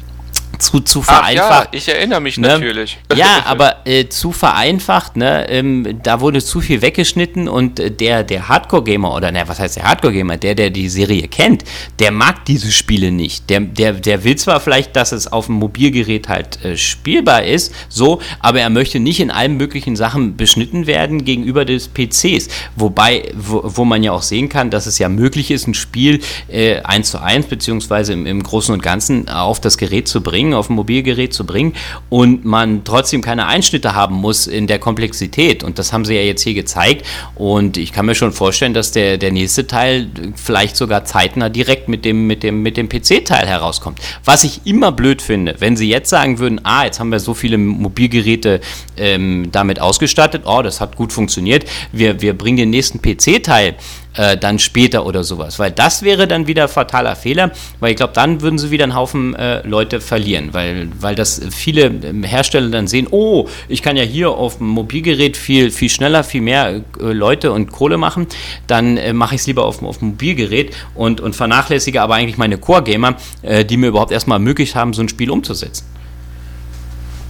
zu, 0.59 0.81
zu 0.81 1.01
vereinfacht. 1.01 1.73
ja, 1.73 1.77
ich 1.77 1.87
erinnere 1.87 2.19
mich 2.19 2.37
ne? 2.37 2.49
natürlich. 2.49 2.97
Ja, 3.15 3.43
aber 3.45 3.87
äh, 3.87 4.07
zu 4.09 4.31
vereinfacht, 4.31 5.15
ne? 5.15 5.49
Ähm, 5.49 5.99
da 6.03 6.19
wurde 6.19 6.43
zu 6.43 6.61
viel 6.61 6.81
weggeschnitten 6.81 7.47
und 7.47 7.79
äh, 7.79 7.89
der, 7.89 8.23
der 8.23 8.49
Hardcore-Gamer, 8.49 9.13
oder 9.15 9.31
ne, 9.31 9.43
was 9.47 9.59
heißt 9.59 9.77
der 9.77 9.83
Hardcore-Gamer, 9.83 10.37
der, 10.37 10.55
der 10.55 10.69
die 10.69 10.89
Serie 10.89 11.27
kennt, 11.27 11.63
der 11.99 12.11
mag 12.11 12.45
diese 12.45 12.71
Spiele 12.71 13.11
nicht. 13.11 13.49
Der, 13.49 13.61
der, 13.61 13.93
der 13.93 14.23
will 14.23 14.35
zwar 14.35 14.59
vielleicht, 14.59 14.95
dass 14.95 15.11
es 15.11 15.31
auf 15.31 15.47
dem 15.47 15.55
Mobilgerät 15.55 16.27
halt 16.27 16.63
äh, 16.63 16.77
spielbar 16.77 17.43
ist, 17.43 17.73
so, 17.87 18.21
aber 18.39 18.59
er 18.59 18.69
möchte 18.69 18.99
nicht 18.99 19.19
in 19.19 19.31
allen 19.31 19.57
möglichen 19.57 19.95
Sachen 19.95 20.35
beschnitten 20.35 20.87
werden 20.87 21.23
gegenüber 21.23 21.65
des 21.65 21.87
PCs. 21.87 22.49
Wobei, 22.75 23.31
wo, 23.33 23.61
wo 23.63 23.85
man 23.85 24.03
ja 24.03 24.11
auch 24.11 24.21
sehen 24.21 24.49
kann, 24.49 24.69
dass 24.69 24.85
es 24.85 24.99
ja 24.99 25.07
möglich 25.09 25.51
ist, 25.51 25.67
ein 25.67 25.73
Spiel 25.73 26.19
äh, 26.49 26.81
1 26.81 27.11
zu 27.11 27.21
1, 27.21 27.47
beziehungsweise 27.47 28.13
im, 28.13 28.25
im 28.25 28.43
Großen 28.43 28.73
und 28.73 28.83
Ganzen 28.83 29.29
auf 29.29 29.61
das 29.61 29.77
Gerät 29.77 30.07
zu 30.07 30.21
bringen 30.21 30.48
bringen, 30.49 30.53
auf 30.53 30.69
ein 30.69 30.75
Mobilgerät 30.75 31.33
zu 31.33 31.45
bringen 31.45 31.73
und 32.09 32.45
man 32.45 32.83
trotzdem 32.83 33.21
keine 33.21 33.47
Einschnitte 33.47 33.93
haben 33.93 34.15
muss 34.15 34.47
in 34.47 34.67
der 34.67 34.79
Komplexität. 34.79 35.63
Und 35.63 35.79
das 35.79 35.93
haben 35.93 36.05
sie 36.05 36.15
ja 36.15 36.21
jetzt 36.21 36.41
hier 36.41 36.53
gezeigt. 36.53 37.05
Und 37.35 37.77
ich 37.77 37.93
kann 37.93 38.05
mir 38.05 38.15
schon 38.15 38.31
vorstellen, 38.31 38.73
dass 38.73 38.91
der, 38.91 39.17
der 39.17 39.31
nächste 39.31 39.67
Teil 39.67 40.09
vielleicht 40.35 40.75
sogar 40.75 41.05
zeitnah 41.05 41.49
direkt 41.49 41.87
mit 41.87 42.05
dem, 42.05 42.27
mit 42.27 42.43
dem, 42.43 42.61
mit 42.61 42.77
dem 42.77 42.89
PC-Teil 42.89 43.47
herauskommt. 43.47 43.99
Was 44.25 44.43
ich 44.43 44.61
immer 44.65 44.91
blöd 44.91 45.21
finde, 45.21 45.55
wenn 45.59 45.77
sie 45.77 45.89
jetzt 45.89 46.09
sagen 46.09 46.39
würden, 46.39 46.61
ah, 46.63 46.85
jetzt 46.85 46.99
haben 46.99 47.11
wir 47.11 47.19
so 47.19 47.33
viele 47.33 47.57
Mobilgeräte 47.57 48.61
ähm, 48.97 49.49
damit 49.51 49.79
ausgestattet, 49.79 50.43
oh, 50.45 50.61
das 50.61 50.81
hat 50.81 50.95
gut 50.95 51.13
funktioniert, 51.13 51.65
wir, 51.91 52.21
wir 52.21 52.37
bringen 52.37 52.57
den 52.57 52.69
nächsten 52.69 53.01
PC-Teil 53.01 53.75
äh, 54.19 54.37
dann 54.37 54.59
später 54.59 55.05
oder 55.05 55.23
sowas. 55.23 55.59
Weil 55.59 55.71
das 55.71 56.03
wäre 56.03 56.27
dann 56.27 56.45
wieder 56.45 56.67
fataler 56.67 57.15
Fehler, 57.15 57.51
weil 57.79 57.91
ich 57.91 57.97
glaube, 57.97 58.13
dann 58.13 58.41
würden 58.41 58.59
sie 58.59 58.69
wieder 58.69 58.83
einen 58.83 58.95
Haufen 58.95 59.33
äh, 59.35 59.65
Leute 59.65 60.01
verlieren, 60.01 60.49
weil, 60.51 60.89
weil 60.99 61.15
das 61.15 61.41
viele 61.51 61.85
ähm, 61.85 62.23
Hersteller 62.23 62.69
dann 62.69 62.87
sehen, 62.87 63.07
oh, 63.11 63.47
ich 63.69 63.81
kann 63.81 63.95
ja 63.95 64.03
hier 64.03 64.31
auf 64.31 64.57
dem 64.57 64.67
Mobilgerät 64.67 65.37
viel, 65.37 65.71
viel 65.71 65.89
schneller, 65.89 66.25
viel 66.25 66.41
mehr 66.41 66.81
äh, 66.99 67.13
Leute 67.13 67.53
und 67.53 67.71
Kohle 67.71 67.97
machen, 67.97 68.27
dann 68.67 68.97
äh, 68.97 69.13
mache 69.13 69.35
ich 69.35 69.41
es 69.41 69.47
lieber 69.47 69.65
auf, 69.65 69.81
auf 69.81 69.99
dem 69.99 70.09
Mobilgerät 70.09 70.75
und, 70.95 71.21
und 71.21 71.35
vernachlässige 71.35 72.01
aber 72.01 72.15
eigentlich 72.15 72.37
meine 72.37 72.57
Core-Gamer, 72.57 73.15
äh, 73.41 73.63
die 73.63 73.77
mir 73.77 73.87
überhaupt 73.87 74.11
erstmal 74.11 74.35
ermöglicht 74.35 74.75
haben, 74.75 74.93
so 74.93 75.01
ein 75.01 75.07
Spiel 75.07 75.29
umzusetzen. 75.29 75.85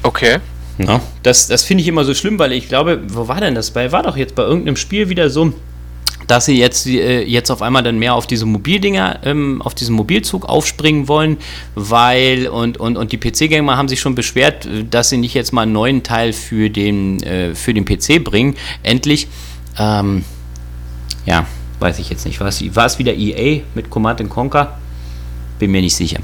Okay. 0.02 0.38
Ja, 0.80 1.02
das 1.24 1.48
das 1.48 1.64
finde 1.64 1.82
ich 1.82 1.90
immer 1.90 2.06
so 2.06 2.14
schlimm, 2.14 2.40
weil 2.40 2.54
ich 2.54 2.70
glaube, 2.70 3.02
wo 3.10 3.28
war 3.28 3.42
denn 3.42 3.54
das 3.54 3.72
bei? 3.72 3.92
War 3.92 4.02
doch 4.02 4.16
jetzt 4.16 4.34
bei 4.34 4.44
irgendeinem 4.44 4.78
Spiel 4.78 5.10
wieder 5.10 5.30
so, 5.30 5.52
dass 6.30 6.46
sie 6.46 6.58
jetzt, 6.58 6.86
äh, 6.86 7.24
jetzt 7.24 7.50
auf 7.50 7.62
einmal 7.62 7.82
dann 7.82 7.98
mehr 7.98 8.14
auf 8.14 8.28
diese 8.28 8.46
Mobildinger, 8.46 9.20
ähm, 9.24 9.62
auf 9.64 9.74
diesen 9.74 9.96
Mobilzug 9.96 10.48
aufspringen 10.48 11.08
wollen, 11.08 11.38
weil 11.74 12.48
und, 12.48 12.78
und, 12.78 12.98
und 12.98 13.12
die 13.12 13.18
PC-Gamer 13.18 13.78
haben 13.78 13.88
sich 13.88 14.00
schon 14.00 14.14
beschwert, 14.14 14.68
dass 14.90 15.10
sie 15.10 15.18
nicht 15.18 15.34
jetzt 15.34 15.54
mal 15.54 15.64
einen 15.64 15.72
neuen 15.72 16.04
Teil 16.04 16.34
für 16.34 16.70
den, 16.70 17.22
äh, 17.24 17.56
für 17.56 17.74
den 17.74 17.84
PC 17.84 18.24
bringen. 18.24 18.56
Endlich. 18.84 19.28
Ähm, 19.78 20.24
ja, 21.26 21.48
weiß 21.80 21.98
ich 21.98 22.12
jetzt 22.12 22.26
nicht. 22.26 22.40
War 22.40 22.48
es, 22.48 22.76
war 22.76 22.86
es 22.86 23.00
wieder 23.00 23.14
EA 23.14 23.62
mit 23.74 23.90
Command 23.90 24.28
Conquer? 24.30 24.78
Bin 25.58 25.72
mir 25.72 25.82
nicht 25.82 25.96
sicher. 25.96 26.20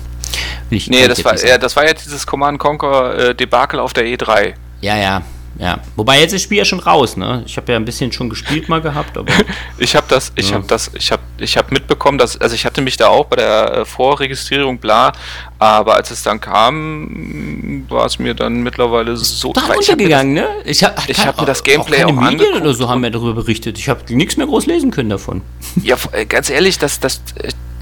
Ich, 0.70 0.88
nee, 0.88 1.08
das 1.08 1.24
war, 1.26 1.44
ja, 1.44 1.58
das 1.58 1.76
war 1.76 1.86
ja 1.86 1.94
dieses 1.94 2.28
Command 2.28 2.60
Conquer 2.60 3.30
äh, 3.30 3.36
Debakel 3.36 3.80
auf 3.80 3.94
der 3.94 4.06
E3. 4.06 4.54
Ja, 4.82 4.98
ja, 4.98 5.24
ja. 5.58 5.80
Wobei 5.96 6.20
jetzt 6.20 6.34
ist 6.34 6.34
das 6.34 6.42
Spiel 6.44 6.58
ja 6.58 6.66
schon 6.66 6.80
raus, 6.80 7.16
ne? 7.16 7.44
Ich 7.46 7.56
habe 7.56 7.72
ja 7.72 7.78
ein 7.78 7.86
bisschen 7.86 8.12
schon 8.12 8.30
gespielt 8.30 8.68
mal 8.68 8.82
gehabt, 8.82 9.18
aber. 9.18 9.32
ich 9.78 9.96
habe 9.96 10.06
das, 10.10 10.34
ich 10.36 10.50
ja. 10.50 10.56
habe 10.56 10.68
das, 10.68 10.92
ich 10.94 11.12
habe, 11.12 11.22
ich 11.38 11.56
habe 11.56 11.74
mitbekommen, 11.74 12.18
dass, 12.18 12.40
also 12.42 12.56
ich 12.56 12.66
hatte 12.66 12.82
mich 12.82 12.98
da 12.98 13.08
auch 13.08 13.26
bei 13.26 13.38
der 13.38 13.74
äh, 13.74 13.86
Vorregistrierung 13.86 14.80
bla, 14.80 15.14
aber 15.58 15.96
als 15.96 16.12
es 16.12 16.24
dann 16.24 16.42
kam, 16.42 17.86
war 17.90 18.06
es 18.06 18.20
mir 18.20 18.34
dann 18.34 18.64
mittlerweile 18.64 19.16
so 19.16 19.54
da 19.54 19.62
untergegangen, 19.62 20.34
ne? 20.34 20.48
Ich 20.66 20.84
habe 20.84 20.96
ich 21.08 21.26
hab 21.26 21.40
mir 21.40 21.46
das 21.46 21.64
Gameplay 21.64 22.04
auch, 22.04 22.10
auch 22.12 22.20
keine 22.20 22.32
Medien 22.38 22.62
oder 22.62 22.74
so 22.74 22.90
haben 22.90 23.02
wir 23.02 23.10
darüber 23.10 23.34
berichtet. 23.34 23.78
Ich 23.78 23.88
habe 23.88 24.02
nichts 24.14 24.36
mehr 24.36 24.48
groß 24.48 24.66
lesen 24.66 24.92
können 24.92 25.10
davon. 25.10 25.42
Ja, 25.82 25.96
äh, 26.12 26.26
ganz 26.26 26.50
ehrlich, 26.50 26.80
das, 26.80 27.00
das, 27.00 27.22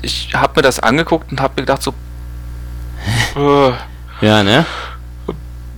ich 0.03 0.29
habe 0.35 0.53
mir 0.57 0.61
das 0.61 0.79
angeguckt 0.79 1.31
und 1.31 1.41
habe 1.41 1.53
mir 1.55 1.63
gedacht 1.63 1.81
so. 1.81 1.93
äh, 3.35 3.71
ja, 4.25 4.43
ne? 4.43 4.65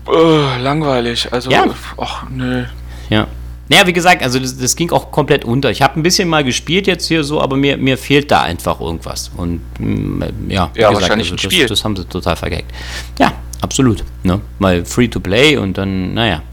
Uh, 0.08 0.62
langweilig. 0.62 1.32
Also, 1.32 1.50
ja. 1.50 1.66
ach, 1.98 2.30
nö. 2.30 2.66
Ja. 3.10 3.28
Naja, 3.68 3.88
wie 3.88 3.94
gesagt, 3.94 4.22
also 4.22 4.38
das, 4.38 4.58
das 4.58 4.76
ging 4.76 4.92
auch 4.92 5.12
komplett 5.12 5.44
unter. 5.44 5.72
Ich 5.72 5.82
habe 5.82 6.00
ein 6.00 6.04
bisschen 6.04 6.30
mal 6.30 6.44
gespielt 6.44 6.86
jetzt 6.86 7.08
hier 7.08 7.24
so, 7.24 7.42
aber 7.42 7.58
mir, 7.58 7.78
mir 7.78 7.98
fehlt 7.98 8.30
da 8.30 8.44
einfach 8.44 8.80
irgendwas. 8.80 9.32
Und 9.36 9.62
mm, 9.80 10.22
ja, 10.50 10.70
ja 10.76 10.90
gesagt, 10.90 10.94
wahrscheinlich 10.94 11.32
also, 11.32 11.48
ein 11.48 11.52
Spiel. 11.52 11.62
Das, 11.64 11.80
das 11.80 11.84
haben 11.84 11.96
sie 11.96 12.06
total 12.06 12.36
vergeigt. 12.36 12.72
Ja, 13.18 13.34
absolut. 13.62 14.04
Ne? 14.22 14.40
Mal 14.60 14.86
free 14.86 15.08
to 15.08 15.20
play 15.20 15.58
und 15.58 15.78
dann, 15.78 16.14
naja 16.14 16.44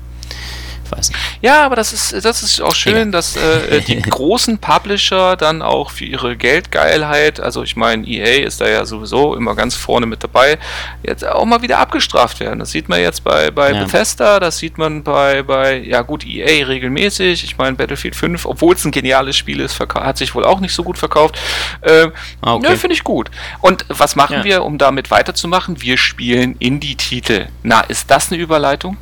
weiß. 0.92 1.10
Ja, 1.40 1.64
aber 1.64 1.76
das 1.76 1.92
ist, 1.92 2.24
das 2.24 2.42
ist 2.42 2.60
auch 2.60 2.74
schön, 2.74 2.94
Egal. 2.94 3.10
dass 3.10 3.36
äh, 3.36 3.80
die 3.80 4.00
großen 4.02 4.58
Publisher 4.58 5.36
dann 5.36 5.62
auch 5.62 5.90
für 5.90 6.04
ihre 6.04 6.36
Geldgeilheit, 6.36 7.40
also 7.40 7.62
ich 7.62 7.76
meine, 7.76 8.06
EA 8.06 8.46
ist 8.46 8.60
da 8.60 8.68
ja 8.68 8.84
sowieso 8.84 9.34
immer 9.34 9.54
ganz 9.54 9.74
vorne 9.74 10.06
mit 10.06 10.22
dabei, 10.22 10.58
jetzt 11.02 11.26
auch 11.26 11.44
mal 11.44 11.62
wieder 11.62 11.78
abgestraft 11.78 12.40
werden. 12.40 12.58
Das 12.58 12.70
sieht 12.70 12.88
man 12.88 13.00
jetzt 13.00 13.24
bei, 13.24 13.50
bei 13.50 13.72
ja. 13.72 13.84
Bethesda, 13.84 14.40
das 14.40 14.58
sieht 14.58 14.78
man 14.78 15.02
bei, 15.02 15.42
bei, 15.42 15.78
ja 15.78 16.02
gut, 16.02 16.24
EA 16.26 16.66
regelmäßig. 16.66 17.44
Ich 17.44 17.58
meine, 17.58 17.76
Battlefield 17.76 18.16
5, 18.16 18.46
obwohl 18.46 18.74
es 18.74 18.84
ein 18.84 18.90
geniales 18.90 19.36
Spiel 19.36 19.60
ist, 19.60 19.78
hat 19.80 20.18
sich 20.18 20.34
wohl 20.34 20.44
auch 20.44 20.60
nicht 20.60 20.74
so 20.74 20.82
gut 20.82 20.98
verkauft. 20.98 21.38
Äh, 21.80 22.08
ah, 22.40 22.54
okay. 22.54 22.70
Ja, 22.70 22.76
finde 22.76 22.94
ich 22.94 23.04
gut. 23.04 23.30
Und 23.60 23.84
was 23.88 24.16
machen 24.16 24.38
ja. 24.38 24.44
wir, 24.44 24.64
um 24.64 24.78
damit 24.78 25.10
weiterzumachen? 25.10 25.80
Wir 25.80 25.96
spielen 25.96 26.56
Indie-Titel. 26.58 27.46
Na, 27.62 27.80
ist 27.80 28.10
das 28.10 28.30
eine 28.30 28.40
Überleitung? 28.40 28.96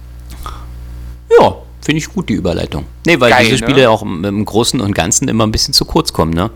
Ja, 1.39 1.57
Finde 1.81 1.99
ich 1.99 2.09
gut, 2.09 2.29
die 2.29 2.35
Überleitung. 2.35 2.85
Nee, 3.07 3.19
weil 3.21 3.31
Geil, 3.31 3.45
diese 3.45 3.59
Spiele 3.59 3.83
ne? 3.83 3.91
auch 3.91 4.03
im, 4.03 4.25
im, 4.25 4.45
Großen 4.45 4.81
und 4.81 4.95
Ganzen 4.95 5.29
immer 5.29 5.47
ein 5.47 5.53
bisschen 5.53 5.73
zu 5.73 5.85
kurz 5.85 6.13
kommen, 6.13 6.33
ne? 6.33 6.51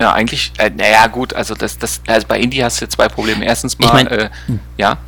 Ja, 0.00 0.12
eigentlich, 0.12 0.52
äh, 0.58 0.70
naja, 0.70 1.08
gut, 1.08 1.34
also 1.34 1.54
das, 1.54 1.76
das, 1.76 2.00
also 2.06 2.26
bei 2.28 2.38
Indie 2.38 2.62
hast 2.62 2.80
du 2.80 2.88
zwei 2.88 3.08
Probleme. 3.08 3.44
Erstens 3.44 3.78
mal, 3.78 3.86
ich 3.86 3.92
mein, 3.92 4.06
äh, 4.06 4.30
ja. 4.76 4.98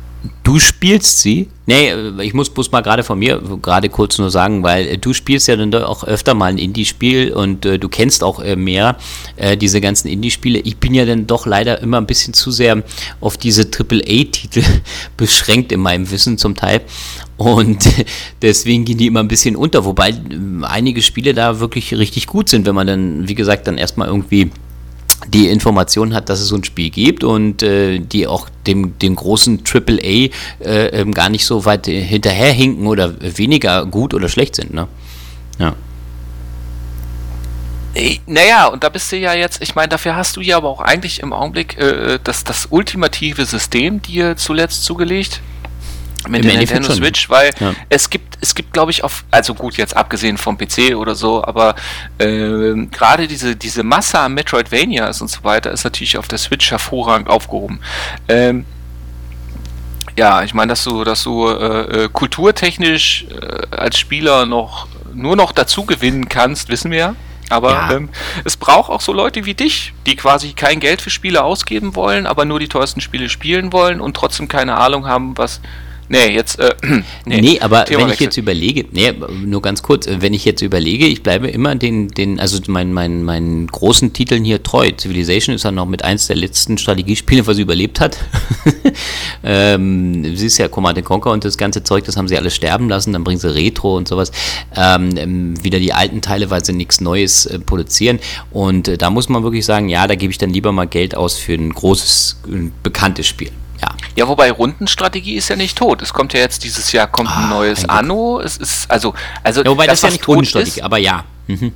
Du 0.43 0.59
spielst 0.59 1.19
sie? 1.19 1.47
Nee, 1.65 1.93
ich 2.21 2.35
muss 2.35 2.49
bloß 2.49 2.71
mal 2.71 2.81
gerade 2.81 3.01
von 3.01 3.17
mir 3.17 3.41
gerade 3.61 3.89
kurz 3.89 4.19
nur 4.19 4.29
sagen, 4.29 4.61
weil 4.61 4.87
äh, 4.87 4.97
du 4.97 5.13
spielst 5.13 5.47
ja 5.47 5.55
dann 5.55 5.73
auch 5.73 6.03
öfter 6.03 6.35
mal 6.35 6.51
ein 6.51 6.59
Indie-Spiel 6.59 7.33
und 7.33 7.65
äh, 7.65 7.79
du 7.79 7.89
kennst 7.89 8.23
auch 8.23 8.39
äh, 8.39 8.55
mehr 8.55 8.97
äh, 9.35 9.57
diese 9.57 9.81
ganzen 9.81 10.09
Indie-Spiele. 10.09 10.59
Ich 10.59 10.77
bin 10.77 10.93
ja 10.93 11.05
dann 11.05 11.25
doch 11.25 11.47
leider 11.47 11.79
immer 11.81 11.97
ein 11.97 12.05
bisschen 12.05 12.35
zu 12.35 12.51
sehr 12.51 12.83
auf 13.19 13.37
diese 13.37 13.63
AAA-Titel 13.63 14.63
beschränkt 15.17 15.71
in 15.71 15.79
meinem 15.79 16.11
Wissen 16.11 16.37
zum 16.37 16.55
Teil. 16.55 16.81
Und 17.37 17.89
deswegen 18.43 18.85
gehen 18.85 18.99
die 18.99 19.07
immer 19.07 19.21
ein 19.21 19.27
bisschen 19.27 19.55
unter, 19.55 19.85
wobei 19.85 20.09
äh, 20.09 20.15
einige 20.63 21.01
Spiele 21.01 21.33
da 21.33 21.59
wirklich 21.59 21.95
richtig 21.95 22.27
gut 22.27 22.49
sind, 22.49 22.67
wenn 22.67 22.75
man 22.75 22.85
dann, 22.85 23.27
wie 23.27 23.35
gesagt, 23.35 23.65
dann 23.65 23.79
erstmal 23.79 24.07
irgendwie 24.07 24.51
die 25.27 25.49
Information 25.49 26.13
hat, 26.13 26.29
dass 26.29 26.39
es 26.39 26.47
so 26.47 26.55
ein 26.55 26.63
Spiel 26.63 26.89
gibt 26.89 27.23
und 27.23 27.63
äh, 27.63 27.99
die 27.99 28.27
auch 28.27 28.49
dem, 28.67 28.97
dem 28.99 29.15
großen 29.15 29.63
AAA 29.65 29.99
äh, 30.01 30.29
ähm, 30.59 31.13
gar 31.13 31.29
nicht 31.29 31.45
so 31.45 31.65
weit 31.65 31.85
hinterherhinken 31.85 32.87
oder 32.87 33.13
weniger 33.37 33.85
gut 33.85 34.13
oder 34.13 34.29
schlecht 34.29 34.55
sind. 34.55 34.73
Ne? 34.73 34.87
Ja. 35.59 35.75
Naja, 38.25 38.67
und 38.67 38.83
da 38.83 38.89
bist 38.89 39.11
du 39.11 39.17
ja 39.17 39.33
jetzt, 39.33 39.61
ich 39.61 39.75
meine, 39.75 39.89
dafür 39.89 40.15
hast 40.15 40.37
du 40.37 40.41
ja 40.41 40.55
aber 40.55 40.69
auch 40.69 40.79
eigentlich 40.79 41.19
im 41.19 41.33
Augenblick 41.33 41.77
äh, 41.77 42.19
das, 42.23 42.45
das 42.45 42.67
ultimative 42.69 43.45
System 43.45 44.01
dir 44.01 44.37
zuletzt 44.37 44.85
zugelegt 44.85 45.41
mit 46.27 46.43
der 46.43 46.57
Nintendo 46.57 46.91
Switch, 46.91 47.29
weil 47.29 47.51
ja. 47.59 47.73
es 47.89 48.09
gibt, 48.09 48.37
es 48.41 48.55
gibt, 48.55 48.73
glaube 48.73 48.91
ich, 48.91 49.03
auf, 49.03 49.23
also 49.31 49.53
gut, 49.53 49.77
jetzt 49.77 49.95
abgesehen 49.95 50.37
vom 50.37 50.57
PC 50.57 50.95
oder 50.95 51.15
so, 51.15 51.43
aber 51.43 51.75
äh, 52.17 52.73
gerade 52.91 53.27
diese, 53.27 53.55
diese 53.55 53.83
Masse 53.83 54.19
an 54.19 54.33
Metroidvanias 54.33 55.21
und 55.21 55.29
so 55.29 55.43
weiter 55.43 55.71
ist 55.71 55.83
natürlich 55.83 56.17
auf 56.17 56.27
der 56.27 56.37
Switch 56.37 56.69
hervorragend 56.71 57.29
aufgehoben. 57.29 57.79
Ähm, 58.27 58.65
ja, 60.17 60.43
ich 60.43 60.53
meine, 60.53 60.69
dass 60.69 60.83
du, 60.83 61.03
dass 61.03 61.23
du 61.23 61.47
äh, 61.47 62.03
äh, 62.03 62.09
kulturtechnisch 62.11 63.25
äh, 63.29 63.75
als 63.75 63.97
Spieler 63.97 64.45
noch 64.45 64.87
nur 65.13 65.35
noch 65.35 65.51
dazu 65.51 65.85
gewinnen 65.85 66.29
kannst, 66.29 66.69
wissen 66.69 66.91
wir 66.91 66.97
ja. 66.97 67.15
Aber 67.49 67.71
ja. 67.71 67.91
ähm, 67.91 68.09
es 68.45 68.55
braucht 68.55 68.89
auch 68.89 69.01
so 69.01 69.11
Leute 69.11 69.43
wie 69.45 69.53
dich, 69.53 69.93
die 70.05 70.15
quasi 70.15 70.53
kein 70.53 70.79
Geld 70.79 71.01
für 71.01 71.09
Spiele 71.09 71.43
ausgeben 71.43 71.95
wollen, 71.95 72.25
aber 72.25 72.45
nur 72.45 72.59
die 72.59 72.69
teuersten 72.69 73.01
Spiele 73.01 73.27
spielen 73.27 73.73
wollen 73.73 73.99
und 73.99 74.15
trotzdem 74.15 74.47
keine 74.47 74.77
Ahnung 74.77 75.05
haben, 75.05 75.37
was 75.37 75.59
Nee, 76.11 76.35
jetzt. 76.35 76.59
Äh, 76.59 76.75
nee, 77.25 77.39
nee, 77.39 77.59
aber 77.61 77.85
Thema 77.85 78.01
wenn 78.01 78.09
ich 78.09 78.19
jetzt 78.19 78.35
überlege, 78.35 78.83
nee, 78.91 79.13
nur 79.45 79.61
ganz 79.61 79.81
kurz, 79.81 80.07
äh, 80.07 80.21
wenn 80.21 80.33
ich 80.33 80.43
jetzt 80.43 80.61
überlege, 80.61 81.05
ich 81.05 81.23
bleibe 81.23 81.47
immer 81.47 81.73
den, 81.75 82.09
den 82.09 82.37
also 82.37 82.59
meinen 82.67 82.91
mein, 82.91 83.23
mein 83.23 83.67
großen 83.67 84.11
Titeln 84.11 84.43
hier 84.43 84.61
treu. 84.61 84.91
Civilization 84.99 85.55
ist 85.55 85.63
ja 85.63 85.71
noch 85.71 85.85
mit 85.85 86.03
eins 86.03 86.27
der 86.27 86.35
letzten 86.35 86.77
Strategiespiele, 86.77 87.47
was 87.47 87.55
sie 87.55 87.61
überlebt 87.61 88.01
hat. 88.01 88.17
ähm, 89.45 90.35
sie 90.35 90.47
ist 90.47 90.57
ja 90.57 90.67
Command 90.67 91.01
Conquer 91.05 91.31
und 91.31 91.45
das 91.45 91.57
ganze 91.57 91.81
Zeug, 91.81 92.03
das 92.03 92.17
haben 92.17 92.27
sie 92.27 92.37
alles 92.37 92.53
sterben 92.55 92.89
lassen, 92.89 93.13
dann 93.13 93.23
bringen 93.23 93.39
sie 93.39 93.55
Retro 93.55 93.95
und 93.95 94.09
sowas. 94.09 94.33
Ähm, 94.75 95.11
ähm 95.15 95.63
wieder 95.63 95.79
die 95.79 95.93
alten 95.93 96.21
Teile, 96.21 96.49
weil 96.49 96.65
sie 96.65 96.73
nichts 96.73 96.99
Neues 96.99 97.45
äh, 97.45 97.57
produzieren. 97.57 98.19
Und 98.51 98.89
äh, 98.89 98.97
da 98.97 99.09
muss 99.11 99.29
man 99.29 99.43
wirklich 99.43 99.65
sagen, 99.65 99.87
ja, 99.87 100.05
da 100.07 100.15
gebe 100.15 100.31
ich 100.31 100.37
dann 100.37 100.49
lieber 100.49 100.73
mal 100.73 100.87
Geld 100.87 101.15
aus 101.15 101.37
für 101.37 101.53
ein 101.53 101.69
großes, 101.71 102.41
ein 102.47 102.73
bekanntes 102.83 103.27
Spiel. 103.27 103.51
Ja. 104.15 104.23
ja, 104.23 104.27
wobei 104.27 104.51
Rundenstrategie 104.51 105.35
ist 105.35 105.49
ja 105.49 105.55
nicht 105.55 105.77
tot. 105.77 106.01
Es 106.01 106.13
kommt 106.13 106.33
ja 106.33 106.39
jetzt 106.39 106.63
dieses 106.63 106.91
Jahr 106.91 107.07
kommt 107.07 107.29
ah, 107.29 107.43
ein 107.43 107.49
neues 107.49 107.87
Anno. 107.87 108.39
Es 108.39 108.57
ist 108.57 108.89
also 108.89 109.13
also 109.43 109.63
ja, 109.63 109.69
wobei 109.69 109.87
das, 109.87 110.01
das 110.01 110.09
ja 110.09 110.13
nicht 110.13 110.27
Rundenstrategie, 110.27 110.79
ist, 110.79 110.83
aber 110.83 110.97
ja. 110.97 111.23
Mhm. 111.47 111.73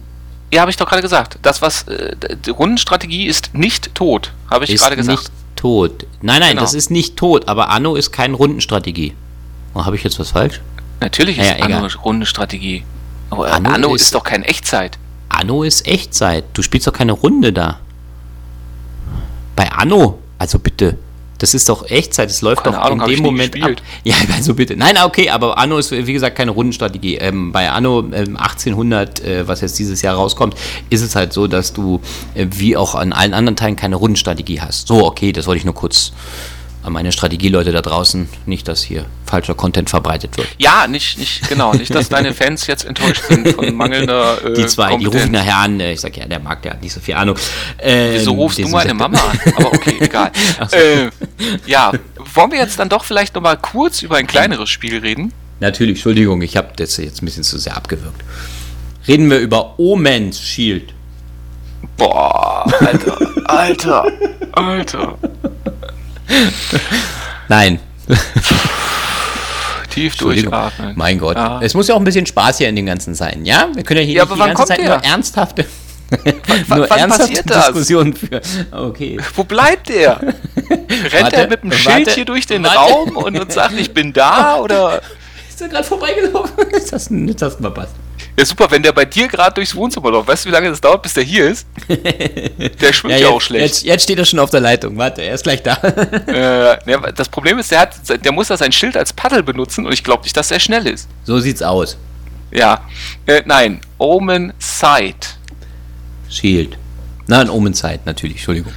Ja, 0.53 0.61
habe 0.61 0.71
ich 0.71 0.77
doch 0.77 0.87
gerade 0.87 1.01
gesagt. 1.01 1.39
Das 1.41 1.61
was 1.61 1.83
äh, 1.83 2.15
Rundenstrategie 2.49 3.25
ist 3.25 3.53
nicht 3.53 3.93
tot, 3.95 4.31
habe 4.49 4.65
ich 4.65 4.75
gerade 4.75 4.95
gesagt. 4.95 5.19
Nicht 5.19 5.31
tot. 5.55 6.05
Nein, 6.21 6.39
nein, 6.39 6.51
genau. 6.51 6.61
das 6.61 6.73
ist 6.73 6.91
nicht 6.91 7.17
tot, 7.17 7.47
aber 7.47 7.69
Anno 7.69 7.95
ist 7.95 8.11
keine 8.11 8.35
Rundenstrategie. 8.35 9.13
Oh, 9.73 9.85
habe 9.85 9.95
ich 9.95 10.03
jetzt 10.03 10.19
was 10.19 10.31
falsch? 10.31 10.61
Natürlich 11.01 11.37
ist 11.37 11.47
ja, 11.47 11.65
Anno 11.65 11.87
Rundenstrategie. 12.03 12.83
Aber 13.29 13.51
Anno, 13.51 13.69
Anno 13.69 13.95
ist, 13.95 14.03
ist 14.03 14.15
doch 14.15 14.23
kein 14.23 14.43
Echtzeit. 14.43 14.97
Anno 15.29 15.63
ist 15.63 15.87
Echtzeit. 15.87 16.45
Du 16.53 16.61
spielst 16.61 16.87
doch 16.87 16.93
keine 16.93 17.11
Runde 17.11 17.51
da. 17.51 17.79
Bei 19.55 19.71
Anno, 19.71 20.19
also 20.37 20.59
bitte. 20.59 20.97
Das 21.37 21.53
ist 21.53 21.67
doch 21.69 21.89
Echtzeit, 21.89 22.29
es 22.29 22.41
läuft 22.41 22.63
keine 22.63 22.77
doch 22.77 22.83
Ahnung, 22.83 23.01
in 23.01 23.15
dem 23.15 23.23
Moment 23.23 23.61
ab. 23.61 23.71
Ja, 24.03 24.15
also 24.35 24.53
bitte. 24.53 24.75
Nein, 24.75 24.95
okay, 25.03 25.29
aber 25.29 25.57
Anno 25.57 25.77
ist 25.77 25.91
wie 25.91 26.13
gesagt 26.13 26.37
keine 26.37 26.51
Rundenstrategie. 26.51 27.15
Ähm, 27.15 27.51
bei 27.51 27.69
Anno 27.69 27.99
ähm, 28.13 28.37
1800, 28.37 29.19
äh, 29.19 29.47
was 29.47 29.61
jetzt 29.61 29.77
dieses 29.79 30.01
Jahr 30.01 30.15
rauskommt, 30.15 30.55
ist 30.89 31.01
es 31.01 31.15
halt 31.15 31.33
so, 31.33 31.47
dass 31.47 31.73
du 31.73 31.99
äh, 32.35 32.47
wie 32.51 32.77
auch 32.77 32.95
an 32.95 33.13
allen 33.13 33.33
anderen 33.33 33.55
Teilen 33.55 33.75
keine 33.75 33.95
Rundenstrategie 33.95 34.61
hast. 34.61 34.87
So, 34.87 35.05
okay, 35.05 35.31
das 35.31 35.47
wollte 35.47 35.59
ich 35.59 35.65
nur 35.65 35.75
kurz 35.75 36.13
an 36.85 36.93
meine 36.93 37.11
Strategieleute 37.11 37.71
da 37.71 37.81
draußen, 37.81 38.29
nicht, 38.45 38.67
dass 38.67 38.83
hier 38.83 39.05
falscher 39.25 39.55
Content 39.55 39.89
verbreitet 39.89 40.37
wird. 40.37 40.47
Ja, 40.57 40.87
nicht, 40.87 41.17
nicht, 41.17 41.49
genau, 41.49 41.73
nicht, 41.73 41.93
dass 41.93 42.09
deine 42.09 42.33
Fans 42.33 42.67
jetzt 42.67 42.85
enttäuscht 42.85 43.23
sind 43.27 43.47
von 43.49 43.73
mangelnder. 43.73 44.37
Äh, 44.45 44.53
die 44.53 44.65
zwei, 44.67 44.89
Kompetenz. 44.89 45.11
die 45.11 45.17
rufen 45.17 45.31
nachher 45.31 45.57
an, 45.57 45.79
äh, 45.79 45.93
ich 45.93 46.01
sag 46.01 46.15
ja, 46.15 46.25
der 46.25 46.39
mag, 46.39 46.61
der 46.61 46.73
hat 46.73 46.81
nicht 46.81 46.93
so 46.93 46.99
viel 46.99 47.15
Ahnung. 47.15 47.37
Ähm, 47.79 48.13
Wieso 48.13 48.33
rufst 48.33 48.59
du 48.59 48.67
meine 48.67 48.93
Mama 48.93 49.17
an? 49.17 49.53
Aber 49.55 49.73
okay, 49.73 49.95
egal. 49.99 50.31
So. 50.69 50.77
Äh, 50.77 51.09
ja, 51.65 51.91
wollen 52.33 52.51
wir 52.51 52.59
jetzt 52.59 52.77
dann 52.79 52.89
doch 52.89 53.03
vielleicht 53.03 53.35
nochmal 53.35 53.57
kurz 53.57 54.01
über 54.01 54.17
ein 54.17 54.27
kleineres 54.27 54.69
Spiel 54.69 54.99
reden? 54.99 55.33
Natürlich, 55.59 55.95
Entschuldigung, 55.95 56.41
ich 56.41 56.55
habe 56.57 56.69
das 56.75 56.97
jetzt 56.97 57.21
ein 57.21 57.25
bisschen 57.25 57.43
zu 57.43 57.57
sehr 57.57 57.75
abgewürgt. 57.75 58.21
Reden 59.07 59.29
wir 59.29 59.39
über 59.39 59.79
Omen's 59.79 60.39
Shield. 60.39 60.93
Boah, 61.97 62.65
Alter, 62.79 63.17
Alter, 63.45 64.05
Alter. 64.51 65.17
Nein. 67.47 67.79
Tief 69.89 70.15
durchatmen. 70.17 70.93
Mein 70.95 71.17
Gott. 71.17 71.37
Ja. 71.37 71.59
Es 71.61 71.73
muss 71.73 71.87
ja 71.87 71.95
auch 71.95 71.99
ein 71.99 72.03
bisschen 72.03 72.25
Spaß 72.25 72.57
hier 72.57 72.67
in 72.69 72.75
dem 72.75 72.85
Ganzen 72.85 73.15
sein, 73.15 73.45
ja? 73.45 73.69
Wir 73.73 73.83
können 73.83 74.01
ja 74.01 74.05
hier 74.05 74.15
ja, 74.17 74.23
nicht 74.25 74.35
die 74.35 74.39
ganze 74.39 74.65
Zeit 74.65 74.79
der? 74.79 74.87
nur 74.87 74.97
ernsthafte, 74.97 75.65
nur 76.67 76.89
wann 76.89 76.99
ernsthafte 76.99 77.43
Diskussionen 77.43 78.13
führen. 78.13 78.41
Okay. 78.71 79.17
Wo 79.35 79.43
bleibt 79.43 79.89
der? 79.89 80.19
Rennt 80.19 81.13
warte, 81.13 81.35
er 81.37 81.47
mit 81.47 81.63
dem 81.63 81.71
Schild 81.71 82.09
hier 82.11 82.25
durch 82.25 82.45
den 82.45 82.63
warte. 82.63 82.77
Raum 82.77 83.15
und, 83.15 83.39
und 83.39 83.51
sagt, 83.51 83.79
ich 83.79 83.93
bin 83.93 84.11
da? 84.11 84.57
Oder? 84.61 85.01
Ist 85.47 85.61
er 85.61 85.69
gerade 85.69 85.85
vorbeigelaufen? 85.85 86.65
Jetzt 86.73 86.91
hast, 86.91 87.09
du 87.09 87.49
verpasst. 87.49 87.95
Ja, 88.37 88.43
super, 88.43 88.69
wenn 88.69 88.83
der 88.83 88.91
bei 88.91 89.05
dir 89.05 89.29
gerade 89.29 89.53
durchs 89.53 89.73
Wohnzimmer 89.73 90.11
läuft, 90.11 90.27
weißt 90.27 90.45
du, 90.45 90.49
wie 90.49 90.53
lange 90.53 90.69
das 90.69 90.81
dauert, 90.81 91.01
bis 91.01 91.13
der 91.13 91.23
hier 91.23 91.47
ist? 91.49 91.65
Der 91.87 92.91
schwimmt 92.91 93.13
ja, 93.13 93.19
jetzt, 93.19 93.27
auch 93.29 93.39
schlecht. 93.39 93.65
Jetzt, 93.65 93.83
jetzt 93.83 94.03
steht 94.03 94.19
er 94.19 94.25
schon 94.25 94.39
auf 94.39 94.49
der 94.49 94.59
Leitung. 94.59 94.97
Warte, 94.97 95.21
er 95.21 95.35
ist 95.35 95.43
gleich 95.43 95.63
da. 95.63 95.77
Äh, 96.27 96.91
ja, 96.91 96.99
das 97.11 97.29
Problem 97.29 97.59
ist, 97.59 97.71
der, 97.71 97.79
hat, 97.79 97.95
der 98.07 98.31
muss 98.31 98.47
da 98.47 98.57
sein 98.57 98.71
Schild 98.71 98.97
als 98.97 99.13
Paddel 99.13 99.43
benutzen 99.43 99.85
und 99.85 99.93
ich 99.93 100.03
glaube 100.03 100.23
nicht, 100.23 100.35
dass 100.35 100.51
er 100.51 100.59
schnell 100.59 100.85
ist. 100.87 101.07
So 101.23 101.39
sieht's 101.39 101.61
aus. 101.61 101.97
Ja, 102.51 102.81
äh, 103.25 103.41
nein, 103.45 103.79
Omen 103.97 104.53
Sight. 104.59 105.37
Shield. 106.29 106.77
Nein, 107.27 107.49
Omen 107.49 107.73
Sight, 107.73 108.05
natürlich, 108.05 108.37
Entschuldigung. 108.37 108.73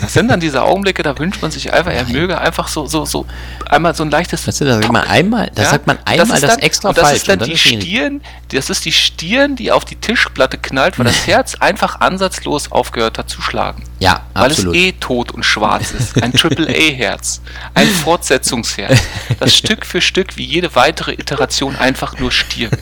Das 0.00 0.12
sind 0.14 0.28
dann 0.28 0.40
diese 0.40 0.62
Augenblicke, 0.62 1.02
da 1.02 1.16
wünscht 1.18 1.40
man 1.42 1.50
sich 1.50 1.72
einfach, 1.72 1.92
er 1.92 2.04
möge 2.06 2.40
einfach 2.40 2.68
so, 2.68 2.86
so, 2.86 3.04
so 3.04 3.26
einmal 3.68 3.94
so 3.94 4.02
ein 4.04 4.10
leichtes. 4.10 4.46
Was 4.46 4.60
ist 4.60 4.66
das? 4.66 4.80
Sagt 4.80 4.92
man 4.92 5.06
einmal, 5.06 5.50
das 5.54 5.66
Ja, 5.66 5.70
sagt 5.70 5.86
man 5.86 5.98
einmal 6.04 6.40
das, 6.40 6.50
dann, 6.50 6.58
extra 6.60 6.88
und 6.88 6.98
das 6.98 7.04
falsch. 7.04 7.16
Ist 7.18 7.28
dann 7.28 7.38
dann 7.38 7.48
die 7.48 7.56
Stirn, 7.56 8.20
das 8.48 8.70
ist 8.70 8.84
die 8.84 8.92
Stirn, 8.92 9.56
die 9.56 9.70
auf 9.70 9.84
die 9.84 9.96
Tischplatte 9.96 10.58
knallt, 10.58 10.98
weil 10.98 11.06
das 11.06 11.26
Herz 11.26 11.54
einfach 11.56 12.00
ansatzlos 12.00 12.72
aufgehört 12.72 13.18
hat 13.18 13.30
zu 13.30 13.42
schlagen. 13.42 13.84
Ja, 14.00 14.22
Weil 14.34 14.50
absolut. 14.50 14.74
es 14.74 14.80
eh 14.82 14.92
tot 14.92 15.30
und 15.30 15.44
schwarz 15.44 15.92
ist. 15.92 16.22
Ein 16.22 16.32
Triple-A-Herz. 16.32 17.42
Ein 17.74 17.86
Fortsetzungsherz. 18.04 19.00
Das 19.38 19.54
Stück 19.54 19.84
für 19.84 20.00
Stück 20.00 20.36
wie 20.36 20.44
jede 20.44 20.74
weitere 20.74 21.12
Iteration 21.12 21.76
einfach 21.76 22.18
nur 22.18 22.32
stirbt. 22.32 22.78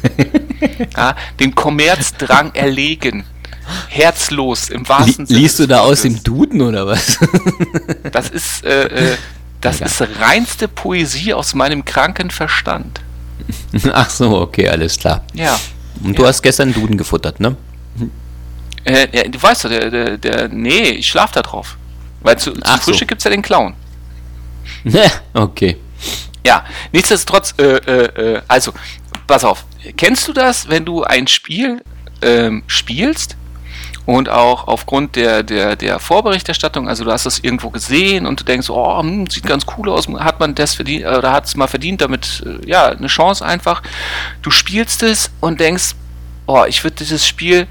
Ja, 0.96 1.16
den 1.40 1.54
Kommerzdrang 1.54 2.54
erlegen. 2.54 3.24
Herzlos 3.88 4.68
im 4.70 4.88
wahrsten 4.88 5.26
Sinne. 5.26 5.38
liest 5.40 5.58
du 5.58 5.66
da 5.66 5.80
aus 5.80 6.02
dem 6.02 6.22
Duden 6.22 6.60
oder 6.62 6.86
was? 6.86 7.18
Das 8.12 8.30
ist, 8.30 8.64
äh, 8.64 9.12
äh, 9.12 9.16
das 9.60 9.80
Ja. 9.80 9.86
ist 9.86 10.02
reinste 10.20 10.68
Poesie 10.68 11.34
aus 11.34 11.54
meinem 11.54 11.84
kranken 11.84 12.30
Verstand. 12.30 13.00
Ach 13.92 14.08
so, 14.10 14.40
okay, 14.40 14.68
alles 14.68 14.98
klar. 14.98 15.24
Ja. 15.34 15.58
Und 16.02 16.18
du 16.18 16.22
Ja. 16.22 16.28
hast 16.28 16.42
gestern 16.42 16.72
Duden 16.72 16.96
gefuttert, 16.96 17.40
ne? 17.40 17.56
Äh, 18.84 19.08
ja, 19.12 19.24
du 19.28 19.40
weißt 19.42 19.64
doch, 19.64 19.68
der, 19.70 19.90
der, 19.90 20.16
der, 20.18 20.48
nee, 20.48 20.90
ich 20.90 21.08
schlaf 21.08 21.32
da 21.32 21.42
drauf. 21.42 21.76
Weil 22.20 22.38
zu, 22.38 22.52
zum 22.52 22.62
Ach 22.64 22.76
so. 22.80 22.90
Frühstück 22.90 23.08
gibt's 23.08 23.24
ja 23.24 23.30
den 23.30 23.42
Clown. 23.42 23.74
okay. 25.34 25.76
Ja, 26.46 26.64
nichtsdestotrotz, 26.92 27.54
äh, 27.58 27.62
äh, 27.64 28.34
äh, 28.36 28.42
also, 28.48 28.72
pass 29.26 29.44
auf, 29.44 29.64
kennst 29.96 30.26
du 30.28 30.32
das, 30.32 30.68
wenn 30.68 30.84
du 30.84 31.02
ein 31.04 31.26
Spiel 31.26 31.82
ähm, 32.22 32.62
spielst 32.66 33.36
und 34.08 34.30
auch 34.30 34.68
aufgrund 34.68 35.16
der, 35.16 35.42
der, 35.42 35.76
der 35.76 35.98
Vorberichterstattung, 35.98 36.88
also 36.88 37.04
du 37.04 37.12
hast 37.12 37.26
das 37.26 37.40
irgendwo 37.40 37.68
gesehen 37.68 38.24
und 38.24 38.40
du 38.40 38.44
denkst, 38.44 38.70
oh, 38.70 39.00
hm, 39.00 39.28
sieht 39.28 39.44
ganz 39.44 39.66
cool 39.76 39.90
aus, 39.90 40.08
hat 40.08 40.40
man 40.40 40.54
das 40.54 40.76
verdient, 40.76 41.04
oder 41.04 41.30
hat 41.30 41.44
es 41.44 41.56
mal 41.56 41.66
verdient, 41.66 42.00
damit, 42.00 42.42
äh, 42.46 42.66
ja, 42.66 42.86
eine 42.86 43.08
Chance 43.08 43.44
einfach. 43.44 43.82
Du 44.40 44.50
spielst 44.50 45.02
es 45.02 45.30
und 45.40 45.60
denkst, 45.60 45.94
oh, 46.46 46.64
ich 46.66 46.82
würde 46.84 46.96
dieses 46.96 47.26
Spiel 47.26 47.66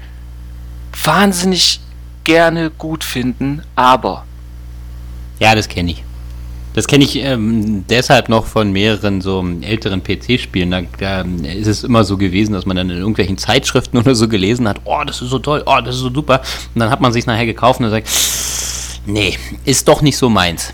wahnsinnig 1.02 1.80
gerne 2.22 2.70
gut 2.70 3.02
finden, 3.02 3.64
aber 3.74 4.24
Ja, 5.40 5.56
das 5.56 5.68
kenne 5.68 5.90
ich. 5.90 6.04
Das 6.74 6.86
kenne 6.86 7.04
ich 7.04 7.16
ähm, 7.16 7.84
deshalb 7.88 8.28
noch 8.28 8.46
von 8.46 8.70
mehreren 8.72 9.20
so 9.20 9.44
älteren 9.62 10.02
PC-Spielen. 10.02 10.70
Da, 10.70 10.82
da 10.98 11.22
ist 11.22 11.66
es 11.66 11.84
immer 11.84 12.04
so 12.04 12.16
gewesen, 12.16 12.52
dass 12.52 12.66
man 12.66 12.76
dann 12.76 12.90
in 12.90 12.98
irgendwelchen 12.98 13.38
Zeitschriften 13.38 13.98
oder 13.98 14.14
so 14.14 14.28
gelesen 14.28 14.68
hat, 14.68 14.80
oh, 14.84 15.02
das 15.06 15.22
ist 15.22 15.30
so 15.30 15.38
toll, 15.38 15.62
oh, 15.66 15.80
das 15.84 15.96
ist 15.96 16.02
so 16.02 16.12
super. 16.12 16.40
Und 16.74 16.80
dann 16.80 16.90
hat 16.90 17.00
man 17.00 17.12
sich 17.12 17.26
nachher 17.26 17.46
gekauft 17.46 17.80
und 17.80 17.90
sagt, 17.90 18.08
nee, 19.06 19.36
ist 19.64 19.88
doch 19.88 20.02
nicht 20.02 20.16
so 20.16 20.28
meins. 20.28 20.72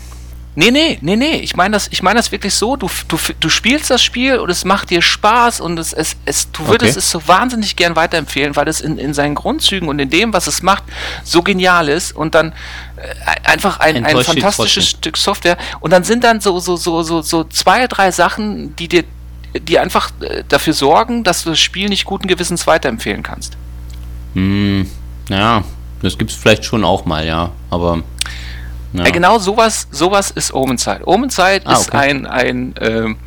Nee, 0.57 0.71
nee, 0.71 0.97
nee, 1.01 1.17
nee. 1.17 1.35
Ich 1.39 1.57
meine 1.57 1.73
das, 1.73 1.89
ich 1.91 2.01
meine 2.01 2.17
das 2.17 2.31
wirklich 2.31 2.53
so. 2.53 2.77
Du, 2.77 2.89
du, 3.09 3.17
du 3.39 3.49
spielst 3.49 3.89
das 3.89 4.01
Spiel 4.01 4.37
und 4.39 4.49
es 4.49 4.63
macht 4.63 4.89
dir 4.89 5.01
Spaß 5.01 5.59
und 5.59 5.77
es, 5.77 5.91
es, 5.91 6.15
es 6.23 6.49
du 6.51 6.65
würdest 6.67 6.91
Okay. 6.91 6.99
es 6.99 7.11
so 7.11 7.27
wahnsinnig 7.27 7.75
gern 7.75 7.97
weiterempfehlen, 7.97 8.55
weil 8.55 8.69
es 8.69 8.79
in, 8.79 8.97
in 8.97 9.13
seinen 9.13 9.35
Grundzügen 9.35 9.89
und 9.89 9.99
in 9.99 10.09
dem, 10.09 10.31
was 10.31 10.47
es 10.47 10.63
macht, 10.63 10.83
so 11.25 11.41
genial 11.41 11.89
ist 11.89 12.15
und 12.15 12.35
dann 12.35 12.53
äh, 12.95 13.49
einfach 13.49 13.81
ein, 13.81 14.05
ein 14.05 14.17
fantastisches. 14.23 14.91
Stück 14.91 15.17
Software 15.17 15.57
und 15.81 15.91
dann 15.91 16.05
sind 16.05 16.23
dann 16.23 16.39
so, 16.39 16.57
so, 16.59 16.77
so, 16.77 17.03
so, 17.03 17.21
so 17.21 17.43
zwei, 17.43 17.87
drei 17.87 18.11
Sachen, 18.11 18.75
die 18.77 18.87
dir, 18.87 19.03
die 19.59 19.77
einfach 19.77 20.11
äh, 20.21 20.43
dafür 20.47 20.73
sorgen, 20.73 21.25
dass 21.25 21.43
du 21.43 21.49
das 21.49 21.59
Spiel 21.59 21.89
nicht 21.89 22.05
guten 22.05 22.27
Gewissens 22.27 22.65
weiterempfehlen 22.65 23.23
kannst. 23.23 23.57
Hm, 24.35 24.89
ja, 25.29 25.63
das 26.01 26.17
gibt's 26.17 26.35
vielleicht 26.35 26.63
schon 26.63 26.85
auch 26.85 27.03
mal, 27.05 27.25
ja. 27.25 27.51
Aber 27.69 28.03
ja. 28.97 29.05
Ja. 29.05 29.11
Genau 29.11 29.39
sowas, 29.39 29.87
sowas 29.91 30.31
ist 30.31 30.53
Omenside. 30.53 31.01
Omenside 31.05 31.61
Ah, 31.65 31.73
ist 31.73 31.89
okay. 31.89 31.97
ein, 31.97 32.25
ein 32.25 32.75
ähm, 32.81 33.17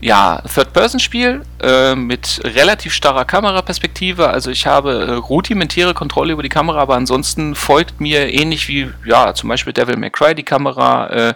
ja, 0.00 0.42
Third-Person-Spiel 0.54 1.42
äh, 1.60 1.94
mit 1.94 2.40
relativ 2.44 2.92
starrer 2.92 3.24
Kameraperspektive. 3.24 4.28
Also 4.28 4.50
ich 4.50 4.66
habe 4.66 4.92
äh, 4.92 5.12
rudimentäre 5.14 5.92
Kontrolle 5.94 6.32
über 6.32 6.42
die 6.42 6.48
Kamera, 6.48 6.80
aber 6.80 6.94
ansonsten 6.94 7.54
folgt 7.54 8.00
mir 8.00 8.32
ähnlich 8.32 8.68
wie 8.68 8.90
ja 9.04 9.34
zum 9.34 9.48
Beispiel 9.48 9.72
Devil 9.72 9.96
May 9.96 10.10
Cry 10.10 10.34
die 10.34 10.44
Kamera 10.44 11.08
äh, 11.08 11.34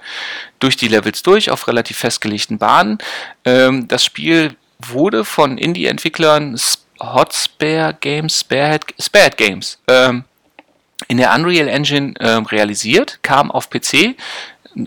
durch 0.60 0.76
die 0.76 0.88
Levels 0.88 1.22
durch 1.22 1.50
auf 1.50 1.66
relativ 1.66 1.98
festgelegten 1.98 2.58
Bahnen. 2.58 2.98
Ähm, 3.44 3.88
das 3.88 4.04
Spiel 4.04 4.54
wurde 4.78 5.24
von 5.24 5.58
Indie-Entwicklern 5.58 6.56
Hot 7.00 7.34
Spare 7.34 7.96
Games, 8.00 8.40
Sparehead, 8.40 8.84
Sparehead 9.00 9.36
Games 9.36 9.78
ähm, 9.88 10.24
in 11.08 11.16
der 11.16 11.34
Unreal 11.34 11.68
Engine 11.68 12.14
ähm, 12.20 12.46
realisiert, 12.46 13.20
kam 13.22 13.50
auf 13.50 13.70
PC, 13.70 14.16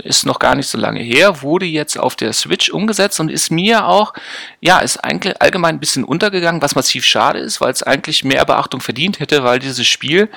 ist 0.03 0.25
noch 0.25 0.39
gar 0.39 0.55
nicht 0.55 0.67
so 0.67 0.77
lange 0.77 0.99
her, 0.99 1.41
wurde 1.41 1.65
jetzt 1.65 1.97
auf 1.97 2.15
der 2.15 2.33
Switch 2.33 2.69
umgesetzt 2.69 3.19
und 3.19 3.29
ist 3.29 3.51
mir 3.51 3.85
auch, 3.85 4.13
ja, 4.59 4.79
ist 4.79 4.97
eigentlich 4.97 5.39
allgemein 5.41 5.75
ein 5.75 5.79
bisschen 5.79 6.03
untergegangen, 6.03 6.61
was 6.61 6.75
massiv 6.75 7.05
schade 7.05 7.39
ist, 7.39 7.61
weil 7.61 7.71
es 7.71 7.83
eigentlich 7.83 8.23
mehr 8.23 8.45
Beachtung 8.45 8.81
verdient 8.81 9.19
hätte, 9.19 9.43
weil 9.43 9.59
dieses 9.59 9.87
Spiel 9.87 10.29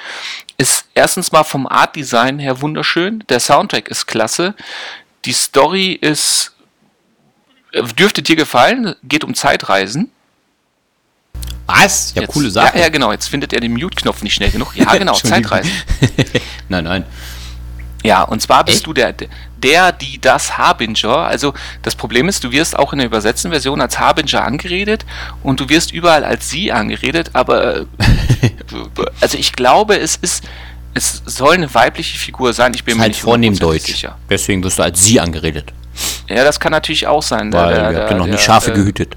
ist 0.58 0.86
erstens 0.94 1.32
mal 1.32 1.44
vom 1.44 1.66
Art 1.66 1.96
Design 1.96 2.38
her 2.38 2.60
wunderschön, 2.60 3.24
der 3.28 3.40
Soundtrack 3.40 3.88
ist 3.88 4.06
klasse, 4.06 4.54
die 5.24 5.32
Story 5.32 5.92
ist 5.92 6.52
äh, 7.72 7.82
dürfte 7.82 8.22
dir 8.22 8.36
gefallen, 8.36 8.94
geht 9.02 9.24
um 9.24 9.34
Zeitreisen. 9.34 10.10
Was? 11.66 12.12
Ja, 12.14 12.22
Jetzt- 12.22 12.32
coole 12.32 12.50
Sache. 12.50 12.76
Ja, 12.78 12.84
ja, 12.84 12.88
genau. 12.88 13.12
Jetzt 13.12 13.28
findet 13.28 13.52
er 13.52 13.60
den 13.60 13.72
Mute-Knopf 13.72 14.22
nicht 14.22 14.34
schnell 14.34 14.50
genug. 14.50 14.74
Ja, 14.74 14.92
genau. 14.96 15.12
Zeitreisen. 15.14 15.70
nein, 16.68 16.84
nein. 16.84 17.04
Ja, 18.04 18.22
und 18.22 18.40
zwar 18.40 18.64
bist 18.64 18.78
Echt? 18.78 18.86
du 18.86 18.92
der, 18.94 19.12
der, 19.58 19.92
die, 19.92 20.20
das 20.20 20.56
Harbinger. 20.56 21.16
Also 21.26 21.52
das 21.82 21.94
Problem 21.96 22.28
ist, 22.28 22.44
du 22.44 22.52
wirst 22.52 22.78
auch 22.78 22.92
in 22.92 23.00
der 23.00 23.06
übersetzten 23.06 23.50
Version 23.50 23.80
als 23.80 23.98
Harbinger 23.98 24.44
angeredet 24.44 25.04
und 25.42 25.58
du 25.60 25.68
wirst 25.68 25.92
überall 25.92 26.24
als 26.24 26.48
sie 26.48 26.70
angeredet, 26.72 27.30
aber 27.32 27.86
also 29.20 29.36
ich 29.36 29.52
glaube, 29.52 29.98
es 29.98 30.16
ist, 30.16 30.44
es 30.94 31.22
soll 31.26 31.54
eine 31.54 31.72
weibliche 31.74 32.16
Figur 32.18 32.52
sein. 32.52 32.72
Ich 32.74 32.84
bin 32.84 32.96
mir 32.96 33.02
halt 33.02 33.10
nicht 33.12 33.20
vornehm 33.20 33.58
deutsch. 33.58 33.86
sicher. 33.86 34.16
Deswegen 34.30 34.62
wirst 34.62 34.78
du 34.78 34.84
als 34.84 35.04
sie 35.04 35.18
angeredet. 35.20 35.72
Ja, 36.28 36.44
das 36.44 36.60
kann 36.60 36.70
natürlich 36.72 37.06
auch 37.08 37.22
sein. 37.22 37.52
Weil 37.52 37.74
Der- 37.74 37.84
ihr 37.84 37.90
der- 37.92 38.00
habt 38.02 38.10
ja 38.12 38.16
noch 38.16 38.26
nicht 38.26 38.40
Schafe 38.42 38.70
äh, 38.70 38.74
gehütet. 38.74 39.16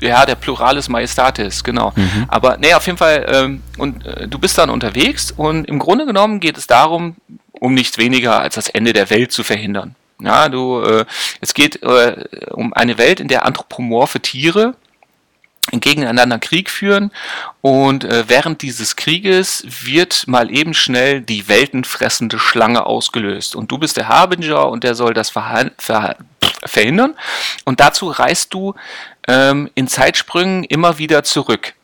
Ja, 0.00 0.26
der 0.26 0.34
Pluralis 0.34 0.88
Majestatis, 0.88 1.64
genau. 1.64 1.92
Aber 2.28 2.58
nee, 2.58 2.74
auf 2.74 2.86
jeden 2.86 2.98
Fall, 2.98 3.26
ähm, 3.28 3.62
und 3.78 4.04
äh, 4.04 4.28
du 4.28 4.38
bist 4.38 4.58
dann 4.58 4.70
unterwegs 4.70 5.30
und 5.30 5.64
im 5.66 5.78
Grunde 5.78 6.06
genommen 6.06 6.40
geht 6.40 6.58
es 6.58 6.66
darum, 6.66 7.16
um 7.52 7.74
nichts 7.74 7.98
weniger 7.98 8.40
als 8.40 8.56
das 8.56 8.68
Ende 8.68 8.92
der 8.92 9.10
Welt 9.10 9.32
zu 9.32 9.42
verhindern. 9.42 9.94
Ja, 10.20 10.48
du, 10.48 10.80
äh, 10.80 11.04
es 11.40 11.54
geht 11.54 11.82
äh, 11.82 12.24
um 12.50 12.72
eine 12.72 12.98
Welt, 12.98 13.20
in 13.20 13.28
der 13.28 13.44
anthropomorphe 13.44 14.20
Tiere 14.20 14.74
gegeneinander 15.72 16.38
Krieg 16.38 16.70
führen 16.70 17.10
und 17.60 18.04
äh, 18.04 18.28
während 18.28 18.62
dieses 18.62 18.94
Krieges 18.94 19.64
wird 19.84 20.28
mal 20.28 20.50
eben 20.54 20.74
schnell 20.74 21.20
die 21.20 21.48
weltenfressende 21.48 22.38
Schlange 22.38 22.86
ausgelöst 22.86 23.56
und 23.56 23.70
du 23.72 23.78
bist 23.78 23.96
der 23.96 24.08
Harbinger 24.08 24.68
und 24.68 24.84
der 24.84 24.94
soll 24.94 25.12
das 25.12 25.32
verhindern 26.64 27.14
und 27.64 27.80
dazu 27.80 28.06
reist 28.08 28.54
du 28.54 28.74
ähm, 29.26 29.70
in 29.74 29.88
Zeitsprüngen 29.88 30.64
immer 30.64 30.98
wieder 30.98 31.24
zurück 31.24 31.74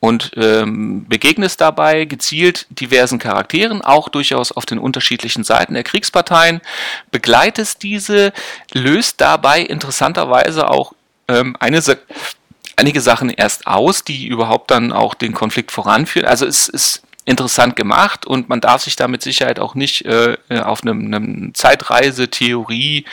und 0.00 0.32
ähm, 0.36 1.06
begegnest 1.08 1.60
dabei 1.62 2.04
gezielt 2.04 2.66
diversen 2.68 3.18
Charakteren, 3.18 3.80
auch 3.80 4.10
durchaus 4.10 4.52
auf 4.52 4.66
den 4.66 4.78
unterschiedlichen 4.78 5.44
Seiten 5.44 5.72
der 5.74 5.82
Kriegsparteien, 5.82 6.60
begleitest 7.10 7.82
diese, 7.82 8.32
löst 8.72 9.20
dabei 9.22 9.60
interessanterweise 9.60 10.68
auch 10.68 10.92
ähm, 11.28 11.56
eine 11.58 11.82
einige 12.76 13.00
Sachen 13.00 13.30
erst 13.30 13.66
aus, 13.66 14.04
die 14.04 14.26
überhaupt 14.26 14.70
dann 14.70 14.92
auch 14.92 15.14
den 15.14 15.32
Konflikt 15.32 15.72
voranführen. 15.72 16.28
Also 16.28 16.44
es 16.44 16.68
ist 16.68 17.02
interessant 17.24 17.76
gemacht 17.76 18.26
und 18.26 18.48
man 18.48 18.60
darf 18.60 18.82
sich 18.82 18.96
da 18.96 19.08
mit 19.08 19.22
Sicherheit 19.22 19.58
auch 19.58 19.74
nicht 19.74 20.04
äh, 20.04 20.36
auf 20.50 20.82
einem, 20.82 21.06
einem 21.06 21.54
Zeitreise-Theorie 21.54 23.04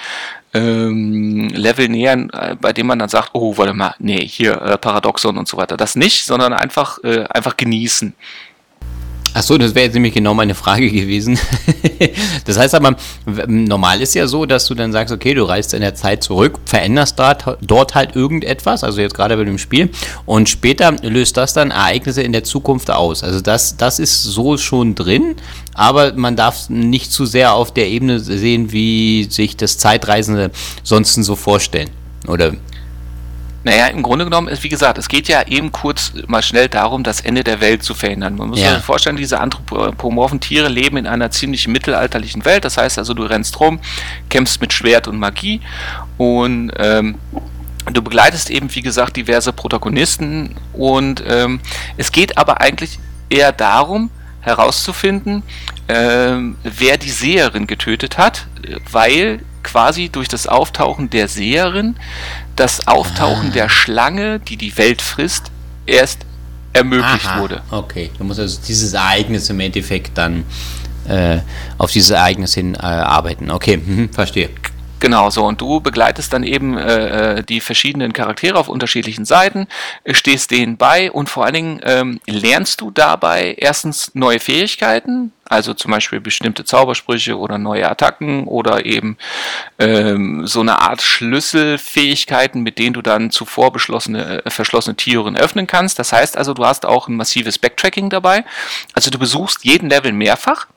ähm, 0.53 1.49
Level 1.49 1.87
nähern, 1.87 2.29
äh, 2.31 2.55
bei 2.59 2.73
dem 2.73 2.87
man 2.87 2.99
dann 2.99 3.09
sagt, 3.09 3.29
oh, 3.33 3.57
warte 3.57 3.73
mal, 3.73 3.95
nee, 3.99 4.19
hier 4.19 4.61
äh, 4.61 4.77
Paradoxon 4.77 5.37
und 5.37 5.47
so 5.47 5.57
weiter. 5.57 5.77
Das 5.77 5.95
nicht, 5.95 6.25
sondern 6.25 6.53
einfach, 6.53 7.01
äh, 7.03 7.23
einfach 7.29 7.55
genießen. 7.55 8.13
Achso, 9.33 9.57
das 9.57 9.73
wäre 9.75 9.85
jetzt 9.85 9.93
nämlich 9.93 10.13
genau 10.13 10.33
meine 10.33 10.55
Frage 10.55 10.91
gewesen. 10.91 11.39
das 12.45 12.57
heißt 12.57 12.75
aber, 12.75 12.97
normal 13.47 14.01
ist 14.01 14.13
ja 14.13 14.27
so, 14.27 14.45
dass 14.45 14.65
du 14.65 14.75
dann 14.75 14.91
sagst, 14.91 15.13
okay, 15.13 15.33
du 15.33 15.43
reist 15.43 15.73
in 15.73 15.79
der 15.79 15.95
Zeit 15.95 16.21
zurück, 16.21 16.59
veränderst 16.65 17.17
dort, 17.17 17.57
dort 17.61 17.95
halt 17.95 18.15
irgendetwas, 18.15 18.83
also 18.83 18.99
jetzt 18.99 19.13
gerade 19.13 19.37
bei 19.37 19.45
dem 19.45 19.57
Spiel, 19.57 19.89
und 20.25 20.49
später 20.49 20.91
löst 21.01 21.37
das 21.37 21.53
dann 21.53 21.71
Ereignisse 21.71 22.21
in 22.21 22.33
der 22.33 22.43
Zukunft 22.43 22.91
aus. 22.91 23.23
Also 23.23 23.39
das, 23.39 23.77
das 23.77 23.99
ist 23.99 24.23
so 24.23 24.57
schon 24.57 24.95
drin, 24.95 25.35
aber 25.73 26.13
man 26.13 26.35
darf 26.35 26.69
nicht 26.69 27.11
zu 27.11 27.25
sehr 27.25 27.53
auf 27.53 27.73
der 27.73 27.87
Ebene 27.87 28.19
sehen, 28.19 28.73
wie 28.73 29.27
sich 29.29 29.55
das 29.55 29.77
Zeitreisende 29.77 30.51
sonst 30.83 31.13
so 31.13 31.35
vorstellen. 31.37 31.89
Oder 32.27 32.53
naja, 33.63 33.87
im 33.87 34.01
Grunde 34.01 34.25
genommen 34.25 34.47
ist, 34.47 34.63
wie 34.63 34.69
gesagt, 34.69 34.97
es 34.97 35.07
geht 35.07 35.27
ja 35.27 35.43
eben 35.47 35.71
kurz 35.71 36.13
mal 36.27 36.41
schnell 36.41 36.67
darum, 36.67 37.03
das 37.03 37.21
Ende 37.21 37.43
der 37.43 37.61
Welt 37.61 37.83
zu 37.83 37.93
verhindern. 37.93 38.35
Man 38.35 38.49
muss 38.49 38.59
ja. 38.59 38.75
sich 38.75 38.83
vorstellen, 38.83 39.17
diese 39.17 39.39
anthropomorphen 39.39 40.39
Tiere 40.39 40.67
leben 40.67 40.97
in 40.97 41.05
einer 41.05 41.29
ziemlich 41.29 41.67
mittelalterlichen 41.67 42.43
Welt. 42.45 42.65
Das 42.65 42.77
heißt 42.77 42.97
also, 42.97 43.13
du 43.13 43.23
rennst 43.23 43.59
rum, 43.59 43.79
kämpfst 44.29 44.61
mit 44.61 44.73
Schwert 44.73 45.07
und 45.07 45.19
Magie 45.19 45.61
und 46.17 46.71
ähm, 46.77 47.15
du 47.91 48.01
begleitest 48.01 48.49
eben, 48.49 48.73
wie 48.73 48.81
gesagt, 48.81 49.15
diverse 49.15 49.53
Protagonisten 49.53 50.55
und 50.73 51.23
ähm, 51.27 51.59
es 51.97 52.11
geht 52.11 52.37
aber 52.37 52.61
eigentlich 52.61 52.99
eher 53.29 53.51
darum, 53.51 54.09
herauszufinden, 54.41 55.43
ähm, 55.87 56.57
wer 56.63 56.97
die 56.97 57.11
Seherin 57.11 57.67
getötet 57.67 58.17
hat, 58.17 58.47
weil 58.91 59.41
quasi 59.63 60.09
durch 60.09 60.27
das 60.27 60.47
Auftauchen 60.47 61.09
der 61.09 61.27
Seherin 61.27 61.95
das 62.61 62.87
Auftauchen 62.87 63.49
ah. 63.49 63.53
der 63.53 63.69
Schlange, 63.69 64.39
die 64.39 64.55
die 64.55 64.77
Welt 64.77 65.01
frisst, 65.01 65.49
erst 65.87 66.27
ermöglicht 66.73 67.25
Aha, 67.25 67.39
wurde. 67.39 67.63
Okay, 67.71 68.11
du 68.15 68.23
musst 68.23 68.39
also 68.39 68.59
dieses 68.67 68.93
Ereignis 68.93 69.49
im 69.49 69.59
Endeffekt 69.59 70.15
dann 70.15 70.43
äh, 71.07 71.39
auf 71.79 71.91
dieses 71.91 72.11
Ereignis 72.11 72.53
hin 72.53 72.75
äh, 72.75 72.77
arbeiten. 72.77 73.49
Okay, 73.49 73.77
mhm, 73.77 74.09
verstehe. 74.13 74.51
Genau, 75.01 75.31
so 75.31 75.45
und 75.45 75.59
du 75.59 75.79
begleitest 75.79 76.31
dann 76.31 76.43
eben 76.43 76.77
äh, 76.77 77.39
äh, 77.39 77.43
die 77.43 77.59
verschiedenen 77.59 78.13
Charaktere 78.13 78.59
auf 78.59 78.69
unterschiedlichen 78.69 79.25
Seiten, 79.25 79.67
stehst 80.11 80.51
denen 80.51 80.77
bei 80.77 81.11
und 81.11 81.27
vor 81.27 81.43
allen 81.43 81.55
Dingen 81.55 81.81
ähm, 81.83 82.19
lernst 82.27 82.81
du 82.81 82.91
dabei 82.91 83.55
erstens 83.57 84.11
neue 84.13 84.39
Fähigkeiten, 84.39 85.33
also 85.45 85.73
zum 85.73 85.89
Beispiel 85.89 86.19
bestimmte 86.19 86.65
Zaubersprüche 86.65 87.35
oder 87.35 87.57
neue 87.57 87.89
Attacken 87.89 88.45
oder 88.45 88.85
eben 88.85 89.17
ähm, 89.79 90.45
so 90.45 90.59
eine 90.59 90.79
Art 90.79 91.01
Schlüsselfähigkeiten, 91.01 92.61
mit 92.61 92.77
denen 92.77 92.93
du 92.93 93.01
dann 93.01 93.31
zuvor 93.31 93.73
beschlossene, 93.73 94.45
äh, 94.45 94.51
verschlossene 94.51 94.97
Türen 94.97 95.35
öffnen 95.35 95.65
kannst. 95.65 95.97
Das 95.97 96.13
heißt 96.13 96.37
also, 96.37 96.53
du 96.53 96.63
hast 96.63 96.85
auch 96.85 97.07
ein 97.07 97.15
massives 97.15 97.57
Backtracking 97.57 98.11
dabei. 98.11 98.45
Also 98.93 99.09
du 99.09 99.17
besuchst 99.17 99.65
jeden 99.65 99.89
Level 99.89 100.11
mehrfach 100.11 100.67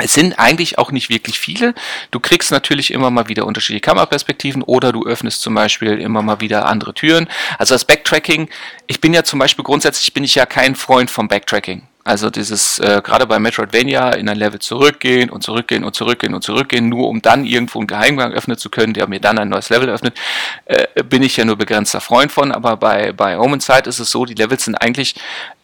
es 0.00 0.14
sind 0.14 0.38
eigentlich 0.38 0.78
auch 0.78 0.92
nicht 0.92 1.10
wirklich 1.10 1.38
viele. 1.38 1.74
Du 2.10 2.20
kriegst 2.20 2.50
natürlich 2.50 2.92
immer 2.92 3.10
mal 3.10 3.28
wieder 3.28 3.46
unterschiedliche 3.46 3.82
Kameraperspektiven 3.82 4.62
oder 4.62 4.92
du 4.92 5.04
öffnest 5.04 5.42
zum 5.42 5.54
Beispiel 5.54 5.98
immer 5.98 6.22
mal 6.22 6.40
wieder 6.40 6.66
andere 6.66 6.94
Türen. 6.94 7.28
Also 7.58 7.74
das 7.74 7.84
Backtracking, 7.84 8.48
ich 8.86 9.00
bin 9.00 9.14
ja 9.14 9.24
zum 9.24 9.38
Beispiel 9.38 9.64
grundsätzlich 9.64 10.12
bin 10.12 10.24
ich 10.24 10.34
ja 10.34 10.46
kein 10.46 10.74
Freund 10.74 11.10
vom 11.10 11.28
Backtracking. 11.28 11.82
Also 12.02 12.30
dieses, 12.30 12.78
äh, 12.78 13.02
gerade 13.04 13.26
bei 13.26 13.38
Metroidvania, 13.38 14.10
in 14.12 14.28
ein 14.28 14.38
Level 14.38 14.58
zurückgehen 14.58 15.28
und 15.28 15.42
zurückgehen 15.42 15.84
und 15.84 15.94
zurückgehen 15.94 16.34
und 16.34 16.42
zurückgehen, 16.42 16.88
nur 16.88 17.08
um 17.08 17.20
dann 17.20 17.44
irgendwo 17.44 17.78
einen 17.78 17.86
Geheimgang 17.86 18.32
öffnen 18.32 18.56
zu 18.56 18.70
können, 18.70 18.94
der 18.94 19.06
mir 19.06 19.20
dann 19.20 19.38
ein 19.38 19.50
neues 19.50 19.68
Level 19.68 19.90
öffnet, 19.90 20.18
äh, 20.64 20.86
bin 21.04 21.22
ich 21.22 21.36
ja 21.36 21.44
nur 21.44 21.56
begrenzter 21.56 22.00
Freund 22.00 22.32
von. 22.32 22.52
Aber 22.52 22.78
bei, 22.78 23.12
bei 23.12 23.38
Omen 23.38 23.60
Sight 23.60 23.86
ist 23.86 23.98
es 23.98 24.10
so, 24.10 24.24
die 24.24 24.34
Levels 24.34 24.64
sind 24.64 24.76
eigentlich 24.76 25.14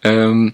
ähm, 0.05 0.53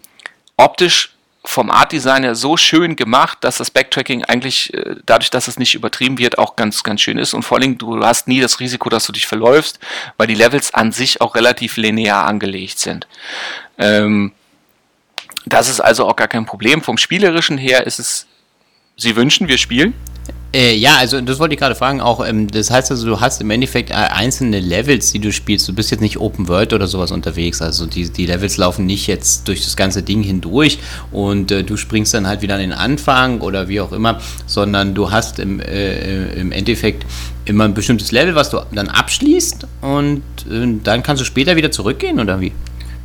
optisch 0.57 1.11
vom 1.45 1.71
Art-Design 1.71 2.23
her 2.23 2.35
so 2.35 2.57
schön 2.57 2.95
gemacht, 2.95 3.39
dass 3.41 3.59
das 3.59 3.71
Backtracking 3.71 4.25
eigentlich, 4.25 4.73
äh, 4.75 4.97
dadurch, 5.07 5.31
dass 5.31 5.49
es 5.49 5.59
nicht 5.59 5.75
übertrieben 5.75 6.19
wird, 6.19 6.39
auch 6.39 6.55
ganz, 6.55 6.83
ganz 6.85 7.01
schön 7.01 7.19
ist. 7.19 7.35
Und 7.35 7.43
vor 7.43 7.59
allem, 7.59 7.79
du 7.79 8.05
hast 8.05 8.29
nie 8.29 8.41
das 8.41 8.61
Risiko, 8.61 8.89
dass 8.89 9.07
du 9.07 9.13
dich 9.13 9.27
verläufst, 9.27 9.81
weil 10.17 10.29
die 10.29 10.35
Levels 10.35 10.73
an 10.73 10.93
sich 10.93 11.21
auch 11.21 11.35
relativ 11.35 11.77
linear 11.77 12.27
angelegt 12.27 12.79
sind. 12.79 13.09
Ähm, 13.79 14.33
das 15.45 15.69
ist 15.69 15.81
also 15.81 16.07
auch 16.07 16.15
gar 16.17 16.29
kein 16.29 16.47
Problem. 16.47 16.81
Vom 16.81 16.97
Spielerischen 16.97 17.59
her 17.59 17.87
ist 17.87 17.99
es, 17.99 18.27
sie 18.97 19.17
wünschen, 19.17 19.49
wir 19.49 19.59
spielen. 19.59 19.95
Äh, 20.55 20.77
ja, 20.77 20.97
also 20.97 21.21
das 21.23 21.39
wollte 21.39 21.55
ich 21.55 21.61
gerade 21.61 21.75
fragen 21.75 22.03
auch. 22.03 22.27
Ähm, 22.27 22.47
das 22.47 22.71
heißt 22.71 22.91
also, 22.91 23.07
du 23.07 23.21
hast 23.21 23.41
im 23.41 23.51
Endeffekt 23.51 23.91
äh, 23.91 23.95
einzelne 23.95 24.61
Levels, 24.61 25.11
die 25.13 25.19
du 25.19 25.33
spielst. 25.33 25.67
Du 25.67 25.73
bist 25.73 25.91
jetzt 25.91 26.01
nicht 26.01 26.19
Open 26.19 26.47
World 26.47 26.75
oder 26.75 26.87
sowas 26.87 27.11
unterwegs. 27.11 27.63
Also 27.63 27.87
die, 27.87 28.11
die 28.11 28.27
Levels 28.27 28.59
laufen 28.59 28.85
nicht 28.85 29.07
jetzt 29.07 29.49
durch 29.49 29.65
das 29.65 29.77
ganze 29.77 30.03
Ding 30.03 30.23
hindurch 30.23 30.79
und 31.11 31.51
äh, 31.51 31.65
du 31.65 31.79
springst 31.79 32.13
dann 32.13 32.27
halt 32.27 32.43
wieder 32.43 32.55
an 32.55 32.61
den 32.61 32.73
Anfang 32.73 33.41
oder 33.41 33.69
wie 33.69 33.81
auch 33.81 33.93
immer, 33.93 34.21
sondern 34.47 34.95
du 34.95 35.11
hast 35.11 35.39
im, 35.39 35.59
äh, 35.61 36.35
im 36.35 36.53
Endeffekt 36.53 37.07
immer 37.47 37.65
ein 37.65 37.75
bestimmtes 37.75 38.13
Level, 38.13 38.35
was 38.35 38.51
du 38.51 38.59
dann 38.73 38.89
abschließt 38.89 39.67
und 39.81 40.23
äh, 40.51 40.67
dann 40.85 41.03
kannst 41.03 41.23
du 41.23 41.25
später 41.25 41.57
wieder 41.57 41.71
zurückgehen 41.71 42.21
oder 42.21 42.41
wie? 42.41 42.53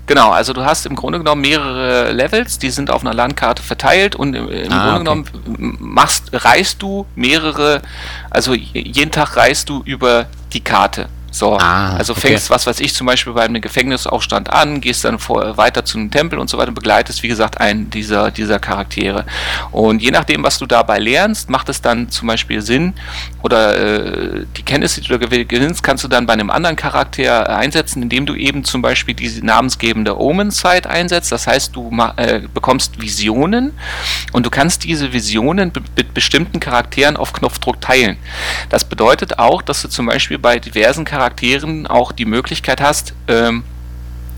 Genau, 0.07 0.31
also 0.31 0.53
du 0.53 0.63
hast 0.63 0.85
im 0.85 0.95
Grunde 0.95 1.19
genommen 1.19 1.41
mehrere 1.41 2.13
Levels, 2.13 2.57
die 2.57 2.69
sind 2.69 2.89
auf 2.89 3.01
einer 3.01 3.13
Landkarte 3.13 3.61
verteilt 3.61 4.15
und 4.15 4.33
im, 4.33 4.49
im 4.49 4.71
ah, 4.71 4.95
Grunde 4.95 5.11
okay. 5.11 5.31
genommen 5.43 5.77
machst, 5.79 6.29
reist 6.31 6.81
du 6.81 7.05
mehrere, 7.15 7.81
also 8.29 8.53
jeden 8.53 9.11
Tag 9.11 9.35
reist 9.35 9.67
du 9.67 9.81
über 9.83 10.27
die 10.53 10.61
Karte. 10.61 11.09
So, 11.37 11.55
ah, 11.59 11.95
also 11.95 12.15
fängst, 12.15 12.45
okay. 12.45 12.55
was 12.55 12.65
weiß 12.65 12.79
ich, 12.79 12.95
zum 12.95 13.05
Beispiel 13.05 13.33
bei 13.33 13.43
einem 13.43 13.61
Gefängnisaufstand 13.61 14.51
an, 14.51 14.81
gehst 14.81 15.05
dann 15.05 15.19
vor, 15.19 15.55
weiter 15.55 15.85
zu 15.85 15.99
einem 15.99 16.09
Tempel 16.09 16.39
und 16.39 16.49
so 16.49 16.57
weiter 16.57 16.69
und 16.69 16.73
begleitest, 16.73 17.21
wie 17.21 17.27
gesagt, 17.27 17.61
einen 17.61 17.91
dieser, 17.91 18.31
dieser 18.31 18.57
Charaktere. 18.57 19.23
Und 19.71 20.01
je 20.01 20.09
nachdem, 20.09 20.43
was 20.43 20.57
du 20.57 20.65
dabei 20.65 20.97
lernst, 20.97 21.51
macht 21.51 21.69
es 21.69 21.79
dann 21.79 22.09
zum 22.09 22.27
Beispiel 22.27 22.61
Sinn 22.61 22.93
oder 23.43 23.77
äh, 23.77 24.45
die 24.57 24.63
Kenntnisse, 24.63 24.99
die 25.01 25.09
du 25.09 25.19
gewinnst, 25.19 25.83
kannst 25.83 26.03
du 26.03 26.07
dann 26.07 26.25
bei 26.25 26.33
einem 26.33 26.49
anderen 26.49 26.75
Charakter 26.75 27.55
einsetzen, 27.55 28.01
indem 28.01 28.25
du 28.25 28.33
eben 28.33 28.63
zum 28.63 28.81
Beispiel 28.81 29.13
diese 29.13 29.45
namensgebende 29.45 30.19
Omen-Site 30.19 30.89
einsetzt. 30.89 31.31
Das 31.31 31.45
heißt, 31.45 31.75
du 31.75 31.95
äh, 32.15 32.41
bekommst 32.51 32.99
Visionen 32.99 33.73
und 34.31 34.43
du 34.43 34.49
kannst 34.49 34.85
diese 34.85 35.13
Visionen 35.13 35.71
mit 35.95 36.13
bestimmten 36.15 36.59
Charakteren 36.59 37.15
auf 37.15 37.31
Knopfdruck 37.33 37.79
teilen. 37.79 38.17
Das 38.69 38.85
bedeutet 38.85 39.37
auch, 39.37 39.61
dass 39.61 39.83
du 39.83 39.87
zum 39.87 40.07
Beispiel 40.07 40.39
bei 40.39 40.57
diversen 40.57 41.05
Charakteren 41.05 41.26
Charakteren 41.27 41.87
auch 41.87 42.11
die 42.11 42.25
Möglichkeit 42.25 42.81
hast, 42.81 43.13
ähm, 43.27 43.63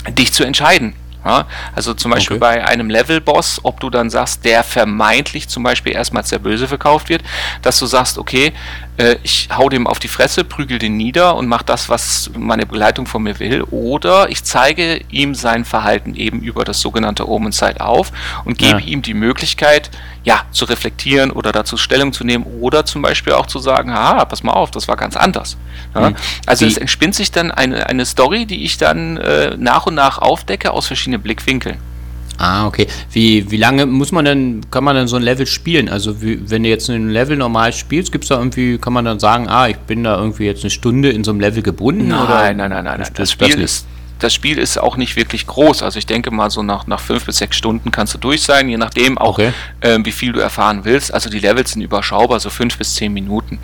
dich 0.10 0.34
zu 0.34 0.44
entscheiden. 0.44 0.94
Ja, 1.26 1.48
also 1.76 1.94
zum 1.94 2.12
Beispiel 2.12 2.38
okay. 2.38 2.40
bei 2.40 2.66
einem 2.66 2.90
Level-Boss, 2.90 3.60
ob 3.64 3.82
du 3.82 3.90
dann 3.90 4.10
sagst, 4.10 4.46
der 4.46 4.64
vermeintlich 4.64 5.50
zum 5.50 5.64
Beispiel 5.64 5.92
erstmal 5.92 6.22
als 6.22 6.30
der 6.30 6.40
Böse 6.40 6.66
verkauft 6.66 7.10
wird, 7.10 7.24
dass 7.62 7.78
du 7.78 7.88
sagst, 7.88 8.18
okay, 8.18 8.54
äh, 8.96 9.18
ich 9.24 9.50
hau 9.54 9.68
dem 9.68 9.86
auf 9.86 10.00
die 10.00 10.08
Fresse, 10.08 10.46
prügel 10.46 10.80
den 10.80 10.96
nieder 10.96 11.36
und 11.36 11.48
mach 11.48 11.62
das, 11.62 11.90
was 11.90 12.32
meine 12.38 12.66
Begleitung 12.66 13.06
von 13.06 13.24
mir 13.24 13.38
will, 13.40 13.64
oder 13.64 14.30
ich 14.30 14.46
zeige 14.46 15.02
ihm 15.10 15.36
sein 15.36 15.66
Verhalten 15.66 16.16
eben 16.16 16.40
über 16.40 16.64
das 16.64 16.80
sogenannte 16.80 17.28
Omen 17.28 17.52
Sight 17.52 17.82
auf 17.82 18.14
und 18.46 18.58
gebe 18.58 18.80
ja. 18.80 18.88
ihm 18.88 19.02
die 19.02 19.14
Möglichkeit, 19.14 19.92
ja, 20.30 20.44
zu 20.52 20.66
reflektieren 20.66 21.32
oder 21.32 21.52
dazu 21.52 21.76
Stellung 21.76 22.14
zu 22.14 22.24
nehmen 22.24 22.46
oder 22.62 22.86
zum 22.86 23.02
Beispiel 23.02 23.34
auch 23.34 23.48
zu 23.48 23.58
sagen, 23.58 23.92
haha, 23.92 24.26
pass 24.26 24.44
mal 24.44 24.52
auf, 24.52 24.70
das 24.70 24.88
war 24.88 24.96
ganz 24.96 25.18
anders. 25.18 25.58
Ja? 25.96 26.12
Mhm. 26.12 26.16
Also 26.46 26.68
es 26.68 26.78
entspinnt 26.78 27.16
sich 27.16 27.32
dann 27.32 27.50
eine, 27.50 27.88
eine 27.88 28.06
Story, 28.06 28.46
die 28.46 28.64
ich 28.64 28.78
dann 28.78 29.18
äh, 29.18 29.58
nach 29.58 29.88
und 29.88 29.96
nach 29.96 30.20
aufdecke 30.20 30.70
aus 30.70 30.86
verschiedenen 30.86 31.24
Blickwinkeln. 31.24 31.80
Ah, 32.38 32.68
okay. 32.68 32.86
Wie, 33.12 33.50
wie 33.50 33.58
lange 33.58 33.88
muss 33.88 34.12
man 34.12 34.24
denn, 34.24 34.62
kann 34.70 34.84
man 34.84 34.96
denn 34.96 35.08
so 35.08 35.16
ein 35.16 35.24
Level 35.24 35.48
spielen? 35.48 35.90
Also 35.90 36.22
wie, 36.22 36.48
wenn 36.48 36.62
du 36.62 36.70
jetzt 36.70 36.92
ein 36.92 37.10
Level 37.10 37.36
normal 37.36 37.74
spielst, 37.74 38.12
gibt 38.12 38.26
es 38.26 38.30
da 38.30 38.38
irgendwie, 38.38 38.78
kann 38.78 38.94
man 38.94 39.06
dann 39.06 39.20
sagen, 39.20 39.50
ah, 39.50 39.68
ich 39.68 39.78
bin 39.78 40.04
da 40.04 40.16
irgendwie 40.16 40.46
jetzt 40.46 40.62
eine 40.64 40.70
Stunde 40.70 41.10
in 41.10 41.24
so 41.24 41.32
einem 41.32 41.40
Level 41.40 41.64
gebunden? 41.64 42.08
Nein, 42.08 42.56
nein, 42.56 42.70
nein, 42.70 42.70
nein, 42.70 42.84
nein. 42.86 43.00
Das, 43.00 43.14
das 43.14 43.32
Spiel 43.32 43.60
ist 43.60 43.88
das 44.20 44.34
Spiel 44.34 44.58
ist 44.58 44.78
auch 44.78 44.98
nicht 44.98 45.16
wirklich 45.16 45.48
groß. 45.48 45.82
Also 45.82 45.98
ich 45.98 46.06
denke 46.06 46.32
mal, 46.32 46.50
so 46.50 46.62
nach, 46.62 46.88
nach 46.88 47.00
fünf 47.00 47.26
bis 47.26 47.38
sechs 47.38 47.58
Stunden 47.58 47.92
kannst 47.92 48.14
du 48.14 48.18
durch 48.18 48.44
sein, 48.44 48.70
je 48.70 48.78
nachdem 48.78 49.18
auch, 49.18 49.40
okay. 49.40 49.54
ähm, 49.82 50.06
wie 50.06 50.12
viel 50.12 50.34
du 50.34 50.40
erfahren 50.40 50.82
willst. 50.84 51.14
Also 51.14 51.30
die 51.30 51.40
Levels 51.40 51.72
sind 51.72 51.82
überschaubar, 51.82 52.40
so 52.40 52.50
fünf 52.50 52.78
bis 52.78 52.96
zehn 52.96 53.14
Minuten. 53.14 53.60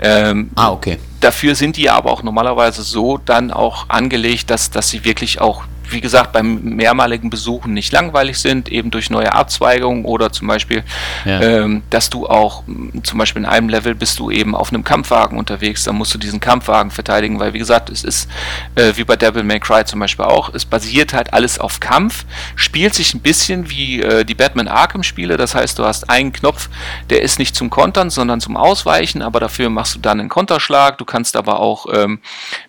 Ähm, 0.00 0.50
ah, 0.54 0.70
okay. 0.70 0.98
Dafür 1.20 1.54
sind 1.54 1.76
die 1.76 1.90
aber 1.90 2.10
auch 2.10 2.22
normalerweise 2.22 2.82
so 2.82 3.18
dann 3.18 3.50
auch 3.50 3.88
angelegt, 3.88 4.50
dass, 4.50 4.70
dass 4.70 4.88
sie 4.88 5.04
wirklich 5.04 5.40
auch 5.40 5.64
wie 5.90 6.00
gesagt, 6.00 6.32
beim 6.32 6.60
mehrmaligen 6.62 7.30
Besuchen 7.30 7.72
nicht 7.74 7.92
langweilig 7.92 8.38
sind, 8.38 8.68
eben 8.68 8.90
durch 8.90 9.10
neue 9.10 9.32
Abzweigungen 9.32 10.04
oder 10.04 10.32
zum 10.32 10.48
Beispiel, 10.48 10.84
ja. 11.24 11.40
ähm, 11.40 11.82
dass 11.90 12.10
du 12.10 12.26
auch, 12.26 12.64
zum 13.02 13.18
Beispiel 13.18 13.42
in 13.42 13.48
einem 13.48 13.68
Level 13.68 13.94
bist 13.94 14.18
du 14.18 14.30
eben 14.30 14.54
auf 14.54 14.70
einem 14.70 14.84
Kampfwagen 14.84 15.38
unterwegs, 15.38 15.84
dann 15.84 15.96
musst 15.96 16.14
du 16.14 16.18
diesen 16.18 16.40
Kampfwagen 16.40 16.90
verteidigen, 16.90 17.40
weil 17.40 17.52
wie 17.52 17.58
gesagt, 17.58 17.90
es 17.90 18.04
ist 18.04 18.28
äh, 18.74 18.92
wie 18.96 19.04
bei 19.04 19.16
Devil 19.16 19.42
May 19.42 19.60
Cry 19.60 19.84
zum 19.84 20.00
Beispiel 20.00 20.24
auch, 20.24 20.52
es 20.54 20.64
basiert 20.64 21.12
halt 21.12 21.32
alles 21.32 21.58
auf 21.58 21.80
Kampf, 21.80 22.24
spielt 22.56 22.94
sich 22.94 23.14
ein 23.14 23.20
bisschen 23.20 23.70
wie 23.70 24.02
äh, 24.02 24.24
die 24.24 24.34
Batman 24.34 24.68
Arkham 24.68 25.02
Spiele, 25.02 25.36
das 25.36 25.54
heißt, 25.54 25.78
du 25.78 25.84
hast 25.84 26.10
einen 26.10 26.32
Knopf, 26.32 26.68
der 27.10 27.22
ist 27.22 27.38
nicht 27.38 27.56
zum 27.56 27.70
Kontern, 27.70 28.10
sondern 28.10 28.40
zum 28.40 28.56
Ausweichen, 28.56 29.22
aber 29.22 29.40
dafür 29.40 29.70
machst 29.70 29.94
du 29.94 30.00
dann 30.00 30.20
einen 30.20 30.28
Konterschlag, 30.28 30.98
du 30.98 31.04
kannst 31.04 31.36
aber 31.36 31.60
auch 31.60 31.86
ähm, 31.92 32.20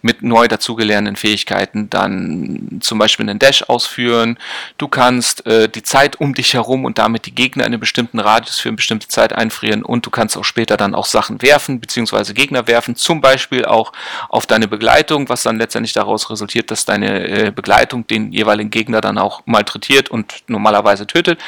mit 0.02 0.24
neu 0.24 0.48
dazugelernten 0.48 1.16
Fähigkeiten 1.16 1.90
dann 1.90 2.80
zum 2.80 2.98
Beispiel 2.98 3.09
Beispiel 3.10 3.30
einen 3.30 3.39
Dash 3.39 3.64
ausführen, 3.64 4.38
du 4.78 4.88
kannst 4.88 5.45
äh, 5.47 5.68
die 5.68 5.84
Zeit 5.84 6.20
um 6.20 6.34
dich 6.34 6.53
herum 6.53 6.86
und 6.86 6.99
damit 6.99 7.26
die 7.26 7.34
Gegner 7.34 7.64
in 7.66 7.74
einem 7.74 7.80
bestimmten 7.80 8.20
Radius 8.20 8.60
für 8.60 8.70
eine 8.70 8.76
bestimmte 8.76 9.07
Zeit 9.07 9.34
einfrieren 9.34 9.84
und 9.84 10.05
du 10.05 10.12
kannst 10.12 10.38
auch 10.38 10.43
später 10.43 10.78
dann 10.78 10.93
auch 10.93 11.05
Sachen 11.05 11.41
werfen, 11.41 11.80
beziehungsweise 11.80 12.34
Gegner 12.34 12.68
werfen, 12.68 12.95
zum 12.95 13.20
Beispiel 13.20 13.66
auch 13.66 13.91
auf 14.30 14.45
deine 14.45 14.68
Begleitung, 14.68 15.28
was 15.28 15.41
dann 15.43 15.57
letztendlich 15.57 15.93
daraus 15.93 16.30
resultiert, 16.30 16.70
dass 16.70 16.86
deine 16.86 17.28
äh, 17.28 17.51
Begleitung 17.51 18.05
den 18.05 18.32
jeweiligen 18.32 18.70
Gegner 18.70 19.01
dann 19.01 19.18
auch 19.18 19.41
malträtiert 19.45 20.10
und 20.10 20.36
normalerweise 20.47 21.07
tötet. 21.07 21.39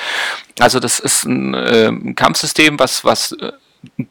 Also 0.60 0.80
das 0.80 1.00
ist 1.00 1.26
ein, 1.26 1.54
äh, 1.54 2.14
Kampfsystem, 2.16 2.80
was, 2.80 3.06
was 3.06 3.34
äh, 3.34 3.52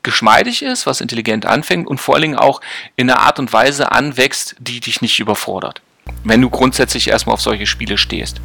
geschmeidig 0.03 0.63
ist, 0.63 0.87
was 0.87 1.01
intelligent 1.01 1.47
anfängt 1.47 1.89
und 1.89 2.01
vor 2.01 2.15
allen 2.15 2.23
Dingen 2.23 2.39
auch 2.39 2.61
in 2.97 3.11
einer 3.11 3.21
Art 3.21 3.39
und 3.39 3.53
Weise 3.53 3.91
anwächst, 3.93 4.55
die 4.59 4.81
dich 4.81 5.01
nicht 5.01 5.19
überfordert. 5.19 5.83
Wenn 6.25 6.41
du 6.41 6.51
grundsätzlich 6.51 7.09
erstmal 7.09 7.35
auf 7.35 7.41
solche 7.41 7.67
Spiele 7.67 7.99
stehst. 7.99 8.41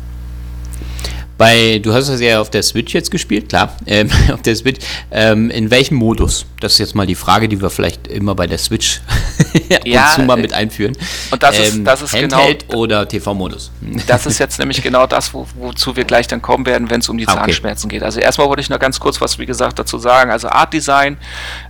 Bei, 1.38 1.80
du 1.84 1.94
hast 1.94 2.08
es 2.08 2.22
ja 2.22 2.40
auf 2.40 2.50
der 2.50 2.64
Switch 2.64 2.94
jetzt 2.94 3.12
gespielt, 3.12 3.50
klar, 3.50 3.76
ähm, 3.86 4.10
auf 4.34 4.42
der 4.42 4.56
Switch. 4.56 4.80
Ähm, 5.12 5.50
in 5.50 5.70
welchem 5.70 5.96
Modus? 5.96 6.46
Das 6.62 6.74
ist 6.74 6.80
jetzt 6.80 6.96
mal 6.96 7.06
die 7.06 7.16
Frage, 7.16 7.50
die 7.50 7.62
wir 7.62 7.70
vielleicht 7.70 8.08
immer 8.08 8.36
bei 8.36 8.48
der 8.48 8.58
Switch 8.58 9.02
ja, 9.86 10.06
und 10.08 10.16
zu 10.16 10.22
mal 10.22 10.38
mit 10.38 10.54
einführen. 10.54 10.98
Und 11.32 11.44
das 11.44 11.60
ist, 11.60 11.76
ähm, 11.76 11.86
das 11.86 12.02
ist 12.02 12.14
Handheld 12.14 12.68
genau, 12.70 12.80
oder 12.80 13.08
TV-Modus? 13.08 13.72
Das 14.08 14.26
ist 14.26 14.40
jetzt 14.40 14.60
nämlich 14.60 14.82
genau 14.82 15.08
das, 15.08 15.34
wo, 15.34 15.48
wozu 15.56 15.96
wir 15.96 16.06
gleich 16.06 16.28
dann 16.28 16.42
kommen 16.42 16.66
werden, 16.66 16.90
wenn 16.90 17.00
es 17.00 17.10
um 17.10 17.18
die 17.18 17.28
ah, 17.28 17.34
Zahnschmerzen 17.34 17.88
okay. 17.88 17.98
geht. 17.98 18.04
Also 18.04 18.20
erstmal 18.20 18.48
wollte 18.48 18.62
ich 18.62 18.70
noch 18.70 18.80
ganz 18.80 19.00
kurz 19.00 19.20
was, 19.20 19.40
wie 19.40 19.46
gesagt, 19.46 19.80
dazu 19.80 19.98
sagen. 19.98 20.32
Also 20.32 20.48
Art 20.50 20.74
Design, 20.74 21.18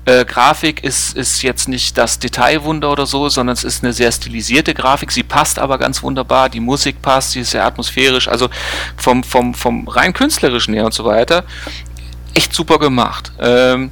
äh, 0.05 0.26
Grafik 0.26 0.84
ist, 0.84 1.16
ist 1.16 1.41
jetzt 1.41 1.68
nicht 1.68 1.97
das 1.97 2.20
Detailwunder 2.20 2.91
oder 2.91 3.05
so, 3.05 3.30
sondern 3.30 3.53
es 3.53 3.63
ist 3.63 3.84
eine 3.84 3.93
sehr 3.93 4.11
stilisierte 4.11 4.74
Grafik. 4.74 5.11
Sie 5.11 5.24
passt 5.24 5.59
aber 5.59 5.78
ganz 5.78 6.03
wunderbar. 6.03 6.49
Die 6.49 6.59
Musik 6.59 7.01
passt, 7.01 7.32
sie 7.32 7.41
ist 7.41 7.51
sehr 7.51 7.66
atmosphärisch. 7.66 8.28
Also 8.28 8.49
vom, 8.97 9.24
vom 9.24 9.55
vom 9.56 9.88
rein 9.88 10.14
künstlerischen 10.14 10.74
her 10.74 10.86
und 10.86 10.93
so 10.93 11.06
weiter 11.06 11.45
echt 12.36 12.53
super 12.53 12.78
gemacht. 12.78 13.32
Ähm, 13.39 13.91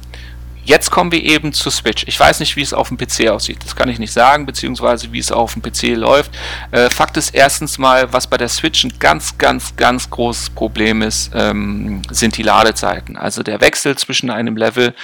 jetzt 0.64 0.90
kommen 0.90 1.10
wir 1.10 1.22
eben 1.22 1.52
zu 1.52 1.70
Switch. 1.70 2.04
Ich 2.06 2.18
weiß 2.18 2.40
nicht, 2.40 2.56
wie 2.56 2.62
es 2.62 2.72
auf 2.72 2.88
dem 2.88 2.98
PC 2.98 3.28
aussieht. 3.28 3.58
Das 3.64 3.74
kann 3.74 3.88
ich 3.88 3.98
nicht 3.98 4.12
sagen, 4.12 4.46
beziehungsweise 4.46 5.12
wie 5.12 5.18
es 5.18 5.32
auf 5.32 5.54
dem 5.54 5.62
PC 5.62 5.96
läuft. 5.96 6.30
Äh, 6.70 6.90
Fakt 6.90 7.16
ist 7.16 7.34
erstens 7.34 7.78
mal, 7.78 8.12
was 8.12 8.26
bei 8.26 8.36
der 8.36 8.48
Switch 8.48 8.84
ein 8.84 8.92
ganz, 8.98 9.36
ganz, 9.38 9.74
ganz 9.76 10.08
großes 10.10 10.50
Problem 10.50 11.02
ist, 11.02 11.32
ähm, 11.34 12.02
sind 12.10 12.36
die 12.36 12.42
Ladezeiten. 12.42 13.16
Also 13.16 13.42
der 13.42 13.60
Wechsel 13.60 13.96
zwischen 13.96 14.30
einem 14.30 14.56
Level 14.56 14.94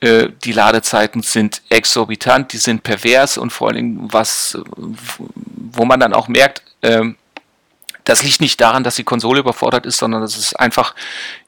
äh, 0.00 0.30
die 0.42 0.52
Ladezeiten 0.52 1.22
sind 1.22 1.62
exorbitant, 1.68 2.52
die 2.52 2.58
sind 2.58 2.82
pervers 2.82 3.38
und 3.38 3.52
vor 3.52 3.68
allen 3.68 3.76
Dingen 3.76 4.08
was, 4.12 4.58
wo 4.76 5.84
man 5.84 6.00
dann 6.00 6.12
auch 6.12 6.26
merkt, 6.26 6.62
ähm, 6.82 7.16
das 8.04 8.22
liegt 8.22 8.40
nicht 8.40 8.60
daran, 8.60 8.82
dass 8.82 8.96
die 8.96 9.04
Konsole 9.04 9.40
überfordert 9.40 9.86
ist, 9.86 9.98
sondern 9.98 10.22
das 10.22 10.36
ist 10.36 10.58
einfach, 10.58 10.94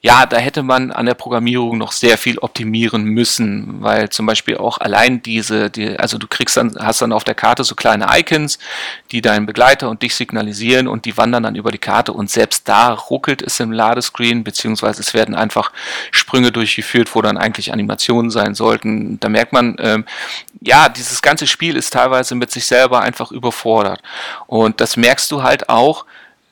ja, 0.00 0.26
da 0.26 0.36
hätte 0.36 0.62
man 0.62 0.92
an 0.92 1.06
der 1.06 1.14
Programmierung 1.14 1.78
noch 1.78 1.92
sehr 1.92 2.16
viel 2.18 2.38
optimieren 2.38 3.04
müssen, 3.04 3.82
weil 3.82 4.10
zum 4.10 4.26
Beispiel 4.26 4.56
auch 4.56 4.78
allein 4.78 5.22
diese, 5.22 5.70
die, 5.70 5.98
also 5.98 6.18
du 6.18 6.28
kriegst 6.28 6.56
dann, 6.56 6.76
hast 6.78 7.02
dann 7.02 7.12
auf 7.12 7.24
der 7.24 7.34
Karte 7.34 7.64
so 7.64 7.74
kleine 7.74 8.06
Icons, 8.18 8.58
die 9.10 9.20
deinen 9.20 9.46
Begleiter 9.46 9.90
und 9.90 10.02
dich 10.02 10.14
signalisieren 10.14 10.86
und 10.86 11.06
die 11.06 11.16
wandern 11.16 11.42
dann 11.42 11.56
über 11.56 11.72
die 11.72 11.78
Karte 11.78 12.12
und 12.12 12.30
selbst 12.30 12.68
da 12.68 12.92
ruckelt 12.92 13.42
es 13.42 13.58
im 13.58 13.72
Ladescreen, 13.72 14.44
beziehungsweise 14.44 15.00
es 15.00 15.14
werden 15.14 15.34
einfach 15.34 15.72
Sprünge 16.12 16.52
durchgeführt, 16.52 17.14
wo 17.14 17.22
dann 17.22 17.36
eigentlich 17.38 17.72
Animationen 17.72 18.30
sein 18.30 18.54
sollten. 18.54 19.18
Da 19.20 19.28
merkt 19.28 19.52
man, 19.52 19.76
ähm, 19.80 20.04
ja, 20.60 20.88
dieses 20.88 21.20
ganze 21.20 21.46
Spiel 21.46 21.76
ist 21.76 21.92
teilweise 21.92 22.34
mit 22.34 22.50
sich 22.50 22.66
selber 22.66 23.00
einfach 23.00 23.32
überfordert. 23.32 24.00
Und 24.46 24.80
das 24.80 24.96
merkst 24.96 25.30
du 25.30 25.42
halt 25.42 25.68
auch, 25.68 26.04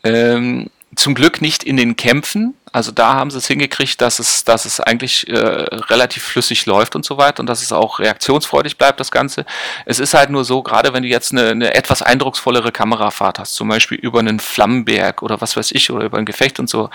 ähm, 0.05 0.69
zum 0.95 1.15
Glück 1.15 1.41
nicht 1.41 1.65
in 1.65 1.77
den 1.77 1.97
Kämpfen. 1.97 2.55
Also 2.71 2.91
da 2.91 3.15
haben 3.15 3.31
sie 3.31 3.39
es 3.39 3.47
hingekriegt, 3.47 4.01
dass 4.01 4.19
es, 4.19 4.45
dass 4.45 4.65
es 4.65 4.81
eigentlich 4.81 5.29
äh, 5.29 5.37
relativ 5.37 6.23
flüssig 6.23 6.65
läuft 6.67 6.97
und 6.97 7.05
so 7.05 7.19
weiter 7.19 7.41
und 7.41 7.47
dass 7.47 7.63
es 7.63 7.73
auch 7.73 7.99
reaktionsfreudig 7.99 8.79
bleibt, 8.79 8.99
das 8.99 9.11
Ganze. 9.11 9.45
Es 9.85 9.99
ist 9.99 10.15
halt 10.15 10.31
nur 10.31 10.45
so, 10.45 10.63
gerade 10.63 10.93
wenn 10.93 11.03
du 11.03 11.09
jetzt 11.09 11.33
eine, 11.33 11.51
eine 11.51 11.75
etwas 11.75 12.03
eindrucksvollere 12.03 12.73
Kamerafahrt 12.73 13.39
hast, 13.39 13.55
zum 13.55 13.69
Beispiel 13.69 13.99
über 13.99 14.21
einen 14.21 14.41
Flammenberg 14.41 15.23
oder 15.23 15.41
was 15.41 15.57
weiß 15.57 15.73
ich, 15.73 15.91
oder 15.91 16.05
über 16.05 16.19
ein 16.19 16.25
Gefecht 16.25 16.59
und 16.61 16.69
so, 16.69 16.89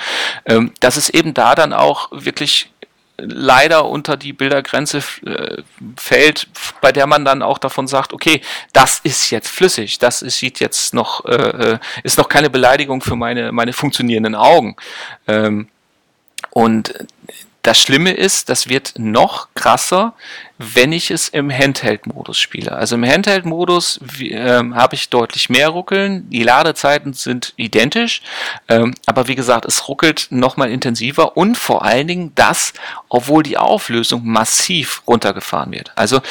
ähm, 0.46 0.74
dass 0.80 0.98
es 0.98 1.10
eben 1.10 1.34
da 1.34 1.54
dann 1.54 1.74
auch 1.74 2.10
wirklich 2.12 2.72
leider 3.18 3.86
unter 3.86 4.16
die 4.18 4.34
Bildergrenze 4.34 5.00
äh, 5.26 5.62
fällt, 5.96 6.48
bei 6.82 6.92
der 6.92 7.08
man 7.08 7.26
dann 7.26 7.42
auch 7.42 7.58
davon 7.58 7.88
sagt, 7.88 8.14
okay, 8.14 8.42
das 8.74 9.00
ist 9.00 9.32
jetzt 9.32 9.50
flüssig, 9.50 9.98
das 10.00 10.22
ist, 10.22 10.38
sieht 10.38 10.60
jetzt 10.60 10.94
noch, 10.94 11.26
äh, 11.26 11.34
äh, 11.34 11.80
ist 12.04 12.18
noch 12.18 12.30
keine 12.30 12.50
Beleidigung 12.50 13.02
für 13.02 13.16
meine, 13.16 13.52
meine 13.52 13.74
funktionierenden 13.74 14.36
Augen. 14.36 14.76
Ähm, 15.28 15.68
und 16.52 16.94
das 17.64 17.80
Schlimme 17.80 18.12
ist, 18.12 18.50
das 18.50 18.70
wird 18.70 18.94
noch 18.98 19.50
krasser, 19.54 20.14
wenn 20.58 20.92
ich 20.92 21.12
es 21.12 21.30
im 21.30 21.52
Handheld-Modus 21.52 22.40
spiele. 22.40 22.72
Also 22.72 22.96
im 22.96 23.06
Handheld-Modus 23.06 24.00
äh, 24.20 24.64
habe 24.74 24.96
ich 24.96 25.10
deutlich 25.10 25.50
mehr 25.50 25.70
Ruckeln. 25.70 26.30
Die 26.30 26.44
Ladezeiten 26.44 27.14
sind 27.14 27.54
identisch, 27.58 28.22
ähm, 28.68 28.96
aber 29.06 29.28
wie 29.28 29.36
gesagt, 29.36 29.66
es 29.66 29.88
ruckelt 29.88 30.28
nochmal 30.32 30.72
intensiver 30.72 31.38
und 31.38 31.58
vor 31.58 31.84
allen 31.86 32.08
Dingen 32.08 32.32
das, 32.36 32.74
obwohl 33.10 33.44
die 33.44 33.58
Auflösung 33.58 34.26
massiv 34.26 35.04
runtergefahren 35.06 35.72
wird. 35.72 35.92
Also 35.96 36.22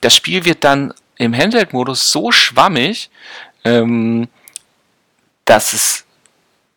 das 0.00 0.14
Spiel 0.14 0.44
wird 0.44 0.62
dann 0.62 0.94
im 1.16 1.36
Handheld-Modus 1.36 2.10
so 2.10 2.30
schwammig, 2.30 3.10
ähm, 3.64 4.28
dass 5.44 5.72
es 5.72 6.01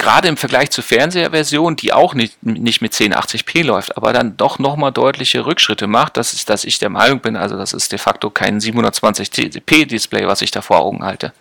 gerade 0.05 0.27
im 0.27 0.37
Vergleich 0.37 0.69
zur 0.69 0.83
Fernseherversion, 0.83 1.75
die 1.75 1.91
auch 1.91 2.13
nicht, 2.13 2.41
nicht 2.43 2.79
mit 2.79 2.93
1080p 2.93 3.63
läuft, 3.63 3.97
aber 3.97 4.13
dann 4.13 4.37
doch 4.37 4.59
nochmal 4.59 4.91
deutliche 4.91 5.47
Rückschritte 5.47 5.87
macht, 5.87 6.17
das 6.17 6.31
ist, 6.33 6.47
dass 6.47 6.63
ich 6.63 6.77
der 6.77 6.89
Meinung 6.89 7.21
bin, 7.21 7.35
also 7.35 7.57
das 7.57 7.73
ist 7.73 7.91
de 7.91 7.97
facto 7.97 8.29
kein 8.29 8.59
720p 8.59 9.85
Display, 9.87 10.27
was 10.27 10.43
ich 10.43 10.51
da 10.51 10.61
vor 10.61 10.79
Augen 10.79 11.03
halte. 11.03 11.33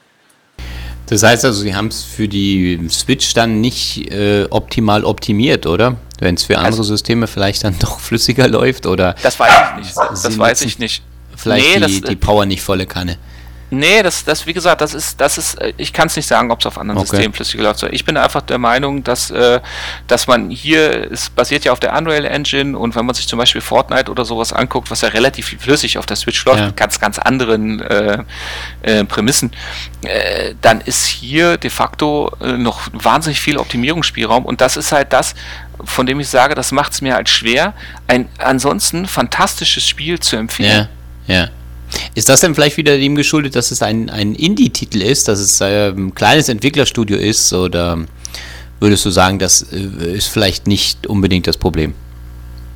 Das 1.07 1.23
heißt 1.23 1.45
also, 1.45 1.61
Sie 1.61 1.75
haben 1.75 1.89
es 1.89 2.03
für 2.03 2.27
die 2.27 2.81
Switch 2.89 3.35
dann 3.35 3.61
nicht 3.61 4.11
äh, 4.11 4.47
optimal 4.49 5.05
optimiert, 5.05 5.67
oder? 5.67 5.97
Wenn 6.19 6.37
es 6.37 6.45
für 6.45 6.57
andere 6.57 6.69
also, 6.69 6.83
Systeme 6.85 7.27
vielleicht 7.27 7.65
dann 7.65 7.79
doch 7.81 8.01
flüssiger 8.01 8.49
läuft, 8.49 8.87
oder? 8.87 9.15
Das 9.23 9.39
weiß 9.39 9.53
ich 9.53 9.85
nicht. 9.85 9.97
Das 9.97 10.39
weiß 10.39 10.63
ich 10.63 10.79
nicht. 10.79 11.03
Vielleicht 11.37 11.67
nee, 11.67 11.87
die, 11.87 12.01
das, 12.01 12.09
die 12.09 12.17
Power 12.17 12.47
nicht 12.47 12.63
volle 12.63 12.87
Kanne. 12.87 13.19
Nee, 13.71 14.03
das, 14.03 14.25
das, 14.25 14.47
wie 14.47 14.53
gesagt, 14.53 14.81
das 14.81 14.95
ist, 14.95 15.21
das 15.21 15.39
ist, 15.39 15.61
äh, 15.61 15.73
ich 15.77 15.93
kann 15.93 16.07
es 16.07 16.17
nicht 16.17 16.27
sagen, 16.27 16.51
ob 16.51 16.61
es 16.61 16.67
auf 16.67 16.79
anderen 16.79 16.99
okay. 16.99 17.11
Systemen 17.11 17.33
flüssig 17.35 17.61
läuft. 17.61 17.83
Ich 17.85 18.05
bin 18.05 18.17
einfach 18.17 18.43
der 18.43 18.59
Meinung, 18.59 19.03
dass, 19.05 19.31
äh, 19.31 19.61
dass 20.07 20.27
man 20.27 20.51
hier, 20.51 21.11
es 21.11 21.31
basiert 21.31 21.65
ja 21.65 21.73
auf 21.73 21.81
der 21.81 21.97
Unreal 21.97 22.25
Engine 22.25 22.79
und 22.79 22.95
wenn 22.95 23.07
man 23.07 23.15
sich 23.15 23.27
zum 23.27 23.39
Beispiel 23.39 23.61
Fortnite 23.61 24.11
oder 24.11 24.25
sowas 24.25 24.53
anguckt, 24.53 24.91
was 24.91 25.01
ja 25.01 25.09
relativ 25.09 25.57
flüssig 25.61 25.99
auf 25.99 26.07
der 26.07 26.17
Switch 26.17 26.45
läuft, 26.45 26.61
ja. 26.61 26.67
mit 26.67 26.77
ganz, 26.77 27.01
ganz 27.01 27.19
anderen 27.19 27.81
äh, 27.81 28.23
äh, 28.83 29.05
Prämissen, 29.05 29.53
äh, 30.03 30.55
dann 30.61 30.81
ist 30.81 31.07
hier 31.07 31.57
de 31.57 31.71
facto 31.71 32.31
äh, 32.41 32.53
noch 32.53 32.83
wahnsinnig 32.93 33.41
viel 33.41 33.57
Optimierungsspielraum 33.57 34.45
und 34.45 34.61
das 34.61 34.77
ist 34.77 34.93
halt 34.93 35.13
das, 35.13 35.35
von 35.83 36.07
dem 36.07 36.21
ich 36.21 36.29
sage, 36.29 36.55
das 36.55 36.71
macht 36.71 36.93
es 36.93 37.01
mir 37.01 37.15
halt 37.15 37.29
schwer, 37.29 37.75
ein 38.07 38.29
ansonsten 38.39 39.07
fantastisches 39.07 39.87
Spiel 39.87 40.21
zu 40.21 40.37
empfehlen. 40.37 40.89
Ja, 41.27 41.35
ja. 41.35 41.49
Ist 42.15 42.29
das 42.29 42.41
denn 42.41 42.55
vielleicht 42.55 42.77
wieder 42.77 42.97
dem 42.97 43.17
geschuldet, 43.17 43.57
dass 43.57 43.71
es 43.71 43.83
ein, 43.83 44.11
ein 44.11 44.35
Indie-Titel 44.35 45.03
ist, 45.03 45.29
dass 45.29 45.41
es 45.41 45.61
ein 45.61 45.99
ähm, 45.99 46.15
kleines 46.15 46.49
Entwicklerstudio 46.49 47.17
ist? 47.17 47.53
Oder 47.53 48.05
würdest 48.81 49.05
du 49.05 49.11
sagen, 49.11 49.39
das 49.39 49.63
äh, 49.73 50.17
ist 50.17 50.29
vielleicht 50.29 50.67
nicht 50.67 51.07
unbedingt 51.07 51.47
das 51.47 51.57
Problem? 51.57 51.95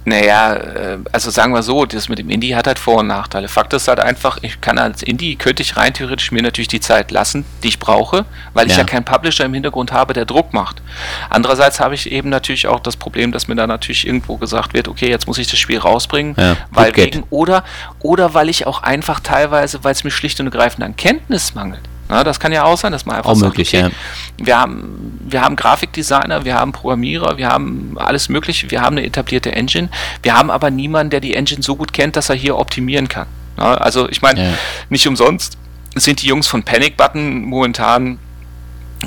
Naja, 0.05 0.55
äh, 0.55 0.99
also 1.13 1.31
sagen 1.31 1.53
wir 1.53 1.63
so, 1.63 1.85
das 1.85 2.09
mit 2.09 2.19
dem 2.19 2.31
Indie 2.31 2.57
hat 2.57 2.67
halt 2.67 2.79
Vor- 2.79 3.01
und 3.01 3.09
Nachteile. 3.09 3.49
Fakt 3.49 3.73
ist 3.75 3.89
halt 3.89 4.01
einfach, 4.01 4.39
ich 4.43 4.61
kann 4.61 4.79
als 4.79 5.03
Indie, 5.03 5.37
könnte 5.37 5.63
ich 5.63 5.77
rein 5.77 5.93
theoretisch 5.93 6.33
mir 6.33 6.43
natürlich 6.43 6.69
die 6.69 6.81
Zeit 6.81 7.11
lassen, 7.11 7.45
die 7.63 7.69
ich 7.69 7.79
brauche, 7.79 8.25
weil 8.55 8.67
ich 8.67 8.73
ja, 8.73 8.79
ja 8.79 8.85
keinen 8.85 9.05
Publisher 9.05 9.45
im 9.45 9.55
Hintergrund 9.55 9.93
habe, 9.93 10.15
der 10.15 10.25
Druck 10.25 10.55
macht. 10.55 10.81
Andererseits 11.29 11.81
habe 11.81 11.95
ich 11.95 12.11
eben 12.11 12.31
natürlich 12.31 12.67
auch 12.67 12.81
das 12.81 12.97
Problem, 12.97 13.33
dass 13.33 13.49
mir 13.49 13.57
da 13.57 13.67
natürlich 13.67 14.07
irgendwo 14.07 14.37
gesagt 14.37 14.73
wird, 14.73 14.89
okay, 14.89 15.11
jetzt 15.11 15.27
muss 15.27 15.39
ich 15.39 15.49
das 15.49 15.59
Spiel 15.59 15.79
rausbringen, 15.79 16.35
ja, 16.39 16.57
weil 16.71 16.97
wegen, 16.97 17.25
oder, 17.31 17.65
oder 18.01 18.35
weil 18.35 18.49
ich 18.49 18.67
auch 18.67 18.83
einfach 18.83 19.21
teilweise, 19.21 19.85
weil 19.85 19.93
es 19.93 20.05
mir 20.05 20.11
schlicht 20.11 20.41
und 20.41 20.47
ergreifend 20.47 20.85
an 20.85 20.97
Kenntnis 20.97 21.55
mangelt. 21.55 21.83
Na, 22.09 22.25
das 22.25 22.41
kann 22.41 22.53
ja 22.53 22.65
auch 22.65 22.79
sein, 22.79 22.93
dass 22.93 23.05
man 23.05 23.17
einfach 23.17 23.31
auch 23.31 23.37
sagt, 23.37 23.51
möglich, 23.51 23.69
okay, 23.69 23.83
ja. 23.83 23.91
wir 24.39 24.59
haben, 24.59 25.19
wir 25.27 25.43
haben 25.43 25.57
Grafikdesigner, 25.57 26.45
wir 26.45 26.55
haben 26.55 26.73
Programmierer, 26.73 27.37
wir 27.37 27.49
haben 27.49 27.97
alles 27.99 28.29
Mögliche, 28.29 28.71
wir 28.71 28.81
haben 28.81 28.97
eine 28.97 29.07
etablierte 29.07 29.53
Engine, 29.53 29.91
wir 30.23 30.35
haben 30.35 30.51
aber 30.51 30.71
niemanden, 30.71 31.11
der 31.11 31.21
die 31.21 31.35
Engine 31.35 31.63
so 31.63 31.77
gut 31.77 31.93
kennt, 31.93 32.17
dass 32.17 32.31
er 32.31 32.37
hier 32.37 32.57
optimieren 32.57 33.09
kann. 33.09 33.27
Na, 33.57 33.75
also 33.75 34.09
ich 34.09 34.23
meine, 34.23 34.43
ja. 34.43 34.53
nicht 34.89 35.07
umsonst 35.07 35.59
sind 35.95 36.23
die 36.23 36.27
Jungs 36.27 36.47
von 36.47 36.63
Panic 36.63 36.97
Button 36.97 37.43
momentan 37.45 38.19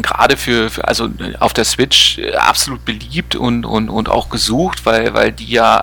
gerade 0.01 0.37
für, 0.37 0.69
für, 0.69 0.87
also 0.87 1.09
auf 1.39 1.53
der 1.53 1.65
Switch 1.65 2.17
äh, 2.17 2.35
absolut 2.35 2.85
beliebt 2.85 3.35
und, 3.35 3.65
und, 3.65 3.89
und 3.89 4.09
auch 4.09 4.29
gesucht, 4.29 4.85
weil, 4.85 5.13
weil 5.13 5.31
die 5.31 5.51
ja 5.51 5.81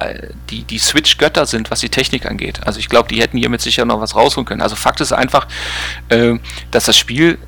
die, 0.50 0.64
die 0.64 0.78
Switch-Götter 0.78 1.46
sind, 1.46 1.70
was 1.70 1.80
die 1.80 1.88
Technik 1.88 2.26
angeht. 2.26 2.60
Also 2.66 2.78
ich 2.78 2.88
glaube, 2.88 3.08
die 3.08 3.20
hätten 3.20 3.38
hiermit 3.38 3.60
sicher 3.60 3.84
noch 3.84 4.00
was 4.00 4.14
rausholen 4.14 4.46
können. 4.46 4.62
Also 4.62 4.76
Fakt 4.76 5.00
ist 5.00 5.12
einfach, 5.12 5.46
äh, 6.08 6.38
dass 6.70 6.84
das 6.84 6.96
Spiel 6.96 7.38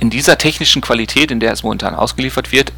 in 0.00 0.10
dieser 0.10 0.38
technischen 0.38 0.82
Qualität, 0.82 1.30
in 1.30 1.40
der 1.40 1.52
es 1.52 1.62
momentan 1.62 1.94
ausgeliefert 1.94 2.52
wird, 2.52 2.72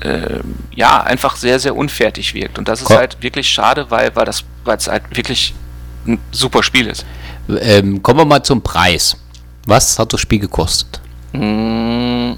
äh, 0.00 0.40
ja, 0.74 1.02
einfach 1.02 1.36
sehr, 1.36 1.58
sehr 1.58 1.74
unfertig 1.74 2.34
wirkt. 2.34 2.58
Und 2.58 2.68
das 2.68 2.82
ist 2.82 2.90
halt 2.90 3.22
wirklich 3.22 3.48
schade, 3.48 3.90
weil, 3.90 4.14
weil 4.14 4.24
das, 4.24 4.44
weil 4.64 4.76
es 4.76 4.86
halt 4.86 5.04
wirklich 5.16 5.54
ein 6.06 6.18
super 6.30 6.62
Spiel 6.62 6.86
ist. 6.86 7.04
Ähm, 7.48 8.02
kommen 8.02 8.20
wir 8.20 8.24
mal 8.24 8.42
zum 8.42 8.62
Preis. 8.62 9.16
Was 9.66 9.98
hat 9.98 10.12
das 10.12 10.20
Spiel 10.20 10.38
gekostet? 10.38 11.00
Mm, 11.32 12.34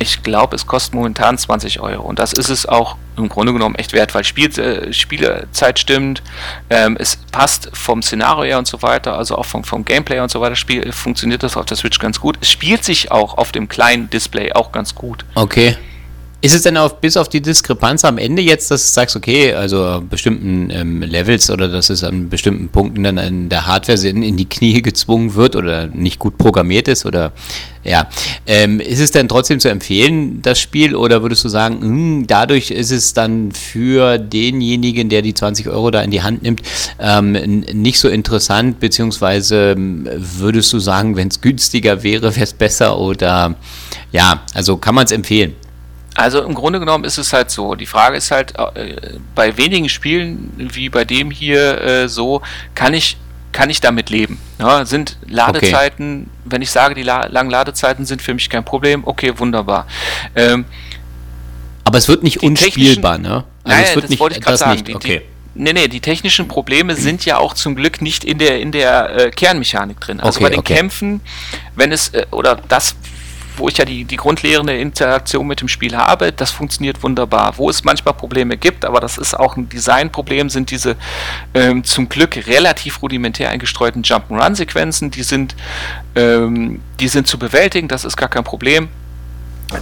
Ich 0.00 0.22
glaube, 0.22 0.54
es 0.54 0.64
kostet 0.64 0.94
momentan 0.94 1.36
20 1.36 1.80
Euro. 1.80 2.04
Und 2.04 2.20
das 2.20 2.32
ist 2.32 2.50
es 2.50 2.66
auch 2.66 2.96
im 3.16 3.28
Grunde 3.28 3.52
genommen 3.52 3.74
echt 3.74 3.92
wert, 3.92 4.14
weil 4.14 4.22
Spiel, 4.22 4.48
äh, 4.60 4.92
Spielezeit 4.92 5.80
stimmt, 5.80 6.22
ähm, 6.70 6.96
es 7.00 7.16
passt 7.32 7.68
vom 7.72 8.00
Szenario 8.00 8.44
her 8.44 8.58
und 8.58 8.68
so 8.68 8.80
weiter, 8.82 9.18
also 9.18 9.36
auch 9.36 9.44
vom, 9.44 9.64
vom 9.64 9.84
Gameplay 9.84 10.20
und 10.20 10.30
so 10.30 10.40
weiter, 10.40 10.54
Spiel, 10.54 10.92
funktioniert 10.92 11.42
das 11.42 11.56
auf 11.56 11.66
der 11.66 11.76
Switch 11.76 11.98
ganz 11.98 12.20
gut. 12.20 12.38
Es 12.40 12.48
spielt 12.48 12.84
sich 12.84 13.10
auch 13.10 13.36
auf 13.38 13.50
dem 13.50 13.68
kleinen 13.68 14.08
Display 14.08 14.52
auch 14.52 14.70
ganz 14.70 14.94
gut. 14.94 15.24
Okay. 15.34 15.76
Ist 16.40 16.54
es 16.54 16.62
denn 16.62 16.76
auf, 16.76 17.00
bis 17.00 17.16
auf 17.16 17.28
die 17.28 17.40
Diskrepanz 17.40 18.04
am 18.04 18.16
Ende 18.16 18.40
jetzt, 18.42 18.70
dass 18.70 18.86
du 18.86 18.92
sagst, 18.92 19.16
okay, 19.16 19.54
also 19.54 20.00
bestimmten 20.08 20.70
ähm, 20.70 21.02
Levels 21.02 21.50
oder 21.50 21.66
dass 21.66 21.90
es 21.90 22.04
an 22.04 22.28
bestimmten 22.28 22.68
Punkten 22.68 23.02
dann 23.02 23.18
in 23.18 23.48
der 23.48 23.66
Hardware 23.66 24.06
in, 24.06 24.22
in 24.22 24.36
die 24.36 24.48
Knie 24.48 24.80
gezwungen 24.80 25.34
wird 25.34 25.56
oder 25.56 25.88
nicht 25.88 26.20
gut 26.20 26.38
programmiert 26.38 26.86
ist 26.86 27.06
oder 27.06 27.32
ja, 27.82 28.08
ähm, 28.46 28.78
ist 28.78 29.00
es 29.00 29.10
denn 29.10 29.28
trotzdem 29.28 29.58
zu 29.58 29.68
empfehlen, 29.68 30.40
das 30.40 30.60
Spiel, 30.60 30.94
oder 30.94 31.22
würdest 31.22 31.44
du 31.44 31.48
sagen, 31.48 31.80
hm, 31.80 32.26
dadurch 32.28 32.70
ist 32.70 32.92
es 32.92 33.14
dann 33.14 33.50
für 33.50 34.18
denjenigen, 34.18 35.08
der 35.08 35.22
die 35.22 35.34
20 35.34 35.68
Euro 35.68 35.90
da 35.90 36.02
in 36.02 36.12
die 36.12 36.22
Hand 36.22 36.42
nimmt, 36.42 36.62
ähm, 37.00 37.32
nicht 37.72 37.98
so 37.98 38.08
interessant, 38.08 38.78
beziehungsweise 38.78 39.72
ähm, 39.76 40.08
würdest 40.16 40.72
du 40.72 40.78
sagen, 40.78 41.16
wenn 41.16 41.28
es 41.28 41.40
günstiger 41.40 42.04
wäre, 42.04 42.36
wäre 42.36 42.44
es 42.44 42.52
besser 42.52 42.96
oder 42.96 43.56
ja, 44.12 44.42
also 44.54 44.76
kann 44.76 44.94
man 44.94 45.06
es 45.06 45.10
empfehlen? 45.10 45.54
Also 46.18 46.42
im 46.42 46.54
Grunde 46.54 46.80
genommen 46.80 47.04
ist 47.04 47.16
es 47.16 47.32
halt 47.32 47.48
so. 47.48 47.76
Die 47.76 47.86
Frage 47.86 48.16
ist 48.16 48.32
halt, 48.32 48.54
äh, 48.74 48.96
bei 49.36 49.56
wenigen 49.56 49.88
Spielen 49.88 50.52
wie 50.56 50.88
bei 50.88 51.04
dem 51.04 51.30
hier 51.30 51.80
äh, 51.80 52.08
so, 52.08 52.42
kann 52.74 52.92
ich, 52.92 53.16
kann 53.52 53.70
ich 53.70 53.80
damit 53.80 54.10
leben? 54.10 54.40
Ja, 54.58 54.84
sind 54.84 55.16
Ladezeiten, 55.28 56.28
wenn 56.44 56.60
ich 56.60 56.72
sage, 56.72 56.96
die 56.96 57.04
la 57.04 57.26
langen 57.26 57.50
Ladezeiten 57.50 58.04
sind 58.04 58.20
für 58.20 58.34
mich 58.34 58.50
kein 58.50 58.64
Problem, 58.64 59.04
okay, 59.06 59.38
wunderbar. 59.38 59.86
Ähm, 60.34 60.64
Aber 61.84 61.98
es 61.98 62.08
wird 62.08 62.24
nicht 62.24 62.42
unspielbar, 62.42 63.18
ne? 63.18 63.44
Nein, 63.64 63.84
es 63.84 63.94
wird 63.94 64.02
das 64.02 64.10
nicht, 64.10 64.18
wollte 64.18 64.38
ich 64.38 64.44
gerade 64.44 64.56
sagen. 64.56 64.72
nicht, 64.72 64.92
okay. 64.92 65.22
die, 65.54 65.62
nee, 65.62 65.72
nee, 65.72 65.86
die 65.86 66.00
technischen 66.00 66.48
Probleme 66.48 66.96
sind 66.96 67.24
ja 67.26 67.38
auch 67.38 67.54
zum 67.54 67.76
Glück 67.76 68.02
nicht 68.02 68.24
in 68.24 68.38
der, 68.38 68.58
in 68.60 68.72
der 68.72 69.26
äh, 69.26 69.30
Kernmechanik 69.30 70.00
drin. 70.00 70.18
Also 70.18 70.38
Okay, 70.38 70.44
bei 70.44 70.50
den 70.50 70.58
okay. 70.58 70.74
Kämpfen, 70.74 71.20
wenn 71.76 71.92
es, 71.92 72.08
äh, 72.08 72.26
oder 72.32 72.56
das, 72.66 72.96
wo 73.58 73.68
ich 73.68 73.78
ja 73.78 73.84
die, 73.84 74.04
die 74.04 74.16
grundlehrende 74.16 74.76
Interaktion 74.76 75.46
mit 75.46 75.60
dem 75.60 75.68
Spiel 75.68 75.96
habe, 75.96 76.32
das 76.32 76.50
funktioniert 76.50 77.02
wunderbar. 77.02 77.56
Wo 77.56 77.68
es 77.70 77.84
manchmal 77.84 78.14
Probleme 78.14 78.56
gibt, 78.56 78.84
aber 78.84 79.00
das 79.00 79.18
ist 79.18 79.34
auch 79.34 79.56
ein 79.56 79.68
Designproblem, 79.68 80.50
sind 80.50 80.70
diese 80.70 80.96
ähm, 81.54 81.84
zum 81.84 82.08
Glück 82.08 82.46
relativ 82.46 83.02
rudimentär 83.02 83.50
eingestreuten 83.50 84.02
Jump'n'Run-Sequenzen, 84.02 85.10
die 85.10 85.22
sind, 85.22 85.54
ähm, 86.14 86.80
die 87.00 87.08
sind 87.08 87.26
zu 87.26 87.38
bewältigen, 87.38 87.88
das 87.88 88.04
ist 88.04 88.16
gar 88.16 88.28
kein 88.28 88.44
Problem. 88.44 88.88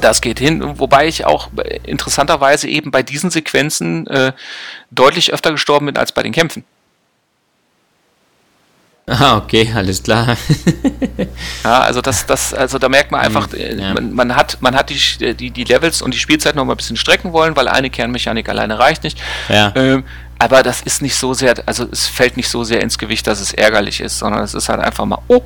Das 0.01 0.20
geht 0.20 0.41
hin, 0.41 0.81
wobei 0.81 1.07
ich 1.07 1.24
auch 1.24 1.49
interessanterweise 1.85 2.68
eben 2.68 2.91
bei 2.91 3.05
diesen 3.05 3.31
Sequenzen 3.31 4.07
äh, 4.09 4.33
deutlich 4.91 5.33
öfter 5.33 5.53
gestorben 5.53 5.87
bin 5.87 5.97
als 5.97 6.11
bei 6.11 6.24
den 6.24 6.33
Kämpfen. 6.33 6.64
Ah, 9.09 9.37
okay, 9.37 9.73
alles 9.75 10.03
klar. 10.03 10.37
Ja, 11.65 11.81
also 11.81 12.01
das, 12.01 12.27
das, 12.27 12.55
also 12.55 12.79
da 12.79 12.89
merkt 12.89 13.11
man 13.11 13.21
einfach, 13.21 13.53
äh, 13.53 13.75
ja. 13.75 13.95
man, 13.95 14.13
man 14.13 14.37
hat, 14.37 14.59
man 14.61 14.77
hat 14.77 14.91
die, 14.91 15.35
die, 15.35 15.51
die 15.51 15.65
Levels 15.65 16.01
und 16.01 16.15
die 16.15 16.19
Spielzeit 16.19 16.55
noch 16.55 16.65
mal 16.65 16.75
ein 16.75 16.77
bisschen 16.77 16.97
strecken 16.97 17.33
wollen, 17.33 17.57
weil 17.57 17.67
eine 17.67 17.91
Kernmechanik 17.91 18.49
alleine 18.49 18.79
reicht 18.79 19.03
nicht. 19.03 19.19
Ja. 19.49 19.73
Ähm, 19.75 20.05
aber 20.39 20.63
das 20.63 20.83
ist 20.83 21.03
nicht 21.03 21.17
so 21.17 21.35
sehr, 21.35 21.55
also 21.67 21.89
es 21.91 22.07
fällt 22.07 22.37
nicht 22.37 22.49
so 22.49 22.63
sehr 22.63 22.81
ins 22.83 22.99
Gewicht, 22.99 23.27
dass 23.27 23.41
es 23.41 23.53
ärgerlich 23.53 24.01
ist, 24.01 24.19
sondern 24.19 24.43
es 24.45 24.55
ist 24.55 24.69
halt 24.69 24.81
einfach 24.81 25.05
mal, 25.05 25.19
oh, 25.27 25.43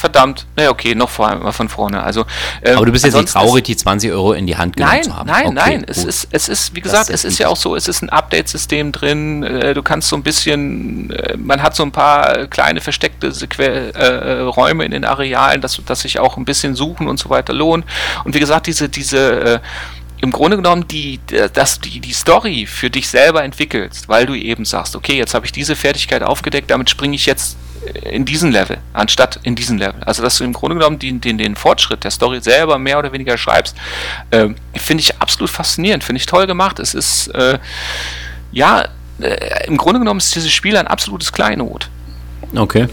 verdammt, 0.00 0.46
na 0.56 0.68
okay, 0.70 0.94
noch 0.94 1.08
vor, 1.10 1.34
mal 1.36 1.52
von 1.52 1.68
vorne. 1.68 2.02
Also, 2.02 2.24
ähm, 2.62 2.76
Aber 2.76 2.86
du 2.86 2.92
bist 2.92 3.04
jetzt 3.04 3.14
nicht 3.14 3.28
traurig, 3.28 3.64
die 3.64 3.76
20 3.76 4.10
Euro 4.10 4.32
in 4.32 4.46
die 4.46 4.56
Hand 4.56 4.76
genommen 4.76 4.94
Nein, 4.94 5.02
zu 5.04 5.16
haben. 5.16 5.26
nein, 5.28 5.46
Okay, 5.46 5.54
nein. 5.54 5.84
Es 5.86 6.04
ist, 6.04 6.28
es 6.32 6.48
ist, 6.48 6.74
wie 6.74 6.80
gesagt, 6.80 7.08
Das 7.10 7.14
es 7.20 7.24
ist 7.24 7.38
ja 7.38 7.48
auch 7.48 7.56
so, 7.56 7.76
es 7.76 7.86
ist 7.86 8.02
ein 8.02 8.08
Update-System 8.10 8.92
drin. 8.92 9.42
äh, 9.42 9.74
Du 9.74 9.82
kannst 9.82 10.08
so 10.08 10.16
ein 10.16 10.22
bisschen, 10.22 11.10
äh, 11.10 11.36
man 11.36 11.62
hat 11.62 11.76
so 11.76 11.82
ein 11.82 11.92
paar 11.92 12.46
kleine 12.46 12.80
versteckte 12.80 13.30
Seque 13.32 13.92
äh, 13.94 14.40
Räume 14.40 14.84
in 14.84 14.90
den 14.92 15.04
Arealen, 15.04 15.60
dass, 15.60 15.80
dass 15.84 16.00
sich 16.00 16.18
auch 16.18 16.36
ein 16.36 16.44
bisschen 16.44 16.74
suchen 16.74 17.06
und 17.06 17.18
so 17.18 17.30
weiter 17.30 17.52
lohnt. 17.52 17.84
Und 18.24 18.34
wie 18.34 18.40
gesagt, 18.40 18.66
diese, 18.66 18.88
diese, 18.88 19.40
äh, 19.40 19.60
im 20.20 20.32
Grunde 20.32 20.56
genommen, 20.56 20.86
die, 20.88 21.18
dass 21.54 21.80
die, 21.80 22.00
die 22.00 22.12
Story 22.12 22.66
für 22.66 22.90
dich 22.90 23.08
selber 23.08 23.42
entwickelst, 23.42 24.08
weil 24.08 24.26
du 24.26 24.34
eben 24.34 24.64
sagst, 24.64 24.94
okay, 24.94 25.16
jetzt 25.16 25.34
habe 25.34 25.46
ich 25.46 25.52
diese 25.52 25.76
Fertigkeit 25.76 26.22
aufgedeckt, 26.22 26.70
damit 26.70 26.90
springe 26.90 27.14
ich 27.14 27.26
jetzt 27.26 27.56
in 28.04 28.24
diesen 28.24 28.52
Level, 28.52 28.78
anstatt 28.92 29.40
in 29.42 29.54
diesen 29.54 29.78
Level. 29.78 30.02
Also, 30.04 30.22
dass 30.22 30.36
du 30.36 30.44
im 30.44 30.52
Grunde 30.52 30.76
genommen 30.76 30.98
den, 30.98 31.20
den, 31.20 31.38
den 31.38 31.56
Fortschritt 31.56 32.04
der 32.04 32.10
Story 32.10 32.40
selber 32.42 32.78
mehr 32.78 32.98
oder 32.98 33.12
weniger 33.12 33.38
schreibst, 33.38 33.74
ähm, 34.32 34.56
finde 34.74 35.00
ich 35.02 35.20
absolut 35.20 35.50
faszinierend, 35.50 36.04
finde 36.04 36.18
ich 36.18 36.26
toll 36.26 36.46
gemacht. 36.46 36.78
Es 36.78 36.94
ist, 36.94 37.28
äh, 37.28 37.58
ja, 38.52 38.88
äh, 39.20 39.66
im 39.66 39.78
Grunde 39.78 40.00
genommen 40.00 40.18
ist 40.18 40.34
dieses 40.34 40.52
Spiel 40.52 40.76
ein 40.76 40.86
absolutes 40.86 41.32
Kleinod. 41.32 41.88
Okay. 42.54 42.88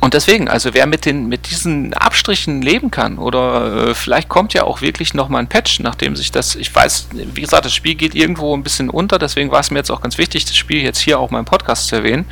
Und 0.00 0.14
deswegen, 0.14 0.48
also 0.48 0.72
wer 0.72 0.86
mit 0.86 1.04
den 1.04 1.28
mit 1.28 1.50
diesen 1.50 1.92
Abstrichen 1.92 2.62
leben 2.62 2.90
kann 2.90 3.18
oder 3.18 3.88
äh, 3.88 3.94
vielleicht 3.94 4.30
kommt 4.30 4.54
ja 4.54 4.64
auch 4.64 4.80
wirklich 4.80 5.12
noch 5.12 5.28
mal 5.28 5.38
ein 5.38 5.46
Patch, 5.46 5.80
nachdem 5.80 6.16
sich 6.16 6.32
das, 6.32 6.56
ich 6.56 6.74
weiß, 6.74 7.08
wie 7.12 7.42
gesagt, 7.42 7.66
das 7.66 7.74
Spiel 7.74 7.94
geht 7.96 8.14
irgendwo 8.14 8.56
ein 8.56 8.62
bisschen 8.62 8.88
unter, 8.88 9.18
deswegen 9.18 9.50
war 9.50 9.60
es 9.60 9.70
mir 9.70 9.78
jetzt 9.78 9.90
auch 9.90 10.00
ganz 10.00 10.16
wichtig, 10.16 10.46
das 10.46 10.56
Spiel 10.56 10.82
jetzt 10.82 11.00
hier 11.00 11.18
auch 11.18 11.30
mal 11.30 11.40
im 11.40 11.44
Podcast 11.44 11.88
zu 11.88 11.96
erwähnen, 11.96 12.24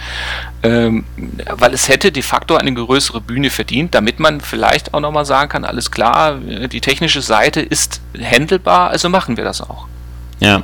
ähm, 0.63 1.05
weil 1.51 1.75
es 1.75 1.89
hätte 1.89 2.11
de 2.11 2.23
facto 2.23 2.57
eine 2.57 2.73
größere 2.73 3.21
Bühne 3.21 3.51
verdient, 3.51 3.95
damit 3.95 4.19
man 4.19 4.41
vielleicht 4.41 4.95
auch 4.95 5.01
noch 5.01 5.13
mal 5.13 5.27
sagen 5.27 5.51
kann, 5.51 5.67
alles 5.67 5.91
klar, 5.91 6.37
die 6.37 6.81
technische 6.81 7.21
Seite 7.21 7.61
ist 7.61 8.01
handelbar, 8.19 8.89
also 8.89 9.11
machen 9.11 9.37
wir 9.37 9.45
das 9.45 9.61
auch. 9.61 9.87
Ja. 10.41 10.63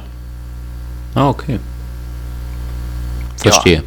Ah, 1.15 1.29
okay. 1.29 1.61
Verstehe. 3.37 3.85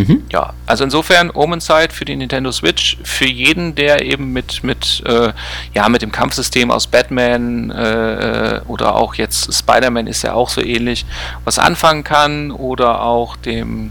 Mhm. 0.00 0.24
Ja, 0.30 0.54
also 0.66 0.84
insofern 0.84 1.30
Omen-Side 1.30 1.92
für 1.92 2.06
die 2.06 2.16
Nintendo 2.16 2.50
Switch, 2.52 2.96
für 3.02 3.26
jeden, 3.26 3.74
der 3.74 4.02
eben 4.02 4.32
mit, 4.32 4.64
mit, 4.64 5.02
äh, 5.04 5.32
ja, 5.74 5.88
mit 5.90 6.00
dem 6.00 6.10
Kampfsystem 6.10 6.70
aus 6.70 6.86
Batman 6.86 7.70
äh, 7.70 8.62
oder 8.66 8.94
auch 8.94 9.14
jetzt 9.14 9.52
Spider-Man 9.52 10.06
ist 10.06 10.22
ja 10.22 10.32
auch 10.32 10.48
so 10.48 10.62
ähnlich, 10.62 11.04
was 11.44 11.58
anfangen 11.58 12.02
kann 12.02 12.50
oder 12.50 13.02
auch 13.02 13.36
dem 13.36 13.90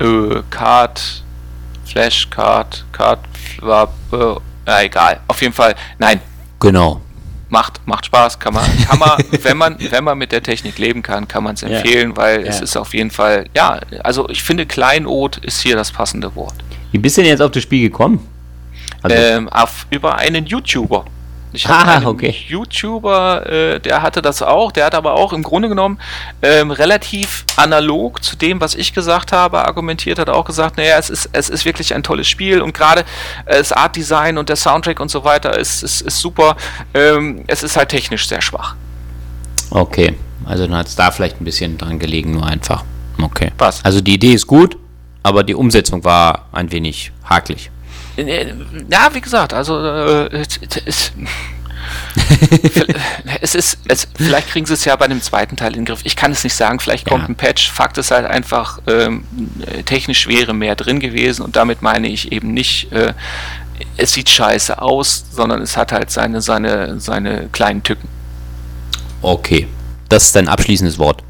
äh, 0.00 0.42
Card, 0.50 1.22
Flashcard, 1.84 2.84
Card, 2.90 3.20
äh, 3.62 3.66
ja, 4.66 4.80
egal, 4.80 5.20
auf 5.28 5.40
jeden 5.40 5.54
Fall, 5.54 5.76
nein, 5.98 6.20
Genau. 6.64 7.03
Macht, 7.54 7.80
macht 7.86 8.04
Spaß, 8.06 8.38
kann 8.40 8.52
man, 8.52 8.64
kann 8.86 8.98
man, 8.98 9.12
wenn 9.42 9.56
man, 9.56 9.76
wenn 9.90 10.02
man 10.04 10.18
mit 10.18 10.32
der 10.32 10.42
Technik 10.42 10.76
leben 10.78 11.02
kann, 11.02 11.26
kann 11.28 11.42
man 11.44 11.54
es 11.54 11.60
Ja. 11.62 11.68
empfehlen, 11.68 12.16
weil 12.16 12.42
es 12.46 12.58
Ja. 12.58 12.64
ist 12.64 12.76
auf 12.76 12.92
jeden 12.92 13.10
Fall, 13.12 13.46
ja, 13.54 13.78
also 14.02 14.28
ich 14.28 14.42
finde 14.42 14.66
Kleinod 14.66 15.36
ist 15.38 15.60
hier 15.62 15.76
das 15.76 15.92
passende 15.92 16.34
Wort. 16.34 16.56
Wie 16.92 16.98
bist 16.98 17.16
du 17.16 17.22
denn 17.22 17.30
jetzt 17.30 17.40
auf 17.40 17.52
das 17.52 17.62
Spiel 17.62 17.88
gekommen? 17.88 18.28
Also, 19.02 19.16
Ähm, 19.16 19.48
auf, 19.50 19.86
über 19.90 20.16
einen 20.18 20.46
YouTuber. 20.46 21.04
Ich 21.54 21.66
Ah, 21.68 21.78
hatte 21.80 21.90
einen 21.92 22.06
okay. 22.06 22.34
YouTuber, 22.48 23.46
äh, 23.46 23.80
der 23.80 24.02
hatte 24.02 24.20
das 24.22 24.42
auch, 24.42 24.72
der 24.72 24.86
hat 24.86 24.94
aber 24.94 25.14
auch 25.14 25.32
im 25.32 25.42
Grunde 25.42 25.68
genommen 25.68 25.98
ähm, 26.42 26.70
relativ 26.70 27.44
analog 27.56 28.22
zu 28.24 28.36
dem, 28.36 28.60
was 28.60 28.74
ich 28.74 28.92
gesagt 28.92 29.32
habe, 29.32 29.64
argumentiert, 29.64 30.18
hat 30.18 30.28
auch 30.28 30.44
gesagt, 30.44 30.76
naja, 30.76 30.96
es 30.98 31.10
ist, 31.10 31.30
es 31.32 31.48
ist 31.48 31.64
wirklich 31.64 31.94
ein 31.94 32.02
tolles 32.02 32.26
Spiel 32.28 32.60
und 32.60 32.74
gerade 32.74 33.02
äh, 33.46 33.58
das 33.58 33.72
Art 33.72 33.96
Design 33.96 34.36
und 34.38 34.48
der 34.48 34.56
Soundtrack 34.56 34.98
und 35.00 35.10
so 35.10 35.24
weiter 35.24 35.56
ist, 35.58 35.82
ist, 35.82 36.00
ist 36.02 36.18
super. 36.20 36.56
Ähm, 36.92 37.44
es 37.46 37.62
ist 37.62 37.76
halt 37.76 37.88
technisch 37.90 38.28
sehr 38.28 38.42
schwach. 38.42 38.74
okay. 39.70 40.14
Also 40.46 40.66
dann 40.66 40.76
hat 40.76 40.88
es 40.88 40.94
da 40.94 41.10
vielleicht 41.10 41.40
ein 41.40 41.44
bisschen 41.44 41.78
dran 41.78 41.98
gelegen, 41.98 42.32
nur 42.32 42.44
einfach. 42.46 42.84
Okay. 43.22 43.50
Was? 43.56 43.82
Also 43.82 44.02
die 44.02 44.14
Idee 44.14 44.34
ist 44.34 44.46
gut, 44.46 44.76
aber 45.22 45.42
die 45.42 45.54
Umsetzung 45.54 46.04
war 46.04 46.48
ein 46.52 46.70
wenig 46.70 47.12
hakelig. 47.24 47.70
Äh, 48.16 48.54
Ja, 48.90 49.10
wie 49.12 49.20
gesagt, 49.20 49.52
also 49.52 49.78
äh, 49.84 50.28
es, 50.36 50.60
es, 50.86 51.12
es 53.40 53.54
ist, 53.54 53.78
es, 53.88 54.08
vielleicht 54.16 54.48
kriegen 54.48 54.66
sie 54.66 54.74
es 54.74 54.84
ja 54.84 54.96
bei 54.96 55.06
dem 55.08 55.20
zweiten 55.20 55.56
Teil 55.56 55.72
in 55.72 55.80
den 55.80 55.84
Griff. 55.84 56.00
Ich 56.04 56.16
kann 56.16 56.32
es 56.32 56.44
nicht 56.44 56.54
sagen, 56.54 56.80
vielleicht 56.80 57.06
kommt 57.06 57.22
Ja. 57.22 57.28
ein 57.28 57.34
Patch. 57.36 57.70
Fakt 57.70 57.98
ist 57.98 58.10
halt 58.10 58.26
einfach, 58.26 58.78
ähm, 58.86 59.24
äh, 59.66 59.82
technisch 59.82 60.26
wäre 60.26 60.54
mehr 60.54 60.76
drin 60.76 61.00
gewesen 61.00 61.42
und 61.42 61.56
damit 61.56 61.82
meine 61.82 62.08
ich 62.08 62.32
eben 62.32 62.54
nicht, 62.54 62.90
äh, 62.92 63.12
es 63.96 64.12
sieht 64.12 64.28
scheiße 64.28 64.80
aus, 64.80 65.24
sondern 65.32 65.60
es 65.60 65.76
hat 65.76 65.92
halt 65.92 66.10
seine, 66.10 66.40
seine, 66.40 67.00
seine 67.00 67.48
kleinen 67.48 67.82
Tücken. 67.82 68.08
Okay. 69.20 69.66
Das 70.08 70.24
ist 70.24 70.36
dein 70.36 70.48
abschließendes 70.48 70.98
Wort. 70.98 71.22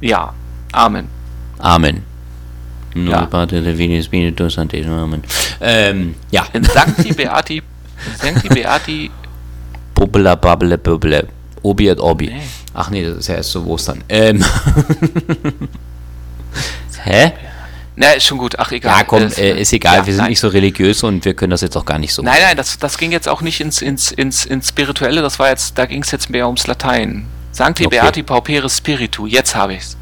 Ja, 0.00 0.32
Amen. 0.72 1.08
Amen. 1.58 2.04
Ja. 3.06 3.26
Parte 3.26 3.62
der 3.62 3.76
Venus 3.76 4.06
Spiritus 4.06 4.54
Sancte. 4.54 4.84
Amen. 4.86 5.22
Ähm, 5.60 6.14
ja. 6.30 6.46
Sancti 6.74 7.12
Beati 7.12 7.62
Sancti 8.20 8.48
Beati. 8.48 9.10
Bubbla, 9.94 10.34
babble, 10.36 10.78
bubble. 10.78 11.28
Obi 11.62 11.88
et 11.88 12.00
Obi. 12.00 12.32
Ach 12.74 12.90
nee, 12.90 13.04
das 13.04 13.18
ist 13.18 13.28
ja 13.28 13.36
erst 13.36 13.50
so 13.50 13.64
Ostern. 13.66 14.02
Ähm. 14.08 14.44
Hä? 17.04 17.32
Na, 17.96 18.12
ist 18.12 18.26
schon 18.26 18.38
gut. 18.38 18.56
Ach, 18.58 18.70
egal. 18.70 18.98
Ja, 18.98 19.04
komm, 19.04 19.24
äh, 19.36 19.60
ist 19.60 19.72
egal. 19.72 19.96
ja, 19.96 20.06
wir 20.06 20.12
sind 20.12 20.22
nein. 20.22 20.30
nicht 20.30 20.38
so 20.40 20.48
religiös 20.48 21.02
und 21.02 21.24
wir 21.24 21.34
können 21.34 21.50
das 21.50 21.62
jetzt 21.62 21.76
auch 21.76 21.84
gar 21.84 21.98
nicht 21.98 22.14
so. 22.14 22.22
Nein, 22.22 22.38
nein, 22.40 22.56
das, 22.56 22.78
das 22.78 22.96
ging 22.96 23.10
jetzt 23.10 23.28
auch 23.28 23.40
nicht 23.40 23.60
ins, 23.60 23.82
ins, 23.82 24.12
ins, 24.12 24.44
ins 24.46 24.68
Spirituelle, 24.68 25.20
das 25.20 25.40
war 25.40 25.48
jetzt, 25.48 25.76
da 25.76 25.86
ging 25.86 26.02
es 26.02 26.12
jetzt 26.12 26.30
mehr 26.30 26.46
ums 26.46 26.68
Latein. 26.68 27.26
Sancti 27.50 27.86
Okay. 27.86 27.98
Beati 27.98 28.22
Pauperis 28.22 28.76
Spiritu, 28.76 29.26
jetzt 29.26 29.56
habe 29.56 29.74
ich's. 29.74 29.96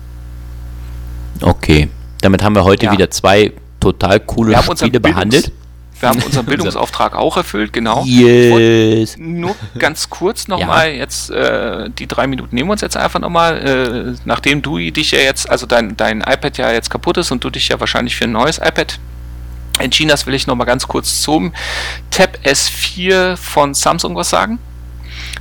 Okay. 1.40 1.88
Damit 2.20 2.42
haben 2.42 2.54
wir 2.54 2.64
heute 2.64 2.86
Ja. 2.86 2.92
wieder 2.92 3.10
zwei 3.10 3.52
total 3.80 4.20
coole 4.20 4.56
Spiele 4.76 5.00
behandelt. 5.00 5.52
Wir 5.98 6.10
haben 6.10 6.22
unseren 6.22 6.44
Bildungsauftrag 6.46 7.14
auch 7.14 7.36
erfüllt, 7.36 7.72
genau. 7.72 8.04
Yes. 8.04 9.16
Nur 9.18 9.54
ganz 9.78 10.10
kurz 10.10 10.46
nochmal, 10.48 10.90
jetzt 10.90 11.30
äh, 11.30 11.88
die 11.90 12.06
drei 12.06 12.26
Minuten 12.26 12.54
nehmen 12.54 12.68
wir 12.68 12.72
uns 12.72 12.82
jetzt 12.82 12.96
einfach 12.96 13.20
nochmal, 13.20 14.14
äh, 14.16 14.18
nachdem 14.24 14.60
du 14.62 14.78
dich 14.78 15.10
ja 15.12 15.20
jetzt, 15.20 15.48
also 15.48 15.66
dein, 15.66 15.96
dein 15.96 16.20
iPad 16.20 16.58
ja 16.58 16.72
jetzt 16.72 16.90
kaputt 16.90 17.16
ist 17.16 17.30
und 17.30 17.42
du 17.44 17.50
dich 17.50 17.68
ja 17.68 17.80
wahrscheinlich 17.80 18.16
für 18.16 18.24
ein 18.24 18.32
neues 18.32 18.58
iPad 18.58 18.98
entschieden 19.78 20.10
hast, 20.10 20.26
will 20.26 20.34
ich 20.34 20.46
nochmal 20.46 20.66
ganz 20.66 20.86
kurz 20.88 21.22
zum 21.22 21.52
Tab 22.10 22.38
S4 22.44 23.36
von 23.36 23.74
Samsung 23.74 24.16
was 24.16 24.30
sagen. 24.30 24.58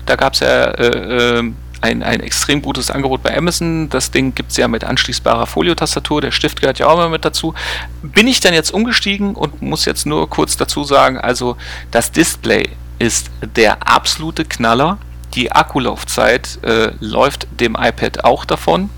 Da 0.05 0.15
gab 0.15 0.33
es 0.33 0.39
ja 0.39 0.65
äh, 0.71 1.39
äh, 1.39 1.51
ein, 1.85 2.03
ein 2.03 2.19
extrem 2.19 2.61
gutes 2.61 2.89
Angebot 2.89 3.21
bei 3.21 3.37
Amazon. 3.37 3.89
Das 3.89 4.11
Ding 4.11 4.33
gibt 4.33 4.51
es 4.51 4.57
ja 4.57 4.67
mit 4.67 4.83
anschließbarer 4.83 5.45
Foliotastatur. 5.45 6.21
Der 6.21 6.31
Stift 6.31 6.61
gehört 6.61 6.79
ja 6.79 6.87
auch 6.87 6.93
immer 6.93 7.09
mit 7.09 7.23
dazu. 7.25 7.53
Bin 8.01 8.27
ich 8.27 8.39
dann 8.39 8.53
jetzt 8.53 8.71
umgestiegen 8.71 9.35
und 9.35 9.61
muss 9.61 9.85
jetzt 9.85 10.05
nur 10.05 10.29
kurz 10.29 10.57
dazu 10.57 10.83
sagen, 10.83 11.17
also 11.17 11.57
das 11.91 12.11
Display 12.11 12.69
ist 12.97 13.29
der 13.55 13.87
absolute 13.87 14.45
Knaller. 14.45 14.97
Die 15.35 15.51
Akkulaufzeit 15.51 16.59
äh, 16.63 16.91
läuft 16.99 17.47
dem 17.59 17.75
iPad 17.79 18.23
auch 18.23 18.45
davon. 18.45 18.89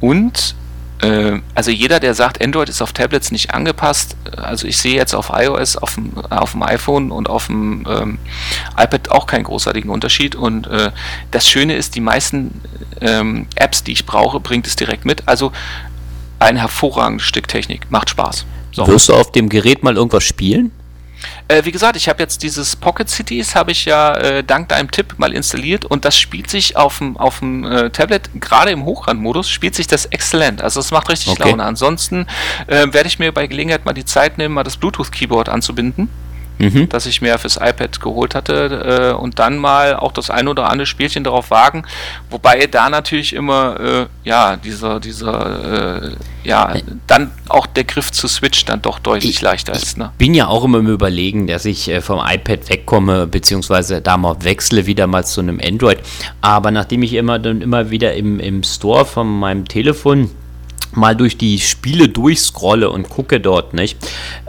Und 0.00 0.54
also 1.54 1.70
jeder, 1.70 1.98
der 1.98 2.14
sagt, 2.14 2.44
Android 2.44 2.68
ist 2.68 2.82
auf 2.82 2.92
Tablets 2.92 3.30
nicht 3.30 3.54
angepasst, 3.54 4.16
äh, 4.24 4.40
also 4.40 4.66
ich 4.66 4.78
sehe 4.78 4.94
jetzt 4.94 5.14
auf 5.14 5.30
iOS, 5.34 5.76
auf 5.76 5.94
dem, 5.94 6.12
auf 6.30 6.52
dem 6.52 6.62
iPhone 6.62 7.10
und 7.10 7.28
auf 7.28 7.46
dem 7.46 7.86
ähm, 7.88 8.18
iPad 8.76 9.10
auch 9.10 9.26
keinen 9.26 9.44
großartigen 9.44 9.90
Unterschied. 9.90 10.34
Und 10.34 10.66
äh, 10.66 10.90
das 11.30 11.48
Schöne 11.48 11.74
ist, 11.74 11.94
die 11.94 12.00
meisten 12.00 12.60
ähm, 13.00 13.46
Apps, 13.54 13.82
die 13.82 13.92
ich 13.92 14.04
brauche, 14.04 14.40
bringt 14.40 14.66
es 14.66 14.76
direkt 14.76 15.04
mit. 15.04 15.26
Also 15.26 15.52
ein 16.38 16.56
hervorragendes 16.56 17.26
Stück 17.26 17.48
Technik. 17.48 17.90
Macht 17.90 18.10
Spaß. 18.10 18.44
So. 18.72 18.86
Wirst 18.86 19.08
du 19.08 19.14
auf 19.14 19.32
dem 19.32 19.48
Gerät 19.48 19.82
mal 19.82 19.96
irgendwas 19.96 20.24
spielen? 20.24 20.70
Äh, 21.50 21.64
wie 21.64 21.72
gesagt, 21.72 21.96
ich 21.96 22.08
habe 22.08 22.22
jetzt 22.22 22.44
dieses 22.44 22.76
Pocket 22.76 23.08
Cities, 23.08 23.56
habe 23.56 23.72
ich 23.72 23.84
ja 23.84 24.14
äh, 24.14 24.44
dank 24.44 24.68
deinem 24.68 24.88
Tipp 24.92 25.14
mal 25.18 25.32
installiert 25.32 25.84
und 25.84 26.04
das 26.04 26.16
spielt 26.16 26.48
sich 26.48 26.76
auf 26.76 26.98
dem 26.98 27.16
auf 27.16 27.40
dem 27.40 27.64
äh, 27.64 27.90
Tablet, 27.90 28.30
gerade 28.40 28.70
im 28.70 28.84
Hochrandmodus, 28.84 29.50
spielt 29.50 29.74
sich 29.74 29.88
das 29.88 30.06
exzellent. 30.06 30.62
Also 30.62 30.78
es 30.78 30.92
macht 30.92 31.08
richtig 31.08 31.32
Okay. 31.32 31.50
Laune. 31.50 31.64
Ansonsten 31.64 32.26
äh, 32.68 32.86
werde 32.92 33.08
ich 33.08 33.18
mir 33.18 33.32
bei 33.32 33.48
Gelegenheit 33.48 33.84
mal 33.84 33.94
die 33.94 34.04
Zeit 34.04 34.38
nehmen, 34.38 34.54
mal 34.54 34.62
das 34.62 34.76
Bluetooth-Keyboard 34.76 35.48
anzubinden, 35.48 36.08
Mhm. 36.60 36.88
das 36.88 37.06
ich 37.06 37.20
mir 37.22 37.38
fürs 37.38 37.56
iPad 37.56 38.00
geholt 38.00 38.34
hatte 38.34 39.12
äh, 39.14 39.20
und 39.20 39.38
dann 39.38 39.58
mal 39.58 39.96
auch 39.96 40.12
das 40.12 40.30
ein 40.30 40.46
oder 40.48 40.68
andere 40.70 40.86
Spielchen 40.86 41.24
darauf 41.24 41.50
wagen. 41.50 41.84
Wobei 42.30 42.66
da 42.66 42.90
natürlich 42.90 43.32
immer, 43.32 43.80
äh, 43.80 44.06
ja, 44.28 44.56
dieser, 44.56 45.00
dieser, 45.00 46.02
äh, 46.04 46.10
ja, 46.44 46.74
dann 47.06 47.30
auch 47.48 47.66
der 47.66 47.84
Griff 47.84 48.12
zu 48.12 48.28
Switch 48.28 48.64
dann 48.64 48.82
doch 48.82 48.98
deutlich 48.98 49.36
Ich- 49.36 49.42
leichter 49.42 49.72
ist. 49.72 49.96
Ne? 49.98 50.10
bin 50.18 50.34
ja 50.34 50.46
auch 50.48 50.64
immer 50.64 50.78
im 50.78 50.88
Überlegen, 50.88 51.46
dass 51.46 51.64
ich 51.64 51.88
äh, 51.88 52.00
vom 52.00 52.20
iPad 52.24 52.68
wegkomme, 52.68 53.26
beziehungsweise 53.26 54.00
da 54.00 54.16
mal 54.16 54.36
wechsle 54.42 54.86
wieder 54.86 55.06
mal 55.06 55.24
zu 55.24 55.40
einem 55.40 55.60
Android. 55.64 55.98
Aber 56.40 56.70
nachdem 56.70 57.02
ich 57.02 57.14
immer 57.14 57.38
dann 57.38 57.60
immer 57.62 57.90
wieder 57.90 58.14
im, 58.14 58.38
im 58.40 58.62
Store 58.62 59.04
von 59.06 59.26
meinem 59.38 59.66
Telefon 59.66 60.30
mal 60.92 61.14
durch 61.16 61.36
die 61.36 61.58
Spiele 61.58 62.08
durchscrolle 62.08 62.90
und 62.90 63.08
gucke 63.08 63.40
dort, 63.40 63.74
nicht, 63.74 63.98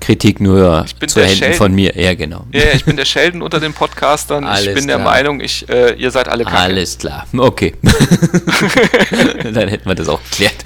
Kritik 0.00 0.40
nur 0.40 0.84
bin 0.98 1.08
zu 1.08 1.20
der 1.20 1.28
Händen 1.28 1.38
Sheldon. 1.38 1.58
von 1.58 1.74
mir. 1.74 1.96
Ja, 1.96 2.14
genau. 2.14 2.46
ja, 2.52 2.60
ja, 2.60 2.72
ich 2.74 2.84
bin 2.84 2.96
der 2.96 3.04
Sheldon 3.04 3.42
unter 3.42 3.60
den 3.60 3.72
Podcastern. 3.72 4.44
ich 4.44 4.50
Alles 4.50 4.74
bin 4.74 4.86
der 4.86 4.96
klar. 4.96 5.10
Meinung, 5.10 5.40
ich, 5.40 5.68
äh, 5.68 5.94
ihr 5.94 6.10
seid 6.10 6.28
alle 6.28 6.44
kacke. 6.44 6.56
Alles 6.56 6.98
klar. 6.98 7.26
Okay. 7.36 7.74
dann 9.42 9.68
hätten 9.68 9.88
wir 9.88 9.94
das 9.94 10.08
auch 10.08 10.20
geklärt. 10.30 10.56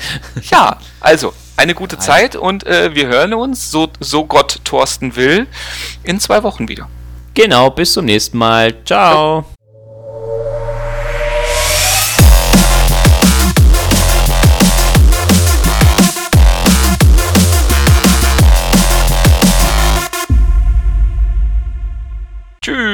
Ja, 0.51 0.78
also, 1.01 1.35
eine 1.57 1.74
gute 1.74 1.99
Zeit 1.99 2.37
und 2.37 2.66
äh, 2.66 2.95
wir 2.95 3.07
hören 3.07 3.35
uns, 3.35 3.70
so, 3.70 3.89
so 4.01 4.24
Gott 4.24 4.61
Thorsten 4.64 5.16
will, 5.16 5.47
in 6.03 6.18
zwei 6.20 6.43
Wochen 6.43 6.68
wieder. 6.68 6.89
Genau, 7.35 7.70
bis 7.70 7.93
zum 7.93 8.05
nächsten 8.05 8.39
Mal. 8.39 8.74
Ciao. 8.85 9.45
Tschüss. 22.65 22.93